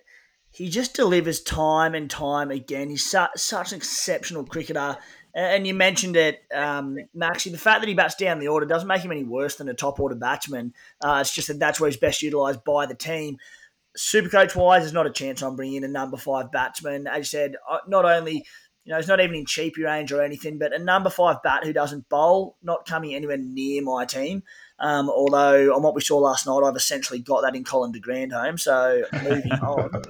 he 0.52 0.68
just 0.68 0.94
delivers 0.94 1.40
time 1.40 1.96
and 1.96 2.08
time 2.08 2.52
again. 2.52 2.88
He's 2.88 3.04
su- 3.04 3.26
such 3.34 3.72
an 3.72 3.78
exceptional 3.78 4.44
cricketer. 4.44 4.98
And 5.34 5.66
you 5.66 5.74
mentioned 5.74 6.14
it, 6.14 6.42
um, 6.54 6.96
Maxi. 7.16 7.50
The 7.50 7.58
fact 7.58 7.80
that 7.80 7.88
he 7.88 7.94
bats 7.94 8.14
down 8.14 8.38
the 8.38 8.46
order 8.46 8.66
doesn't 8.66 8.86
make 8.86 9.02
him 9.02 9.10
any 9.10 9.24
worse 9.24 9.56
than 9.56 9.68
a 9.68 9.74
top 9.74 9.98
order 9.98 10.14
batsman. 10.14 10.74
Uh, 11.00 11.18
it's 11.20 11.34
just 11.34 11.48
that 11.48 11.58
that's 11.58 11.80
where 11.80 11.90
he's 11.90 11.98
best 11.98 12.22
utilised 12.22 12.64
by 12.64 12.86
the 12.86 12.94
team. 12.94 13.36
Supercoach 13.98 14.54
wise, 14.54 14.82
there's 14.82 14.92
not 14.92 15.08
a 15.08 15.12
chance 15.12 15.42
I'm 15.42 15.56
bringing 15.56 15.78
in 15.78 15.84
a 15.84 15.88
number 15.88 16.16
five 16.16 16.52
batsman. 16.52 17.08
As 17.08 17.18
you 17.18 17.24
said, 17.24 17.56
uh, 17.68 17.78
not 17.88 18.04
only 18.04 18.46
you 18.84 18.92
know 18.92 18.98
it's 18.98 19.08
not 19.08 19.20
even 19.20 19.36
in 19.36 19.46
cheapy 19.46 19.82
range 19.84 20.10
or 20.10 20.22
anything, 20.22 20.58
but 20.58 20.72
a 20.72 20.78
number 20.78 21.10
five 21.10 21.42
bat 21.42 21.64
who 21.64 21.72
doesn't 21.72 22.08
bowl, 22.08 22.56
not 22.62 22.86
coming 22.86 23.14
anywhere 23.14 23.36
near 23.36 23.82
my 23.82 24.04
team. 24.04 24.42
Um, 24.78 25.10
although 25.10 25.74
on 25.74 25.82
what 25.82 25.94
we 25.94 26.00
saw 26.00 26.16
last 26.16 26.46
night, 26.46 26.62
I've 26.64 26.76
essentially 26.76 27.18
got 27.18 27.42
that 27.42 27.54
in 27.54 27.64
Colin 27.64 27.92
de 27.92 28.00
Grandhomme. 28.00 28.56
So 28.56 29.04
moving 29.22 29.52
on, 29.62 30.02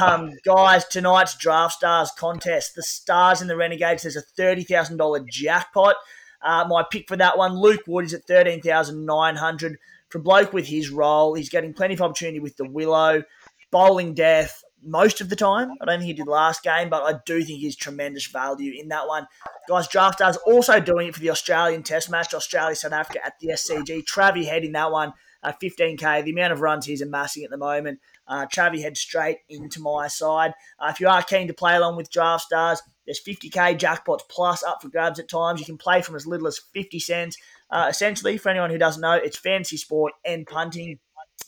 um, 0.00 0.30
guys, 0.44 0.84
tonight's 0.84 1.36
Draft 1.36 1.74
Stars 1.74 2.12
contest. 2.16 2.76
The 2.76 2.82
Stars 2.82 3.40
and 3.40 3.50
the 3.50 3.56
Renegades. 3.56 4.02
There's 4.02 4.16
a 4.16 4.22
thirty 4.22 4.62
thousand 4.62 4.98
dollar 4.98 5.24
jackpot. 5.28 5.96
Uh, 6.40 6.64
my 6.68 6.84
pick 6.88 7.08
for 7.08 7.16
that 7.16 7.36
one, 7.36 7.58
Luke 7.58 7.82
Wood, 7.88 8.04
is 8.04 8.14
at 8.14 8.24
thirteen 8.24 8.62
thousand 8.62 9.04
nine 9.04 9.36
hundred. 9.36 9.78
For 10.08 10.20
bloke 10.20 10.52
with 10.52 10.68
his 10.68 10.90
role, 10.90 11.34
he's 11.34 11.48
getting 11.48 11.74
plenty 11.74 11.94
of 11.94 12.00
opportunity 12.00 12.38
with 12.38 12.56
the 12.56 12.64
Willow, 12.64 13.24
bowling 13.72 14.14
death 14.14 14.62
most 14.86 15.20
of 15.20 15.28
the 15.28 15.36
time. 15.36 15.72
I 15.80 15.84
don't 15.84 15.98
think 15.98 16.06
he 16.06 16.12
did 16.12 16.28
last 16.28 16.62
game, 16.62 16.88
but 16.88 17.02
I 17.02 17.18
do 17.26 17.42
think 17.42 17.60
he's 17.60 17.76
tremendous 17.76 18.26
value 18.26 18.72
in 18.78 18.88
that 18.88 19.08
one. 19.08 19.26
Guys, 19.68 19.88
Draft 19.88 20.18
Stars 20.18 20.36
also 20.38 20.80
doing 20.80 21.08
it 21.08 21.14
for 21.14 21.20
the 21.20 21.30
Australian 21.30 21.82
Test 21.82 22.10
match, 22.10 22.32
Australia 22.32 22.76
South 22.76 22.92
Africa 22.92 23.24
at 23.24 23.38
the 23.40 23.48
SCG. 23.48 24.04
Travi 24.04 24.44
head 24.44 24.64
in 24.64 24.72
that 24.72 24.92
one 24.92 25.12
at 25.42 25.60
15k. 25.60 26.24
The 26.24 26.30
amount 26.30 26.52
of 26.52 26.60
runs 26.60 26.86
he's 26.86 27.02
amassing 27.02 27.44
at 27.44 27.50
the 27.50 27.56
moment. 27.56 28.00
Uh, 28.28 28.46
Travi 28.46 28.80
head 28.80 28.96
straight 28.96 29.38
into 29.48 29.80
my 29.80 30.08
side. 30.08 30.52
Uh, 30.78 30.90
if 30.92 31.00
you 31.00 31.08
are 31.08 31.22
keen 31.22 31.48
to 31.48 31.54
play 31.54 31.76
along 31.76 31.96
with 31.96 32.10
Draft 32.10 32.44
Stars, 32.44 32.82
there's 33.04 33.22
50k 33.22 33.78
jackpots 33.78 34.22
plus 34.28 34.62
up 34.64 34.82
for 34.82 34.88
grabs 34.88 35.20
at 35.20 35.28
times. 35.28 35.60
You 35.60 35.66
can 35.66 35.78
play 35.78 36.02
from 36.02 36.16
as 36.16 36.26
little 36.26 36.48
as 36.48 36.60
50 36.74 36.98
cents. 36.98 37.36
Uh, 37.70 37.86
essentially, 37.88 38.36
for 38.38 38.48
anyone 38.48 38.70
who 38.70 38.78
doesn't 38.78 39.00
know, 39.00 39.12
it's 39.12 39.38
fantasy 39.38 39.76
sport 39.76 40.12
and 40.24 40.46
punting. 40.46 40.98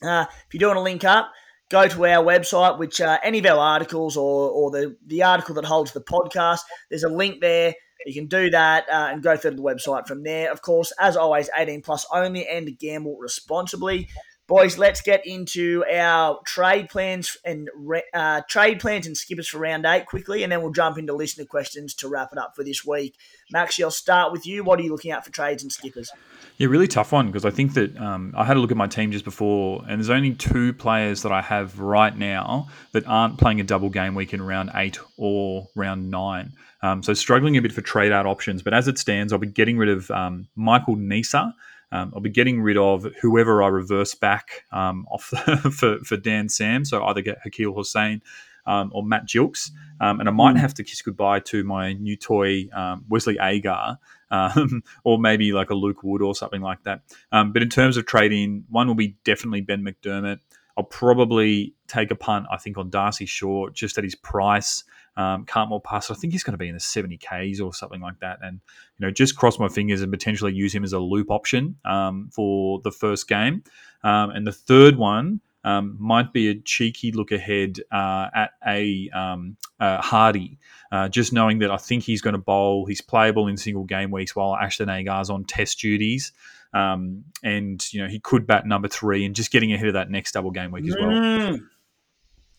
Uh, 0.02 0.26
if 0.46 0.54
you 0.54 0.60
do 0.60 0.66
want 0.66 0.76
to 0.76 0.82
link 0.82 1.04
up, 1.04 1.32
go 1.70 1.86
to 1.86 2.06
our 2.06 2.24
website, 2.24 2.78
which 2.78 3.00
uh, 3.00 3.18
any 3.22 3.38
of 3.38 3.46
our 3.46 3.58
articles 3.58 4.16
or, 4.16 4.50
or 4.50 4.70
the, 4.70 4.96
the 5.06 5.22
article 5.22 5.54
that 5.56 5.64
holds 5.64 5.92
the 5.92 6.00
podcast, 6.00 6.60
there's 6.90 7.04
a 7.04 7.08
link 7.08 7.40
there. 7.40 7.74
You 8.06 8.14
can 8.14 8.26
do 8.26 8.50
that 8.50 8.88
uh, 8.88 9.08
and 9.10 9.22
go 9.22 9.36
through 9.36 9.52
to 9.52 9.56
the 9.56 9.62
website 9.62 10.06
from 10.06 10.22
there. 10.22 10.52
Of 10.52 10.62
course, 10.62 10.92
as 10.98 11.16
always, 11.16 11.50
18 11.56 11.82
plus 11.82 12.06
only 12.12 12.46
and 12.46 12.78
gamble 12.78 13.18
responsibly. 13.18 14.08
Boys, 14.48 14.78
let's 14.78 15.02
get 15.02 15.26
into 15.26 15.84
our 15.92 16.40
trade 16.46 16.88
plans 16.88 17.36
and 17.44 17.68
uh, 18.14 18.40
trade 18.48 18.80
plans 18.80 19.06
and 19.06 19.14
skippers 19.14 19.46
for 19.46 19.58
round 19.58 19.84
eight 19.84 20.06
quickly, 20.06 20.42
and 20.42 20.50
then 20.50 20.62
we'll 20.62 20.72
jump 20.72 20.96
into 20.96 21.12
listener 21.12 21.44
questions 21.44 21.92
to 21.92 22.08
wrap 22.08 22.32
it 22.32 22.38
up 22.38 22.56
for 22.56 22.64
this 22.64 22.82
week. 22.82 23.14
Maxie, 23.50 23.84
I'll 23.84 23.90
start 23.90 24.32
with 24.32 24.46
you. 24.46 24.64
What 24.64 24.80
are 24.80 24.82
you 24.82 24.90
looking 24.90 25.10
at 25.10 25.22
for 25.22 25.30
trades 25.30 25.62
and 25.62 25.70
skippers? 25.70 26.10
Yeah, 26.56 26.68
really 26.68 26.88
tough 26.88 27.12
one 27.12 27.26
because 27.26 27.44
I 27.44 27.50
think 27.50 27.74
that 27.74 27.94
um, 27.98 28.32
I 28.34 28.44
had 28.46 28.56
a 28.56 28.60
look 28.60 28.70
at 28.70 28.76
my 28.78 28.86
team 28.86 29.12
just 29.12 29.26
before, 29.26 29.84
and 29.86 30.00
there's 30.00 30.08
only 30.08 30.32
two 30.32 30.72
players 30.72 31.20
that 31.24 31.32
I 31.32 31.42
have 31.42 31.78
right 31.78 32.16
now 32.16 32.68
that 32.92 33.06
aren't 33.06 33.36
playing 33.36 33.60
a 33.60 33.64
double 33.64 33.90
game 33.90 34.14
week 34.14 34.32
in 34.32 34.40
round 34.40 34.70
eight 34.74 34.98
or 35.18 35.68
round 35.76 36.10
nine. 36.10 36.54
Um, 36.80 37.02
so 37.02 37.12
struggling 37.12 37.58
a 37.58 37.60
bit 37.60 37.72
for 37.72 37.82
trade 37.82 38.12
out 38.12 38.24
options. 38.24 38.62
But 38.62 38.72
as 38.72 38.88
it 38.88 38.98
stands, 38.98 39.30
I'll 39.30 39.38
be 39.38 39.46
getting 39.46 39.76
rid 39.76 39.90
of 39.90 40.10
um, 40.10 40.48
Michael 40.56 40.96
Neser. 40.96 41.52
Um, 41.90 42.12
I'll 42.14 42.20
be 42.20 42.30
getting 42.30 42.60
rid 42.60 42.76
of 42.76 43.06
whoever 43.20 43.62
I 43.62 43.68
reverse 43.68 44.14
back 44.14 44.64
um, 44.72 45.06
off 45.10 45.24
for, 45.72 45.98
for 46.00 46.16
Dan 46.16 46.48
Sam. 46.48 46.84
So 46.84 47.04
either 47.04 47.22
get 47.22 47.38
Akeal 47.46 47.74
Hosein 47.74 48.20
um, 48.66 48.90
or 48.92 49.02
Matt 49.02 49.26
Gilkes. 49.26 49.70
Um, 50.00 50.20
and 50.20 50.28
I 50.28 50.32
might 50.32 50.56
have 50.56 50.74
to 50.74 50.84
kiss 50.84 51.02
goodbye 51.02 51.40
to 51.40 51.64
my 51.64 51.94
new 51.94 52.16
toy, 52.16 52.68
um, 52.72 53.04
Wesley 53.08 53.38
Agar, 53.40 53.98
um, 54.30 54.84
or 55.04 55.18
maybe 55.18 55.52
like 55.52 55.70
a 55.70 55.74
Luke 55.74 56.02
Wood 56.04 56.22
or 56.22 56.34
something 56.34 56.60
like 56.60 56.84
that. 56.84 57.00
Um, 57.32 57.52
but 57.52 57.62
in 57.62 57.70
terms 57.70 57.96
of 57.96 58.06
trading, 58.06 58.64
one 58.68 58.86
will 58.86 58.94
be 58.94 59.16
definitely 59.24 59.62
Ben 59.62 59.82
McDermott. 59.82 60.40
I'll 60.76 60.84
probably 60.84 61.74
take 61.88 62.12
a 62.12 62.14
punt, 62.14 62.46
I 62.52 62.56
think, 62.58 62.78
on 62.78 62.90
Darcy 62.90 63.26
Short 63.26 63.74
just 63.74 63.98
at 63.98 64.04
his 64.04 64.14
price. 64.14 64.84
Um, 65.18 65.44
Cartmore 65.44 65.80
pass. 65.80 66.12
I 66.12 66.14
think 66.14 66.32
he's 66.32 66.44
going 66.44 66.52
to 66.52 66.58
be 66.58 66.68
in 66.68 66.74
the 66.74 66.80
70Ks 66.80 67.60
or 67.60 67.74
something 67.74 68.00
like 68.00 68.20
that. 68.20 68.38
And, 68.40 68.60
you 68.96 69.04
know, 69.06 69.10
just 69.10 69.36
cross 69.36 69.58
my 69.58 69.68
fingers 69.68 70.00
and 70.00 70.12
potentially 70.12 70.54
use 70.54 70.72
him 70.72 70.84
as 70.84 70.92
a 70.92 71.00
loop 71.00 71.28
option 71.28 71.76
um, 71.84 72.30
for 72.32 72.80
the 72.84 72.92
first 72.92 73.26
game. 73.26 73.64
Um, 74.04 74.30
and 74.30 74.46
the 74.46 74.52
third 74.52 74.96
one 74.96 75.40
um, 75.64 75.96
might 75.98 76.32
be 76.32 76.50
a 76.50 76.54
cheeky 76.54 77.10
look 77.10 77.32
ahead 77.32 77.80
uh, 77.90 78.28
at 78.32 78.50
a 78.64 79.10
um, 79.12 79.56
Hardie. 79.80 80.58
Uh, 80.92 81.08
just 81.08 81.32
knowing 81.32 81.58
that 81.58 81.72
I 81.72 81.78
think 81.78 82.04
he's 82.04 82.22
going 82.22 82.34
to 82.34 82.38
bowl, 82.38 82.86
he's 82.86 83.00
playable 83.00 83.48
in 83.48 83.56
single 83.56 83.84
game 83.84 84.12
weeks 84.12 84.36
while 84.36 84.54
Ashton 84.54 84.88
Agar's 84.88 85.30
on 85.30 85.44
test 85.44 85.80
duties. 85.80 86.30
Um, 86.72 87.24
and, 87.42 87.82
you 87.92 88.02
know, 88.02 88.08
he 88.08 88.20
could 88.20 88.46
bat 88.46 88.66
number 88.66 88.86
three 88.86 89.24
and 89.24 89.34
just 89.34 89.50
getting 89.50 89.72
ahead 89.72 89.88
of 89.88 89.94
that 89.94 90.10
next 90.10 90.32
double 90.32 90.52
game 90.52 90.70
week 90.70 90.86
as 90.86 90.94
well. 90.94 91.10
Mm. 91.10 91.66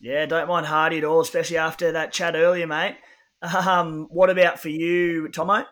Yeah, 0.00 0.24
don't 0.26 0.48
mind 0.48 0.66
Hardie 0.66 0.98
at 0.98 1.04
all, 1.04 1.20
especially 1.20 1.58
after 1.58 1.92
that 1.92 2.12
chat 2.12 2.34
earlier, 2.34 2.66
mate. 2.66 2.96
Um, 3.42 4.06
what 4.10 4.30
about 4.30 4.60
for 4.60 4.68
you, 4.68 5.28
Tomo? 5.28 5.64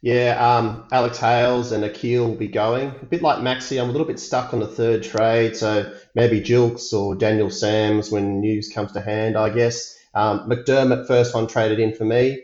Yeah, 0.00 0.56
um, 0.56 0.88
Alex 0.90 1.18
Hales 1.18 1.70
and 1.70 1.84
Akeal 1.84 2.28
will 2.28 2.36
be 2.36 2.48
going. 2.48 2.88
A 2.88 3.06
bit 3.06 3.22
like 3.22 3.38
Maxi, 3.38 3.80
I'm 3.80 3.88
a 3.88 3.92
little 3.92 4.06
bit 4.06 4.18
stuck 4.18 4.52
on 4.52 4.58
the 4.58 4.66
third 4.66 5.04
trade, 5.04 5.56
so 5.56 5.94
maybe 6.14 6.40
Gilkes 6.40 6.92
or 6.92 7.14
Daniel 7.14 7.50
Sams 7.50 8.10
when 8.10 8.40
news 8.40 8.68
comes 8.72 8.92
to 8.92 9.00
hand, 9.00 9.36
I 9.36 9.50
guess. 9.50 9.96
Um, 10.14 10.48
McDermott, 10.50 11.06
first 11.06 11.34
one 11.34 11.46
traded 11.46 11.78
in 11.78 11.94
for 11.94 12.04
me. 12.04 12.42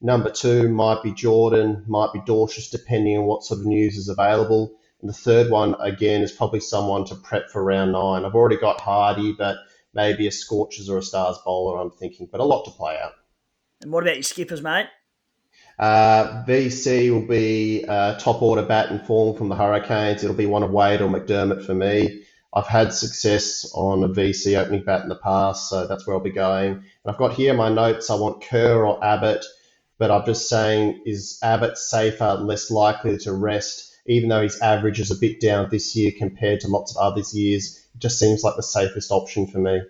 Number 0.00 0.30
two 0.30 0.68
might 0.68 1.02
be 1.02 1.12
Jordan, 1.12 1.84
might 1.88 2.12
be 2.12 2.20
Dwarshuis, 2.20 2.70
depending 2.70 3.16
on 3.16 3.24
what 3.24 3.42
sort 3.42 3.60
of 3.60 3.66
news 3.66 3.96
is 3.96 4.08
available. 4.08 4.76
And 5.00 5.08
the 5.08 5.14
third 5.14 5.50
one, 5.50 5.74
again, 5.80 6.22
is 6.22 6.32
probably 6.32 6.60
someone 6.60 7.04
to 7.06 7.14
prep 7.14 7.50
for 7.50 7.64
round 7.64 7.92
nine. 7.92 8.24
I've 8.24 8.34
already 8.34 8.58
got 8.58 8.80
Hardie, 8.80 9.36
but 9.36 9.56
maybe 9.98 10.28
a 10.28 10.30
Scorchers 10.30 10.88
or 10.88 10.98
a 10.98 11.02
Stars 11.02 11.38
bowler, 11.44 11.80
I'm 11.80 11.90
thinking, 11.90 12.28
but 12.30 12.40
a 12.40 12.44
lot 12.44 12.64
to 12.66 12.70
play 12.70 12.96
out. 13.02 13.14
And 13.82 13.90
what 13.90 14.04
about 14.04 14.14
your 14.14 14.22
skippers, 14.22 14.62
mate? 14.62 14.86
Uh, 15.76 16.44
VC 16.46 17.10
will 17.10 17.26
be 17.26 17.84
uh, 17.88 18.16
top 18.18 18.40
order 18.40 18.62
bat 18.62 18.90
and 18.90 19.04
form 19.04 19.36
from 19.36 19.48
the 19.48 19.56
Hurricanes. 19.56 20.22
It'll 20.22 20.36
be 20.36 20.46
one 20.46 20.62
of 20.62 20.70
Wade 20.70 21.00
or 21.00 21.08
McDermott 21.08 21.66
for 21.66 21.74
me. 21.74 22.22
I've 22.54 22.68
had 22.68 22.92
success 22.92 23.70
on 23.74 24.04
a 24.04 24.08
VC 24.08 24.56
opening 24.56 24.84
bat 24.84 25.02
in 25.02 25.08
the 25.08 25.16
past, 25.16 25.68
so 25.68 25.88
that's 25.88 26.06
where 26.06 26.16
I'll 26.16 26.22
be 26.22 26.30
going. 26.30 26.74
And 26.74 26.84
I've 27.06 27.18
got 27.18 27.34
here 27.34 27.52
my 27.54 27.68
notes. 27.68 28.08
I 28.08 28.14
want 28.14 28.42
Kerr 28.42 28.86
or 28.86 29.04
Abbott, 29.04 29.44
but 29.98 30.12
I'm 30.12 30.24
just 30.24 30.48
saying, 30.48 31.02
is 31.06 31.40
Abbott 31.42 31.76
safer, 31.76 32.34
less 32.34 32.70
likely 32.70 33.18
to 33.18 33.32
rest, 33.32 33.92
even 34.06 34.28
though 34.28 34.42
his 34.42 34.60
average 34.60 35.00
is 35.00 35.10
a 35.10 35.18
bit 35.18 35.40
down 35.40 35.68
this 35.70 35.96
year 35.96 36.12
compared 36.16 36.60
to 36.60 36.68
lots 36.68 36.96
of 36.96 37.02
other 37.02 37.22
years? 37.32 37.84
It 37.98 38.02
just 38.02 38.20
seems 38.20 38.44
like 38.44 38.54
the 38.54 38.62
safest 38.62 39.10
option 39.10 39.48
for 39.48 39.58
me. 39.58 39.80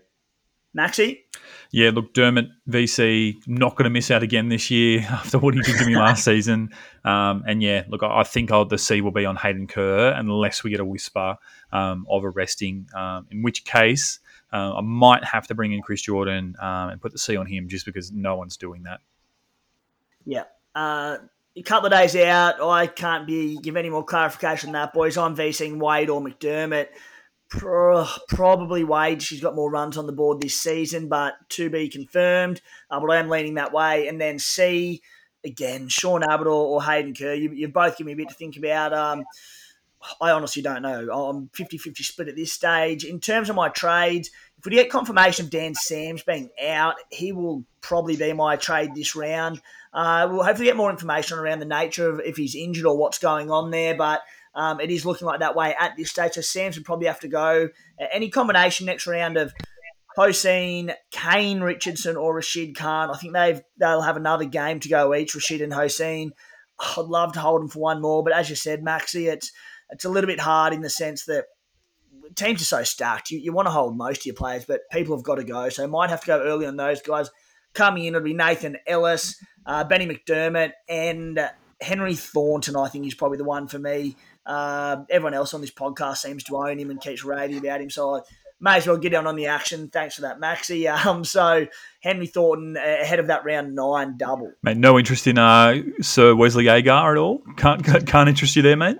Maxi? 0.75 1.25
Yeah, 1.73 1.91
look, 1.91 2.15
Dermot 2.15 2.49
VC 2.67 3.37
not 3.47 3.77
going 3.77 3.85
to 3.85 3.91
miss 3.91 4.11
out 4.11 4.23
again 4.23 4.49
this 4.49 4.71
year 4.71 5.01
after 5.11 5.39
what 5.39 5.53
he 5.53 5.61
did 5.61 5.77
to 5.77 5.85
me 5.85 5.95
last 5.95 6.25
season. 6.25 6.71
Um, 7.05 7.45
and 7.47 7.63
yeah, 7.63 7.85
look, 7.87 8.03
I 8.03 8.23
think 8.23 8.51
I'll, 8.51 8.65
the 8.65 8.79
C 8.79 9.03
will 9.03 9.11
be 9.11 9.27
on 9.27 9.37
Hayden 9.37 9.67
Kerr 9.67 10.15
unless 10.17 10.65
we 10.65 10.71
get 10.71 10.81
a 10.81 10.87
whisper 10.87 11.37
um, 11.71 12.07
of 12.09 12.25
arresting. 12.25 12.89
Um, 12.95 13.27
in 13.31 13.43
which 13.43 13.67
case, 13.67 14.21
uh, 14.55 14.77
I 14.77 14.81
might 14.81 15.23
have 15.23 15.47
to 15.49 15.55
bring 15.55 15.75
in 15.75 15.83
Chris 15.83 16.01
Jordan 16.01 16.57
um, 16.63 16.89
and 16.89 17.03
put 17.03 17.13
the 17.13 17.19
C 17.19 17.37
on 17.37 17.45
him 17.45 17.69
just 17.69 17.85
because 17.85 18.11
no 18.11 18.37
one's 18.37 18.57
doing 18.57 18.85
that. 18.85 19.01
Yeah. 20.25 20.45
Uh, 20.75 21.19
a 21.55 21.63
couple 21.63 21.89
of 21.89 21.93
days 21.93 22.17
out, 22.17 22.59
I 22.63 22.87
can't 22.87 23.27
be 23.27 23.59
give 23.59 23.77
any 23.77 23.91
more 23.91 24.03
clarification 24.05 24.71
on 24.71 24.73
that, 24.73 24.95
boys. 24.95 25.19
I'm 25.19 25.37
VCing 25.37 25.79
Wade 25.79 26.09
or 26.09 26.23
McDermott. 26.23 26.89
Pro- 27.49 28.07
probably 28.29 28.85
Wade. 28.85 29.23
She's 29.23 29.41
got 29.41 29.55
more 29.55 29.71
runs 29.71 29.97
on 29.97 30.07
the 30.07 30.13
board 30.13 30.41
this 30.41 30.57
season, 30.57 31.09
but 31.09 31.35
to 31.51 31.71
be 31.71 31.89
confirmed. 31.89 32.61
Uh, 32.91 33.01
but 33.01 33.11
I 33.11 33.19
am 33.19 33.29
leaning 33.29 33.55
that 33.55 33.73
way. 33.73 34.09
And 34.09 34.21
then 34.21 34.39
C, 34.39 35.03
again, 35.45 35.89
Sean 35.89 36.23
Abbott 36.23 36.47
or, 36.47 36.83
Hayden 36.83 37.15
Kerr. 37.15 37.35
You, 37.35 37.51
you've 37.53 37.73
both 37.73 37.97
given 37.97 38.09
me 38.09 38.13
a 38.13 38.17
bit 38.17 38.29
to 38.29 38.35
think 38.35 38.57
about. 38.57 38.93
Um, 38.93 39.25
I 40.21 40.31
honestly 40.31 40.63
don't 40.63 40.83
know. 40.83 41.11
I'm 41.11 41.49
50 41.55 41.79
50 41.79 42.03
split 42.03 42.29
at 42.29 42.37
this 42.37 42.53
stage. 42.53 43.05
In 43.05 43.21
terms 43.21 43.51
of 43.51 43.57
my 43.57 43.69
trades, 43.69 44.31
if 44.59 44.65
we 44.65 44.73
get 44.73 44.91
confirmation 44.91 45.47
of 45.47 45.51
Dan 45.51 45.75
Sams 45.75 46.23
being 46.23 46.51
out, 46.63 46.97
he 47.11 47.33
will 47.33 47.65
probably 47.81 48.17
be 48.17 48.33
my 48.33 48.57
trade 48.57 48.95
this 48.95 49.17
round. 49.17 49.61
Uh, 49.93 50.29
we'll 50.31 50.45
hopefully 50.45 50.67
get 50.67 50.77
more 50.77 50.91
information 50.91 51.39
around 51.39 51.59
the 51.59 51.65
nature 51.65 52.09
of 52.09 52.21
if 52.21 52.37
he's 52.37 52.55
injured 52.55 52.87
or 52.87 52.97
what's 52.97 53.19
going 53.19 53.51
on 53.51 53.71
there. 53.71 53.97
But 53.97 54.21
um, 54.59 54.81
it 54.81 54.91
is 54.91 55.07
looking 55.07 55.27
like 55.27 55.39
that 55.39 55.55
way 55.55 55.75
at 55.79 55.97
this 55.97 56.11
stage. 56.11 56.33
So 56.33 56.41
Sams 56.41 56.77
would 56.77 56.85
probably 56.85 57.07
have 57.07 57.21
to 57.21 57.29
go. 57.29 57.69
Uh, 58.01 58.07
any 58.13 58.29
combination 58.29 58.87
next 58.87 59.07
round 59.07 59.37
of 59.37 59.53
Hosein, 60.19 60.93
Kane 61.13 61.61
Richardson, 61.61 62.17
or 62.17 62.35
Rashid 62.35 62.77
Khan. 62.77 63.09
I 63.09 63.17
think 63.17 63.35
they've 63.35 63.63
they'll 63.79 64.03
have 64.03 64.17
another 64.17 64.47
game 64.47 64.81
to 64.81 64.89
go 64.89 65.15
each. 65.15 65.35
Rashid 65.37 65.63
and 65.63 65.73
Hosein. 65.73 66.31
I'd 66.81 67.05
love 67.05 67.35
to 67.35 67.41
hold 67.41 67.61
them 67.61 67.69
for 67.69 67.79
one 67.79 68.03
more, 68.03 68.25
but 68.25 68.33
as 68.33 68.51
you 68.51 68.57
said, 68.57 68.83
Maxi, 68.83 69.33
it's 69.33 69.53
it's 69.91 70.05
a 70.05 70.09
little 70.09 70.27
bit 70.27 70.41
hard 70.41 70.73
in 70.73 70.81
the 70.81 70.91
sense 70.91 71.25
that 71.27 71.45
teams 72.35 72.61
are 72.61 72.65
so 72.65 72.83
stacked. 72.83 73.31
You, 73.31 73.39
you 73.39 73.53
want 73.53 73.67
to 73.67 73.73
hold 73.73 73.97
most 73.97 74.21
of 74.23 74.27
your 74.27 74.35
players, 74.35 74.65
but 74.65 74.81
people 74.91 75.17
have 75.17 75.25
got 75.25 75.37
to 75.37 75.45
go. 75.45 75.69
So 75.69 75.87
might 75.87 76.11
have 76.11 76.21
to 76.23 76.27
go 76.27 76.43
early 76.43 76.67
on 76.67 76.77
those 76.77 77.01
guys. 77.01 77.31
Coming 77.75 78.05
in, 78.05 78.15
it'll 78.15 78.25
be 78.25 78.35
Nathan 78.35 78.77
Ellis, 78.89 79.37
uh, 79.67 79.85
Benny 79.85 80.07
McDermott, 80.07 80.73
and 80.89 81.49
Henry 81.81 82.17
Thornton. 82.17 82.75
I 82.75 82.89
think 82.89 83.07
is 83.07 83.15
probably 83.15 83.39
the 83.39 83.45
one 83.45 83.69
for 83.69 83.79
me. 83.79 84.17
Uh, 84.49 85.05
everyone 85.11 85.35
else 85.35 85.53
on 85.53 85.61
this 85.61 85.71
podcast 85.71 86.19
seems 86.19 86.43
to 86.45 86.57
own 86.57 86.79
him 86.79 86.91
and 86.91 87.01
keeps 87.01 87.23
raving 87.23 87.59
about 87.59 87.83
him. 87.83 87.91
So 87.91 88.17
I 88.17 88.21
may 88.61 88.77
as 88.79 88.87
well 88.87 88.97
get 88.97 89.13
down 89.13 89.27
on 89.27 89.37
the 89.37 89.47
action. 89.47 89.89
Thanks 89.89 90.15
for 90.15 90.23
that, 90.23 90.41
Maxi. 90.41 90.89
Um, 91.09 91.23
so 91.25 91.67
Henry 92.01 92.27
Thornton 92.27 92.77
uh, 92.77 92.81
ahead 92.81 93.21
of 93.21 93.27
that 93.27 93.45
round 93.45 93.75
nine 93.75 94.17
double. 94.17 94.53
Mate, 94.63 94.79
no 94.79 94.99
interest 94.99 95.27
in 95.27 95.37
uh, 95.37 95.77
Sir 96.01 96.35
Wesley 96.35 96.69
Agar 96.69 97.13
at 97.13 97.19
all. 97.19 97.43
Can't 97.57 97.85
can't 97.85 98.29
interest 98.29 98.57
you 98.57 98.63
there, 98.63 98.77
mate. 98.77 98.97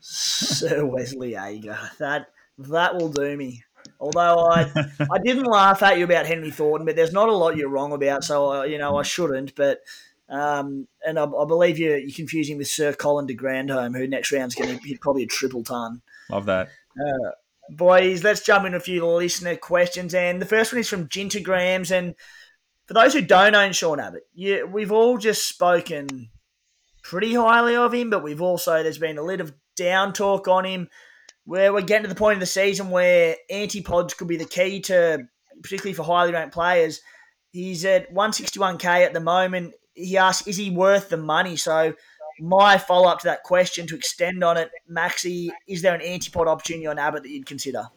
Sir 0.00 0.86
Wesley 0.86 1.34
Agar. 1.34 1.78
That 1.98 2.28
that 2.56 2.96
will 2.96 3.10
do 3.10 3.36
me. 3.36 3.62
Although 4.00 4.48
I 4.48 4.70
I 5.12 5.18
didn't 5.22 5.44
laugh 5.44 5.82
at 5.82 5.98
you 5.98 6.04
about 6.04 6.26
Henry 6.26 6.50
Thornton, 6.50 6.86
but 6.86 6.96
there's 6.96 7.12
not 7.12 7.28
a 7.28 7.36
lot 7.36 7.56
you're 7.56 7.68
wrong 7.68 7.92
about, 7.92 8.24
so 8.24 8.52
uh, 8.52 8.62
you 8.64 8.78
know 8.78 8.96
I 8.96 9.02
shouldn't. 9.02 9.54
But 9.54 9.80
um, 10.28 10.86
and 11.06 11.18
I, 11.18 11.24
I, 11.24 11.44
believe 11.46 11.78
you're, 11.78 11.96
you're 11.96 12.14
confusing 12.14 12.58
with 12.58 12.68
Sir 12.68 12.92
Colin 12.92 13.26
de 13.26 13.34
Grandhomme, 13.34 13.94
who 13.94 14.06
next 14.06 14.30
round's 14.30 14.54
going 14.54 14.78
to 14.78 14.86
hit 14.86 15.00
probably 15.00 15.22
a 15.22 15.26
triple 15.26 15.64
ton. 15.64 16.02
Love 16.30 16.46
that. 16.46 16.68
Uh, 16.98 17.30
boys, 17.70 18.22
let's 18.22 18.42
jump 18.42 18.66
into 18.66 18.76
a 18.76 18.80
few 18.80 19.06
listener 19.06 19.56
questions. 19.56 20.14
And 20.14 20.40
the 20.40 20.46
first 20.46 20.72
one 20.72 20.80
is 20.80 20.88
from 20.88 21.08
Gintergrams. 21.08 21.90
And 21.90 22.14
for 22.86 22.94
those 22.94 23.14
who 23.14 23.22
don't 23.22 23.54
own 23.54 23.72
Sean 23.72 24.00
Abbott, 24.00 24.26
you, 24.34 24.66
we've 24.66 24.92
all 24.92 25.16
just 25.16 25.48
spoken 25.48 26.28
pretty 27.02 27.34
highly 27.34 27.76
of 27.76 27.94
him, 27.94 28.10
but 28.10 28.22
we've 28.22 28.42
also, 28.42 28.82
there's 28.82 28.98
been 28.98 29.16
a 29.16 29.22
little 29.22 29.46
of 29.46 29.54
down 29.76 30.12
talk 30.12 30.46
on 30.46 30.66
him 30.66 30.88
where 31.44 31.72
we're 31.72 31.80
getting 31.80 32.02
to 32.02 32.08
the 32.08 32.14
point 32.14 32.34
of 32.34 32.40
the 32.40 32.46
season 32.46 32.90
where 32.90 33.36
antipods 33.50 34.14
could 34.14 34.28
be 34.28 34.36
the 34.36 34.44
key 34.44 34.80
to, 34.80 35.26
particularly 35.62 35.94
for 35.94 36.02
highly 36.02 36.32
ranked 36.32 36.52
players. 36.52 37.00
He's 37.50 37.86
at 37.86 38.12
161k 38.12 38.84
at 38.84 39.14
the 39.14 39.20
moment 39.20 39.72
he 39.98 40.16
asked, 40.16 40.46
"Is 40.46 40.56
he 40.56 40.70
worth 40.70 41.08
the 41.08 41.16
money?" 41.16 41.56
So 41.56 41.94
my 42.40 42.78
follow 42.78 43.08
up 43.08 43.20
to 43.20 43.26
that 43.26 43.42
question 43.42 43.86
to 43.88 43.96
extend 43.96 44.44
on 44.44 44.56
it, 44.56 44.70
Maxi, 44.90 45.50
is 45.66 45.82
there 45.82 45.94
an 45.94 46.00
antipod 46.00 46.46
opportunity 46.46 46.86
on 46.86 46.98
Abbott 46.98 47.24
that 47.24 47.30
you'd 47.30 47.46
consider? 47.46 47.88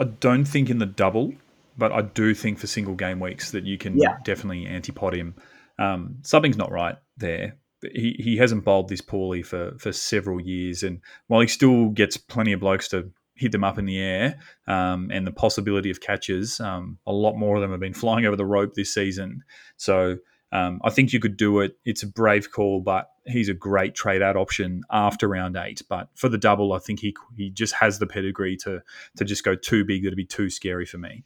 I 0.00 0.04
don't 0.04 0.44
think 0.44 0.70
in 0.70 0.78
the 0.78 0.86
double, 0.86 1.34
but 1.76 1.92
I 1.92 2.02
do 2.02 2.34
think 2.34 2.58
for 2.58 2.66
single 2.66 2.94
game 2.94 3.20
weeks 3.20 3.50
that 3.52 3.64
you 3.64 3.78
can 3.78 3.98
yeah. 3.98 4.16
definitely 4.24 4.66
antipod 4.66 5.14
him. 5.14 5.34
Um, 5.78 6.18
something's 6.22 6.56
not 6.56 6.70
right 6.70 6.96
there. 7.16 7.56
He, 7.92 8.16
he 8.18 8.36
hasn't 8.36 8.64
bowled 8.64 8.88
this 8.88 9.00
poorly 9.00 9.42
for, 9.42 9.76
for 9.78 9.92
several 9.92 10.40
years, 10.40 10.82
and 10.82 11.00
while 11.26 11.40
he 11.40 11.48
still 11.48 11.90
gets 11.90 12.16
plenty 12.16 12.52
of 12.52 12.60
blokes 12.60 12.88
to 12.88 13.10
hit 13.36 13.52
them 13.52 13.64
up 13.64 13.78
in 13.78 13.84
the 13.84 13.98
air 13.98 14.38
um, 14.68 15.10
and 15.12 15.26
the 15.26 15.32
possibility 15.32 15.90
of 15.90 16.00
catches, 16.00 16.60
um, 16.60 16.98
a 17.06 17.12
lot 17.12 17.34
more 17.34 17.56
of 17.56 17.62
them 17.62 17.72
have 17.72 17.80
been 17.80 17.94
flying 17.94 18.24
over 18.24 18.36
the 18.36 18.46
rope 18.46 18.74
this 18.74 18.94
season. 18.94 19.42
So 19.76 20.16
um, 20.54 20.80
I 20.84 20.90
think 20.90 21.12
you 21.12 21.18
could 21.18 21.36
do 21.36 21.58
it. 21.58 21.76
It's 21.84 22.04
a 22.04 22.06
brave 22.06 22.52
call, 22.52 22.80
but 22.80 23.10
he's 23.26 23.48
a 23.48 23.54
great 23.54 23.96
trade 23.96 24.22
out 24.22 24.36
option 24.36 24.82
after 24.88 25.26
round 25.26 25.56
eight. 25.56 25.82
But 25.88 26.08
for 26.14 26.28
the 26.28 26.38
double, 26.38 26.72
I 26.72 26.78
think 26.78 27.00
he 27.00 27.14
he 27.36 27.50
just 27.50 27.74
has 27.74 27.98
the 27.98 28.06
pedigree 28.06 28.56
to 28.58 28.80
to 29.16 29.24
just 29.24 29.42
go 29.42 29.56
too 29.56 29.84
big. 29.84 30.04
That'd 30.04 30.16
be 30.16 30.24
too 30.24 30.48
scary 30.48 30.86
for 30.86 30.98
me. 30.98 31.24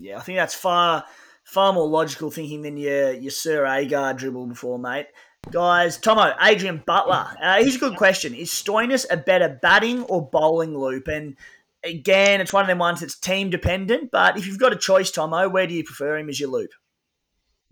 Yeah, 0.00 0.18
I 0.18 0.20
think 0.22 0.36
that's 0.36 0.54
far 0.54 1.04
far 1.44 1.72
more 1.72 1.86
logical 1.86 2.32
thinking 2.32 2.62
than 2.62 2.76
your 2.76 3.12
your 3.12 3.30
Sir 3.30 3.64
Agar 3.64 4.14
dribble 4.14 4.48
before, 4.48 4.80
mate. 4.80 5.06
Guys, 5.52 5.96
Tomo, 5.96 6.34
Adrian 6.42 6.82
Butler. 6.84 7.28
Uh, 7.40 7.58
here's 7.60 7.76
a 7.76 7.78
good 7.78 7.96
question. 7.96 8.34
Is 8.34 8.50
Stoinis 8.50 9.06
a 9.10 9.16
better 9.16 9.60
batting 9.62 10.02
or 10.02 10.28
bowling 10.28 10.76
loop? 10.76 11.06
And 11.06 11.36
again, 11.84 12.40
it's 12.40 12.52
one 12.52 12.62
of 12.62 12.68
them 12.68 12.78
ones 12.78 13.00
that's 13.00 13.16
team 13.16 13.48
dependent. 13.48 14.10
But 14.10 14.36
if 14.36 14.46
you've 14.46 14.58
got 14.58 14.72
a 14.72 14.76
choice, 14.76 15.10
Tomo, 15.12 15.48
where 15.48 15.68
do 15.68 15.72
you 15.72 15.84
prefer 15.84 16.18
him 16.18 16.28
as 16.28 16.40
your 16.40 16.50
loop? 16.50 16.70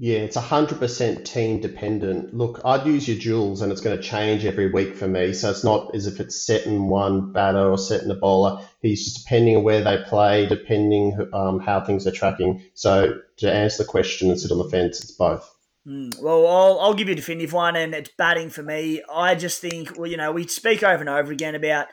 Yeah, 0.00 0.18
it's 0.18 0.36
100% 0.36 1.24
team 1.24 1.60
dependent. 1.60 2.32
Look, 2.32 2.60
I'd 2.64 2.86
use 2.86 3.08
your 3.08 3.18
duels 3.18 3.62
and 3.62 3.72
it's 3.72 3.80
going 3.80 3.96
to 3.96 4.02
change 4.02 4.44
every 4.44 4.70
week 4.70 4.94
for 4.94 5.08
me. 5.08 5.32
So 5.32 5.50
it's 5.50 5.64
not 5.64 5.92
as 5.92 6.06
if 6.06 6.20
it's 6.20 6.40
set 6.40 6.66
in 6.66 6.88
one 6.88 7.32
batter 7.32 7.68
or 7.68 7.76
set 7.76 8.04
in 8.04 8.10
a 8.12 8.14
bowler. 8.14 8.64
He's 8.80 9.04
just 9.04 9.24
depending 9.24 9.56
on 9.56 9.64
where 9.64 9.82
they 9.82 9.98
play, 10.04 10.46
depending 10.46 11.16
um, 11.32 11.58
how 11.58 11.80
things 11.80 12.06
are 12.06 12.12
tracking. 12.12 12.62
So 12.74 13.20
to 13.38 13.52
answer 13.52 13.82
the 13.82 13.88
question 13.88 14.30
and 14.30 14.38
sit 14.38 14.52
on 14.52 14.58
the 14.58 14.68
fence, 14.68 15.02
it's 15.02 15.10
both. 15.10 15.52
Mm, 15.84 16.20
well, 16.22 16.46
I'll, 16.46 16.80
I'll 16.80 16.94
give 16.94 17.08
you 17.08 17.14
a 17.14 17.16
definitive 17.16 17.52
one, 17.52 17.74
and 17.74 17.94
it's 17.94 18.10
batting 18.16 18.50
for 18.50 18.62
me. 18.62 19.02
I 19.12 19.34
just 19.34 19.60
think, 19.60 19.98
well, 19.98 20.08
you 20.08 20.16
know, 20.16 20.30
we 20.30 20.46
speak 20.46 20.82
over 20.82 21.00
and 21.00 21.08
over 21.08 21.32
again 21.32 21.54
about 21.54 21.88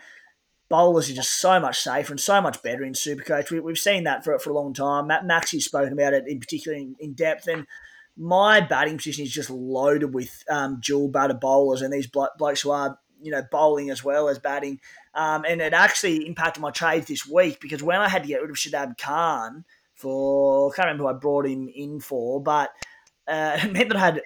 bowlers 0.69 1.09
are 1.09 1.13
just 1.13 1.39
so 1.39 1.59
much 1.59 1.79
safer 1.79 2.11
and 2.11 2.19
so 2.19 2.41
much 2.41 2.61
better 2.61 2.83
in 2.83 2.93
Supercoach. 2.93 3.51
We, 3.51 3.71
have 3.71 3.77
seen 3.77 4.03
that 4.03 4.23
for, 4.23 4.37
for 4.37 4.49
a 4.49 4.53
long 4.53 4.73
time. 4.73 5.07
Matt 5.07 5.25
Maxi's 5.25 5.65
spoken 5.65 5.93
about 5.93 6.13
it 6.13 6.25
in 6.27 6.39
particular 6.39 6.77
in, 6.77 6.95
in 6.99 7.13
depth, 7.13 7.47
and 7.47 7.65
my 8.17 8.61
batting 8.61 8.97
position 8.97 9.25
is 9.25 9.31
just 9.31 9.49
loaded 9.49 10.13
with 10.13 10.43
um, 10.49 10.79
dual 10.81 11.09
batter 11.09 11.33
bowlers 11.33 11.81
and 11.81 11.93
these 11.93 12.07
blokes 12.07 12.61
who 12.61 12.71
are 12.71 12.97
you 13.21 13.31
know 13.31 13.43
bowling 13.51 13.89
as 13.89 14.03
well 14.03 14.29
as 14.29 14.39
batting. 14.39 14.79
Um, 15.13 15.45
and 15.47 15.61
it 15.61 15.73
actually 15.73 16.27
impacted 16.27 16.61
my 16.61 16.71
trades 16.71 17.07
this 17.07 17.27
week 17.27 17.59
because 17.59 17.81
when 17.81 17.99
I 17.99 18.09
had 18.09 18.23
to 18.23 18.27
get 18.27 18.41
rid 18.41 18.49
of 18.49 18.57
Shadab 18.57 18.97
Khan 18.97 19.65
for 19.93 20.71
I 20.71 20.75
can't 20.75 20.85
remember 20.87 21.03
who 21.03 21.09
I 21.09 21.19
brought 21.19 21.47
him 21.47 21.69
in 21.73 21.99
for, 21.99 22.41
but 22.41 22.69
uh, 23.27 23.59
it 23.63 23.71
meant 23.71 23.89
that 23.89 23.97
I 23.97 24.05
had 24.05 24.21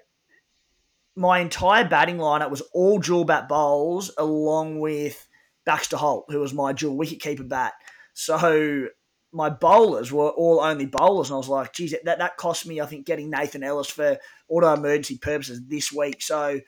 my 1.15 1.39
entire 1.39 1.87
batting 1.87 2.17
lineup 2.17 2.49
was 2.49 2.61
all 2.73 2.99
dual 2.99 3.25
bat 3.25 3.49
bowls 3.49 4.11
along 4.17 4.79
with 4.79 5.27
Baxter 5.65 5.97
Holt, 5.97 6.25
who 6.29 6.39
was 6.39 6.53
my 6.53 6.73
dual 6.73 6.95
wicket 6.95 7.19
keeper 7.19 7.43
bat. 7.43 7.73
So 8.13 8.87
my 9.31 9.49
bowlers 9.49 10.11
were 10.11 10.29
all 10.29 10.59
only 10.59 10.85
bowlers, 10.85 11.29
and 11.29 11.35
I 11.35 11.37
was 11.37 11.49
like, 11.49 11.73
geez, 11.73 11.95
that, 12.03 12.17
that 12.19 12.37
cost 12.37 12.65
me, 12.65 12.81
I 12.81 12.85
think, 12.85 13.05
getting 13.05 13.29
Nathan 13.29 13.63
Ellis 13.63 13.89
for 13.89 14.17
auto 14.47 14.73
emergency 14.73 15.17
purposes 15.17 15.61
this 15.67 15.91
week. 15.91 16.21
So 16.21 16.59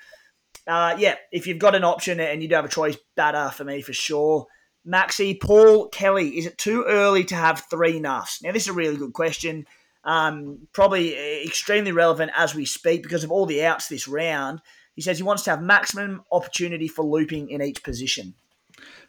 uh, 0.68 0.96
yeah, 0.98 1.16
if 1.32 1.48
you've 1.48 1.60
got 1.60 1.76
an 1.76 1.84
option 1.84 2.20
and 2.20 2.42
you 2.42 2.50
do 2.50 2.56
have 2.56 2.66
a 2.66 2.70
choice, 2.70 2.98
batter 3.16 3.52
for 3.52 3.64
me 3.64 3.82
for 3.82 3.94
sure. 3.94 4.46
Maxi, 4.88 5.40
Paul 5.40 5.90
Kelly, 5.90 6.38
is 6.38 6.46
it 6.46 6.58
too 6.58 6.84
early 6.88 7.24
to 7.26 7.36
have 7.36 7.66
three 7.70 8.00
nuffs? 8.00 8.42
Now, 8.42 8.52
this 8.52 8.64
is 8.64 8.70
a 8.70 8.74
really 8.74 8.98
good 8.98 9.14
question. 9.14 9.66
Um, 10.04 10.68
probably 10.74 11.44
extremely 11.46 11.92
relevant 11.92 12.32
as 12.36 12.56
we 12.56 12.66
speak 12.66 13.04
because 13.04 13.24
of 13.24 13.32
all 13.32 13.46
the 13.46 13.64
outs 13.64 13.88
this 13.88 14.08
round. 14.08 14.62
He 14.96 15.02
says 15.02 15.18
he 15.18 15.24
wants 15.24 15.44
to 15.44 15.52
have 15.52 15.62
maximum 15.62 16.24
opportunity 16.32 16.88
for 16.88 17.06
looping 17.06 17.50
in 17.50 17.62
each 17.62 17.84
position. 17.84 18.34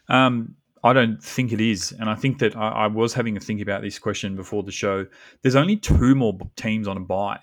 Um, 0.07 0.55
I 0.83 0.93
don't 0.93 1.23
think 1.23 1.51
it 1.51 1.61
is. 1.61 1.93
And 1.93 2.09
I 2.09 2.15
think 2.15 2.39
that 2.39 2.55
I, 2.55 2.69
I, 2.69 2.87
was 2.87 3.13
having 3.13 3.37
a 3.37 3.39
think 3.39 3.61
about 3.61 3.81
this 3.81 3.97
question 3.97 4.35
before 4.35 4.63
the 4.63 4.71
show. 4.71 5.05
There's 5.41 5.55
only 5.55 5.77
two 5.77 6.13
more 6.13 6.37
teams 6.55 6.87
on 6.87 6.97
a 6.97 6.99
buy. 7.01 7.39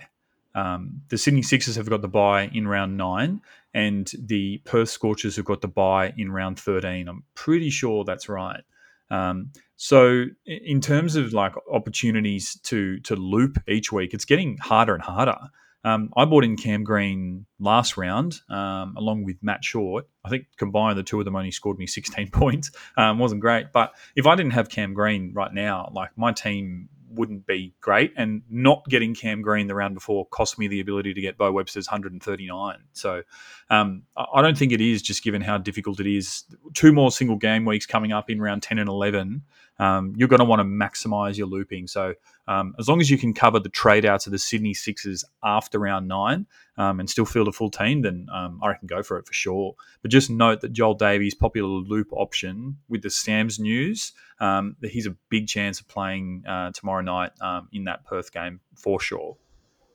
Um, 0.54 1.00
the 1.08 1.16
Sydney 1.16 1.42
Sixers 1.42 1.76
have 1.76 1.88
got 1.88 2.02
the 2.02 2.08
buy 2.08 2.48
in 2.52 2.68
round 2.68 2.96
nine, 2.96 3.40
and 3.72 4.10
the 4.18 4.58
Perth 4.64 4.90
Scorchers 4.90 5.36
have 5.36 5.44
got 5.44 5.60
the 5.60 5.68
buy 5.68 6.12
in 6.16 6.32
round 6.32 6.58
13. 6.58 7.08
I'm 7.08 7.22
pretty 7.34 7.70
sure 7.70 8.04
that's 8.04 8.28
right. 8.28 8.62
Um, 9.10 9.52
so 9.76 10.26
in 10.44 10.80
terms 10.80 11.16
of 11.16 11.32
like 11.32 11.54
opportunities 11.72 12.56
to 12.64 13.00
to 13.00 13.16
loop 13.16 13.58
each 13.66 13.90
week, 13.90 14.12
it's 14.12 14.24
getting 14.24 14.58
harder 14.58 14.94
and 14.94 15.02
harder. 15.02 15.38
Um, 15.84 16.12
I 16.16 16.24
bought 16.24 16.44
in 16.44 16.56
Cam 16.56 16.84
Green 16.84 17.46
last 17.58 17.96
round 17.96 18.40
um, 18.48 18.94
along 18.96 19.24
with 19.24 19.36
Matt 19.42 19.64
Short. 19.64 20.08
I 20.24 20.28
think 20.28 20.46
combined 20.56 20.98
the 20.98 21.02
two 21.02 21.18
of 21.18 21.24
them 21.24 21.36
only 21.36 21.50
scored 21.50 21.78
me 21.78 21.86
16 21.86 22.30
points. 22.32 22.70
Um, 22.96 23.18
wasn't 23.18 23.40
great, 23.40 23.72
but 23.72 23.94
if 24.16 24.26
I 24.26 24.34
didn't 24.34 24.52
have 24.52 24.68
Cam 24.68 24.94
Green 24.94 25.32
right 25.34 25.52
now, 25.52 25.90
like 25.94 26.10
my 26.16 26.32
team 26.32 26.88
wouldn't 27.10 27.46
be 27.46 27.74
great. 27.80 28.12
And 28.16 28.42
not 28.48 28.84
getting 28.88 29.14
Cam 29.14 29.42
Green 29.42 29.66
the 29.66 29.74
round 29.74 29.94
before 29.94 30.26
cost 30.26 30.58
me 30.58 30.68
the 30.68 30.80
ability 30.80 31.14
to 31.14 31.20
get 31.20 31.36
Beau 31.36 31.52
Webster's 31.52 31.88
139. 31.88 32.78
So 32.92 33.22
um, 33.68 34.04
I 34.16 34.42
don't 34.42 34.56
think 34.56 34.72
it 34.72 34.80
is, 34.80 35.02
just 35.02 35.22
given 35.22 35.42
how 35.42 35.58
difficult 35.58 36.00
it 36.00 36.06
is. 36.06 36.44
Two 36.74 36.92
more 36.92 37.10
single 37.10 37.36
game 37.36 37.64
weeks 37.64 37.86
coming 37.86 38.12
up 38.12 38.30
in 38.30 38.40
round 38.40 38.62
10 38.62 38.78
and 38.78 38.88
11. 38.88 39.42
Um, 39.80 40.12
you're 40.14 40.28
going 40.28 40.40
to 40.40 40.44
want 40.44 40.60
to 40.60 40.64
maximize 40.64 41.38
your 41.38 41.46
looping. 41.46 41.86
So 41.86 42.14
um, 42.46 42.74
as 42.78 42.86
long 42.86 43.00
as 43.00 43.10
you 43.10 43.16
can 43.16 43.32
cover 43.32 43.58
the 43.58 43.70
trade 43.70 44.04
outs 44.04 44.26
of 44.26 44.32
the 44.32 44.38
Sydney 44.38 44.74
Sixers 44.74 45.24
after 45.42 45.78
round 45.78 46.06
nine 46.06 46.46
um, 46.76 47.00
and 47.00 47.08
still 47.08 47.24
field 47.24 47.48
a 47.48 47.52
full 47.52 47.70
team, 47.70 48.02
then 48.02 48.26
um, 48.32 48.60
I 48.62 48.68
reckon 48.68 48.86
go 48.88 49.02
for 49.02 49.16
it 49.16 49.26
for 49.26 49.32
sure. 49.32 49.74
But 50.02 50.10
just 50.10 50.28
note 50.28 50.60
that 50.60 50.74
Joel 50.74 50.94
Davies' 50.94 51.34
popular 51.34 51.68
loop 51.68 52.08
option 52.12 52.76
with 52.90 53.00
the 53.02 53.08
Sams 53.08 53.58
news, 53.58 54.12
um, 54.38 54.76
that 54.80 54.90
he's 54.90 55.06
a 55.06 55.16
big 55.30 55.46
chance 55.46 55.80
of 55.80 55.88
playing 55.88 56.44
uh, 56.46 56.72
tomorrow 56.72 57.02
night 57.02 57.32
um, 57.40 57.68
in 57.72 57.84
that 57.84 58.04
Perth 58.04 58.32
game 58.32 58.60
for 58.76 59.00
sure. 59.00 59.38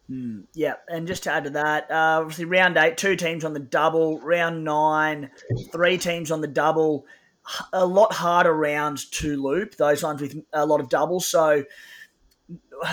Mm, 0.10 0.46
yeah, 0.54 0.76
and 0.88 1.08
just 1.08 1.24
to 1.24 1.32
add 1.32 1.46
to 1.46 1.50
that, 1.52 1.90
uh, 1.90 2.20
obviously 2.22 2.46
round 2.46 2.78
eight, 2.78 2.98
two 2.98 3.16
teams 3.16 3.44
on 3.44 3.54
the 3.54 3.60
double. 3.60 4.20
Round 4.20 4.64
nine, 4.64 5.32
three 5.72 5.98
teams 5.98 6.32
on 6.32 6.42
the 6.42 6.48
double. 6.48 7.06
A 7.74 7.86
lot 7.86 8.14
harder 8.14 8.54
rounds 8.54 9.06
to 9.10 9.42
loop. 9.42 9.76
Those 9.76 10.04
ones 10.04 10.22
with 10.22 10.36
a 10.54 10.66
lot 10.66 10.80
of 10.80 10.90
doubles. 10.90 11.28
So, 11.28 11.64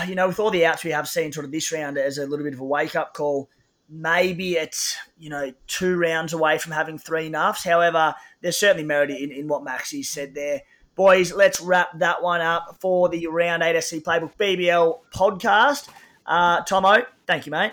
you 0.07 0.15
know, 0.15 0.27
with 0.27 0.39
all 0.39 0.51
the 0.51 0.65
outs 0.65 0.83
we 0.83 0.91
have 0.91 1.07
seen 1.07 1.31
sort 1.31 1.45
of 1.45 1.51
this 1.51 1.71
round 1.71 1.97
as 1.97 2.17
a 2.17 2.25
little 2.25 2.43
bit 2.43 2.53
of 2.53 2.59
a 2.59 2.65
wake 2.65 2.95
up 2.95 3.13
call, 3.13 3.49
maybe 3.89 4.53
it's 4.53 4.97
you 5.17 5.29
know 5.29 5.53
two 5.67 5.97
rounds 5.97 6.33
away 6.33 6.57
from 6.57 6.71
having 6.71 6.97
three 6.97 7.29
nuffs. 7.29 7.67
However, 7.67 8.15
there's 8.41 8.57
certainly 8.57 8.83
merit 8.83 9.11
in, 9.11 9.31
in 9.31 9.47
what 9.47 9.63
Maxi 9.63 10.05
said 10.05 10.33
there. 10.33 10.61
Boys, 10.95 11.33
let's 11.33 11.59
wrap 11.59 11.97
that 11.97 12.21
one 12.21 12.41
up 12.41 12.77
for 12.79 13.09
the 13.09 13.25
Round 13.25 13.63
8 13.63 13.81
SC 13.81 13.95
Playbook 13.95 14.35
BBL 14.37 14.99
podcast. 15.11 15.89
Uh, 16.25 16.61
Tomo, 16.61 17.03
thank 17.25 17.47
you, 17.47 17.51
mate. 17.51 17.71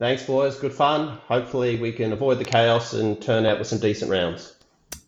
Thanks, 0.00 0.24
boys. 0.24 0.58
Good 0.58 0.72
fun. 0.72 1.18
Hopefully, 1.28 1.76
we 1.76 1.92
can 1.92 2.12
avoid 2.12 2.38
the 2.38 2.44
chaos 2.44 2.94
and 2.94 3.20
turn 3.22 3.46
out 3.46 3.58
with 3.58 3.68
some 3.68 3.78
decent 3.78 4.10
rounds. 4.10 4.55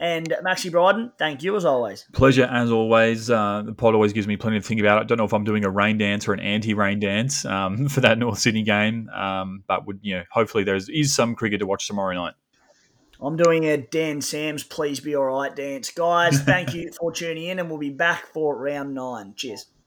And 0.01 0.29
Maxi 0.45 0.71
Bryden, 0.71 1.13
thank 1.19 1.43
you 1.43 1.57
as 1.57 1.65
always. 1.65 2.07
Pleasure 2.13 2.45
as 2.45 2.71
always. 2.71 3.31
Uh, 3.31 3.63
the 3.67 3.73
pod 3.73 3.95
always 3.95 4.13
gives 4.13 4.29
me 4.29 4.37
plenty 4.37 4.61
to 4.61 4.67
think 4.67 4.81
about. 4.81 5.01
I 5.01 5.05
don't 5.05 5.19
know 5.19 5.25
if 5.25 5.33
I'm 5.33 5.45
doing 5.45 5.65
a 5.65 5.71
rain 5.71 5.99
dance 5.99 6.29
or 6.29 6.33
an 6.33 6.41
anti-rain 6.41 7.01
dance 7.01 7.45
um, 7.45 7.89
for 7.89 8.01
that 8.01 8.19
North 8.19 8.39
Sydney 8.39 8.63
game, 8.63 9.09
um, 9.11 9.65
but 9.67 9.87
would 9.87 9.99
you 10.03 10.17
know? 10.17 10.25
Hopefully, 10.31 10.63
there 10.63 10.77
is 10.77 11.15
some 11.15 11.35
cricket 11.35 11.61
to 11.61 11.67
watch 11.67 11.87
tomorrow 11.87 12.15
night. 12.15 12.35
I'm 13.21 13.37
doing 13.37 13.65
a 13.65 13.77
Dan 13.77 14.21
Sams' 14.21 14.63
"Please 14.63 15.01
Be 15.01 15.17
All 15.17 15.25
Right" 15.25 15.55
dance, 15.55 15.91
guys. 15.91 16.41
Thank 16.43 16.75
you 16.75 16.93
for 17.01 17.11
tuning 17.11 17.47
in, 17.47 17.59
and 17.59 17.69
we'll 17.69 17.81
be 17.81 17.91
back 17.91 18.27
for 18.33 18.57
round 18.57 18.95
nine. 18.95 19.35
Cheers. 19.37 19.67